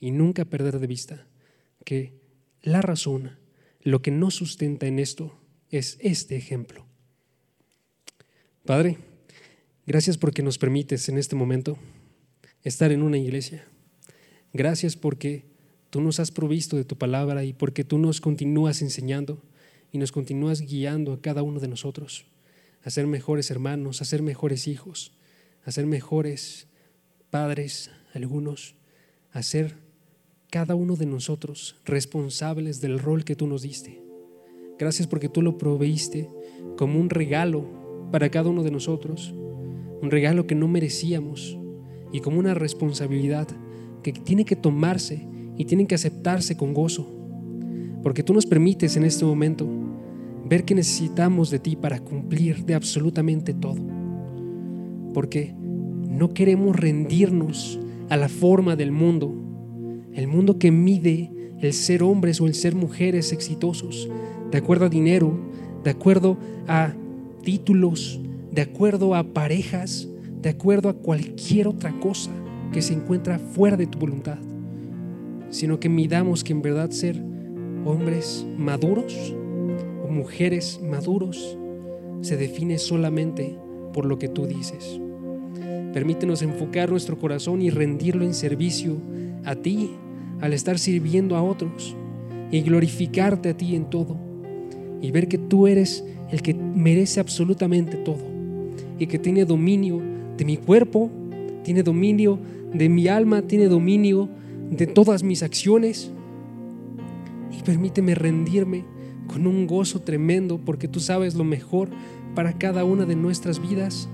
Y 0.01 0.11
nunca 0.11 0.45
perder 0.45 0.81
de 0.81 0.87
vista 0.87 1.27
que 1.87 2.21
la 2.61 2.83
razón, 2.83 3.39
lo 3.81 4.03
que 4.03 4.11
nos 4.11 4.35
sustenta 4.35 4.87
en 4.87 4.99
esto, 4.99 5.41
es 5.71 5.97
este 6.03 6.37
ejemplo. 6.37 6.85
Padre, 8.67 8.99
gracias 9.87 10.19
porque 10.19 10.43
nos 10.43 10.59
permites 10.59 11.09
en 11.09 11.17
este 11.17 11.37
momento 11.37 11.79
estar 12.65 12.93
en 12.93 13.01
una 13.03 13.17
iglesia. 13.17 13.67
Gracias 14.53 14.95
porque 14.95 15.47
tú 15.91 16.01
nos 16.01 16.21
has 16.21 16.31
provisto 16.31 16.77
de 16.77 16.85
tu 16.85 16.97
palabra 16.97 17.45
y 17.45 17.53
porque 17.53 17.85
tú 17.85 17.99
nos 17.99 18.21
continúas 18.21 18.83
enseñando 18.83 19.43
y 19.93 19.99
nos 19.99 20.13
continúas 20.13 20.61
guiando 20.61 21.13
a 21.13 21.21
cada 21.21 21.43
uno 21.43 21.61
de 21.61 21.69
nosotros 21.69 22.27
a 22.85 22.91
ser 22.91 23.07
mejores 23.07 23.51
hermanos, 23.51 24.01
a 24.01 24.05
ser 24.05 24.23
mejores 24.23 24.69
hijos, 24.69 25.13
a 25.65 25.71
ser 25.71 25.87
mejores 25.87 26.69
padres, 27.31 27.91
algunos, 28.15 28.75
a 29.33 29.43
ser 29.43 29.77
cada 30.51 30.75
uno 30.75 30.97
de 30.97 31.07
nosotros 31.07 31.77
responsables 31.85 32.81
del 32.81 32.99
rol 32.99 33.25
que 33.25 33.37
tú 33.37 33.47
nos 33.47 33.63
diste. 33.63 34.03
Gracias 34.79 35.07
porque 35.07 35.29
tú 35.29 35.43
lo 35.43 35.59
proveíste 35.59 36.31
como 36.77 36.99
un 36.99 37.11
regalo 37.11 38.09
para 38.11 38.31
cada 38.31 38.49
uno 38.49 38.63
de 38.63 38.71
nosotros, 38.71 39.35
un 40.01 40.11
regalo 40.11 40.47
que 40.47 40.55
no 40.55 40.69
merecíamos 40.69 41.59
y 42.13 42.21
como 42.21 42.39
una 42.39 42.55
responsabilidad 42.55 43.49
que 44.03 44.13
tiene 44.13 44.45
que 44.45 44.57
tomarse 44.57 45.27
y 45.59 45.65
tiene 45.65 45.87
que 45.87 45.97
aceptarse 45.97 46.57
con 46.57 46.73
gozo, 46.73 47.07
porque 48.03 48.23
tú 48.23 48.33
nos 48.33 48.47
permites 48.47 48.97
en 48.97 49.05
este 49.05 49.25
momento 49.25 49.69
ver 50.49 50.65
que 50.65 50.75
necesitamos 50.75 51.51
de 51.51 51.59
ti 51.59 51.77
para 51.77 52.01
cumplir 52.01 52.65
de 52.65 52.75
absolutamente 52.75 53.53
todo. 53.53 53.81
Porque 55.13 55.55
no 56.09 56.33
queremos 56.33 56.77
rendirnos 56.77 57.79
a 58.09 58.17
la 58.17 58.29
forma 58.29 58.77
del 58.77 58.93
mundo, 58.93 59.35
el 60.15 60.29
mundo 60.29 60.59
que 60.59 60.71
mide 60.71 61.31
el 61.61 61.73
ser 61.73 62.03
hombres 62.03 62.41
o 62.41 62.47
el 62.47 62.55
ser 62.55 62.75
mujeres 62.75 63.33
exitosos, 63.33 64.09
de 64.51 64.59
acuerdo 64.59 64.87
a 64.87 64.89
dinero, 64.89 65.39
de 65.85 65.91
acuerdo 65.91 66.39
a 66.67 66.95
títulos, 67.43 68.21
de 68.53 68.63
acuerdo 68.63 69.15
a 69.15 69.25
parejas, 69.25 70.09
de 70.41 70.51
acuerdo 70.51 70.89
a 70.89 70.95
cualquier 70.95 71.69
otra 71.69 71.99
cosa 72.01 72.31
que 72.73 72.81
se 72.81 72.95
encuentra 72.95 73.39
fuera 73.39 73.77
de 73.77 73.87
tu 73.87 73.99
voluntad, 73.99 74.39
sino 75.51 75.81
que 75.81 75.89
midamos 75.89 76.45
que 76.45 76.53
en 76.53 76.63
verdad 76.63 76.91
ser 76.91 77.23
hombres 77.85 78.47
maduros 78.57 79.35
mujeres 80.11 80.81
maduros 80.83 81.57
se 82.23 82.37
define 82.37 82.79
solamente 82.79 83.57
por 83.93 84.05
lo 84.05 84.19
que 84.19 84.29
tú 84.29 84.47
dices. 84.47 85.01
Permítenos 85.93 86.43
enfocar 86.43 86.91
nuestro 86.91 87.19
corazón 87.19 87.63
y 87.63 87.71
rendirlo 87.71 88.25
en 88.25 88.35
servicio 88.35 88.97
a 89.45 89.55
ti 89.55 89.91
al 90.41 90.53
estar 90.53 90.79
sirviendo 90.79 91.37
a 91.37 91.43
otros 91.43 91.97
y 92.51 92.61
glorificarte 92.63 93.51
a 93.51 93.57
ti 93.57 93.75
en 93.75 93.89
todo 93.89 94.17
y 95.01 95.11
ver 95.11 95.29
que 95.29 95.39
tú 95.39 95.67
eres 95.67 96.05
el 96.31 96.43
que 96.43 96.55
merece 96.55 97.21
absolutamente 97.21 97.97
todo 97.97 98.25
y 98.99 99.07
que 99.07 99.19
tiene 99.19 99.45
dominio 99.45 100.01
de 100.37 100.45
mi 100.45 100.57
cuerpo, 100.57 101.11
tiene 101.63 101.83
dominio 101.83 102.39
de 102.73 102.89
mi 102.89 103.09
alma, 103.09 103.43
tiene 103.43 103.69
dominio 103.69 104.29
de 104.71 104.87
todas 104.87 105.23
mis 105.23 105.43
acciones. 105.43 106.11
Y 107.51 107.63
permíteme 107.63 108.15
rendirme 108.15 108.85
con 109.27 109.47
un 109.47 109.67
gozo 109.67 110.01
tremendo 110.01 110.59
porque 110.59 110.89
tú 110.89 111.01
sabes 111.01 111.35
lo 111.35 111.45
mejor 111.45 111.89
para 112.35 112.55
cada 112.59 112.85
una 112.85 113.05
de 113.05 113.17
nuestras 113.17 113.61
vidas. 113.61 114.09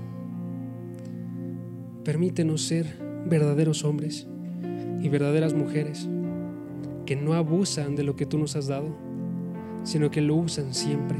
Permítenos 2.03 2.61
ser 2.61 2.85
verdaderos 3.27 3.83
hombres 3.83 4.27
y 5.01 5.09
verdaderas 5.09 5.53
mujeres 5.53 6.07
que 7.05 7.15
no 7.15 7.33
abusan 7.33 7.95
de 7.95 8.03
lo 8.03 8.15
que 8.15 8.25
tú 8.25 8.37
nos 8.37 8.55
has 8.55 8.67
dado, 8.67 8.95
sino 9.83 10.11
que 10.11 10.21
lo 10.21 10.35
usan 10.35 10.73
siempre 10.73 11.17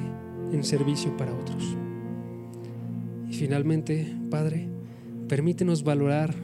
en 0.51 0.63
servicio 0.63 1.15
para 1.17 1.33
otros. 1.33 1.77
Y 3.29 3.33
finalmente, 3.33 4.15
Padre, 4.29 4.67
permítenos 5.27 5.83
valorar 5.83 6.35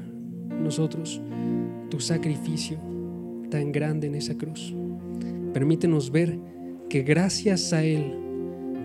nosotros 0.50 1.22
tu 1.92 2.00
sacrificio 2.00 2.80
tan 3.52 3.72
grande 3.72 4.08
en 4.08 4.16
esa 4.16 4.36
cruz 4.36 4.74
Permítenos 5.54 6.12
ver 6.12 6.40
que 6.90 7.02
gracias 7.04 7.74
a 7.74 7.84
Él 7.84 8.16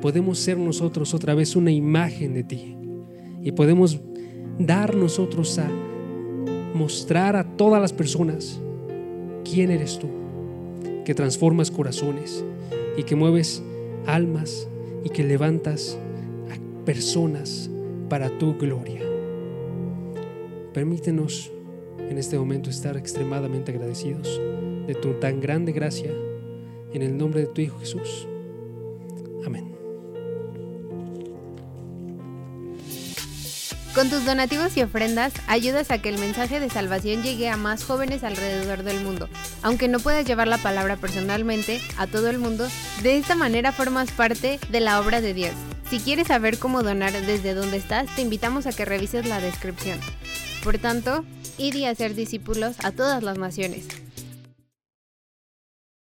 podemos 0.01 0.39
ser 0.39 0.59
nosotros 0.59 1.15
otra 1.15 1.35
vez 1.35 1.57
una 1.57 1.71
imagen 1.71 2.35
de 2.35 2.45
ti 2.45 2.77
y 3.43 3.53
podemos 3.53 4.01
dar 4.59 4.97
nosotros 4.97 5.59
a 5.59 5.69
mostrar 6.75 7.37
a 7.37 7.57
todas 7.57 7.81
las 7.81 7.93
personas 7.93 8.61
quién 9.45 9.71
eres 9.71 9.99
tú, 9.99 10.09
que 11.05 11.15
transformas 11.15 11.71
corazones 11.71 12.45
y 12.97 13.05
que 13.05 13.15
mueves 13.15 13.63
almas 14.07 14.69
y 15.05 15.11
que 15.11 15.23
levantas 15.23 15.99
a 16.51 16.85
personas 16.85 17.71
para 18.09 18.29
tu 18.39 18.57
gloria. 18.57 19.03
Permítenos 20.73 21.53
en 22.09 22.19
este 22.19 22.39
momento 22.39 22.71
estar 22.71 22.97
extremadamente 22.97 23.73
agradecidos 23.73 24.41
de 24.87 24.95
tu 24.95 25.15
tan 25.15 25.41
grande 25.41 25.73
gracia 25.73 26.13
en 26.93 27.03
el 27.03 27.17
nombre 27.17 27.41
de 27.41 27.47
tu 27.49 27.61
Hijo 27.61 27.79
Jesús. 27.79 28.27
Amén. 29.45 29.75
Con 33.95 34.11
tus 34.11 34.27
donativos 34.27 34.77
y 34.77 34.83
ofrendas 34.83 35.33
ayudas 35.47 35.91
a 35.91 35.99
que 36.03 36.11
el 36.11 36.19
mensaje 36.19 36.61
de 36.61 36.69
salvación 36.69 37.23
llegue 37.23 37.49
a 37.49 37.57
más 37.57 37.83
jóvenes 37.83 38.25
alrededor 38.25 38.83
del 38.83 39.03
mundo. 39.03 39.29
Aunque 39.63 39.89
no 39.89 40.01
puedas 40.01 40.27
llevar 40.27 40.49
la 40.49 40.59
palabra 40.59 40.97
personalmente 40.97 41.81
a 41.97 42.07
todo 42.07 42.29
el 42.29 42.39
mundo, 42.39 42.69
de 43.03 43.17
esta 43.17 43.35
manera 43.35 43.73
formas 43.73 44.11
parte 44.11 44.61
de 44.69 44.81
la 44.81 45.01
obra 45.01 45.21
de 45.23 45.33
Dios. 45.33 45.55
Si 45.89 46.01
quieres 46.01 46.27
saber 46.27 46.59
cómo 46.59 46.83
donar 46.83 47.13
desde 47.13 47.55
donde 47.55 47.79
estás, 47.79 48.15
te 48.15 48.23
invitamos 48.23 48.67
a 48.67 48.73
que 48.73 48.85
revises 48.85 49.25
la 49.25 49.41
descripción. 49.41 49.99
Por 50.67 50.79
tanto, 50.79 51.25
id 51.59 51.77
y 51.77 51.85
hacer 51.85 52.17
discípulos 52.17 52.75
a 52.83 52.91
todas 52.91 53.23
las 53.23 53.39
naciones. 53.39 53.87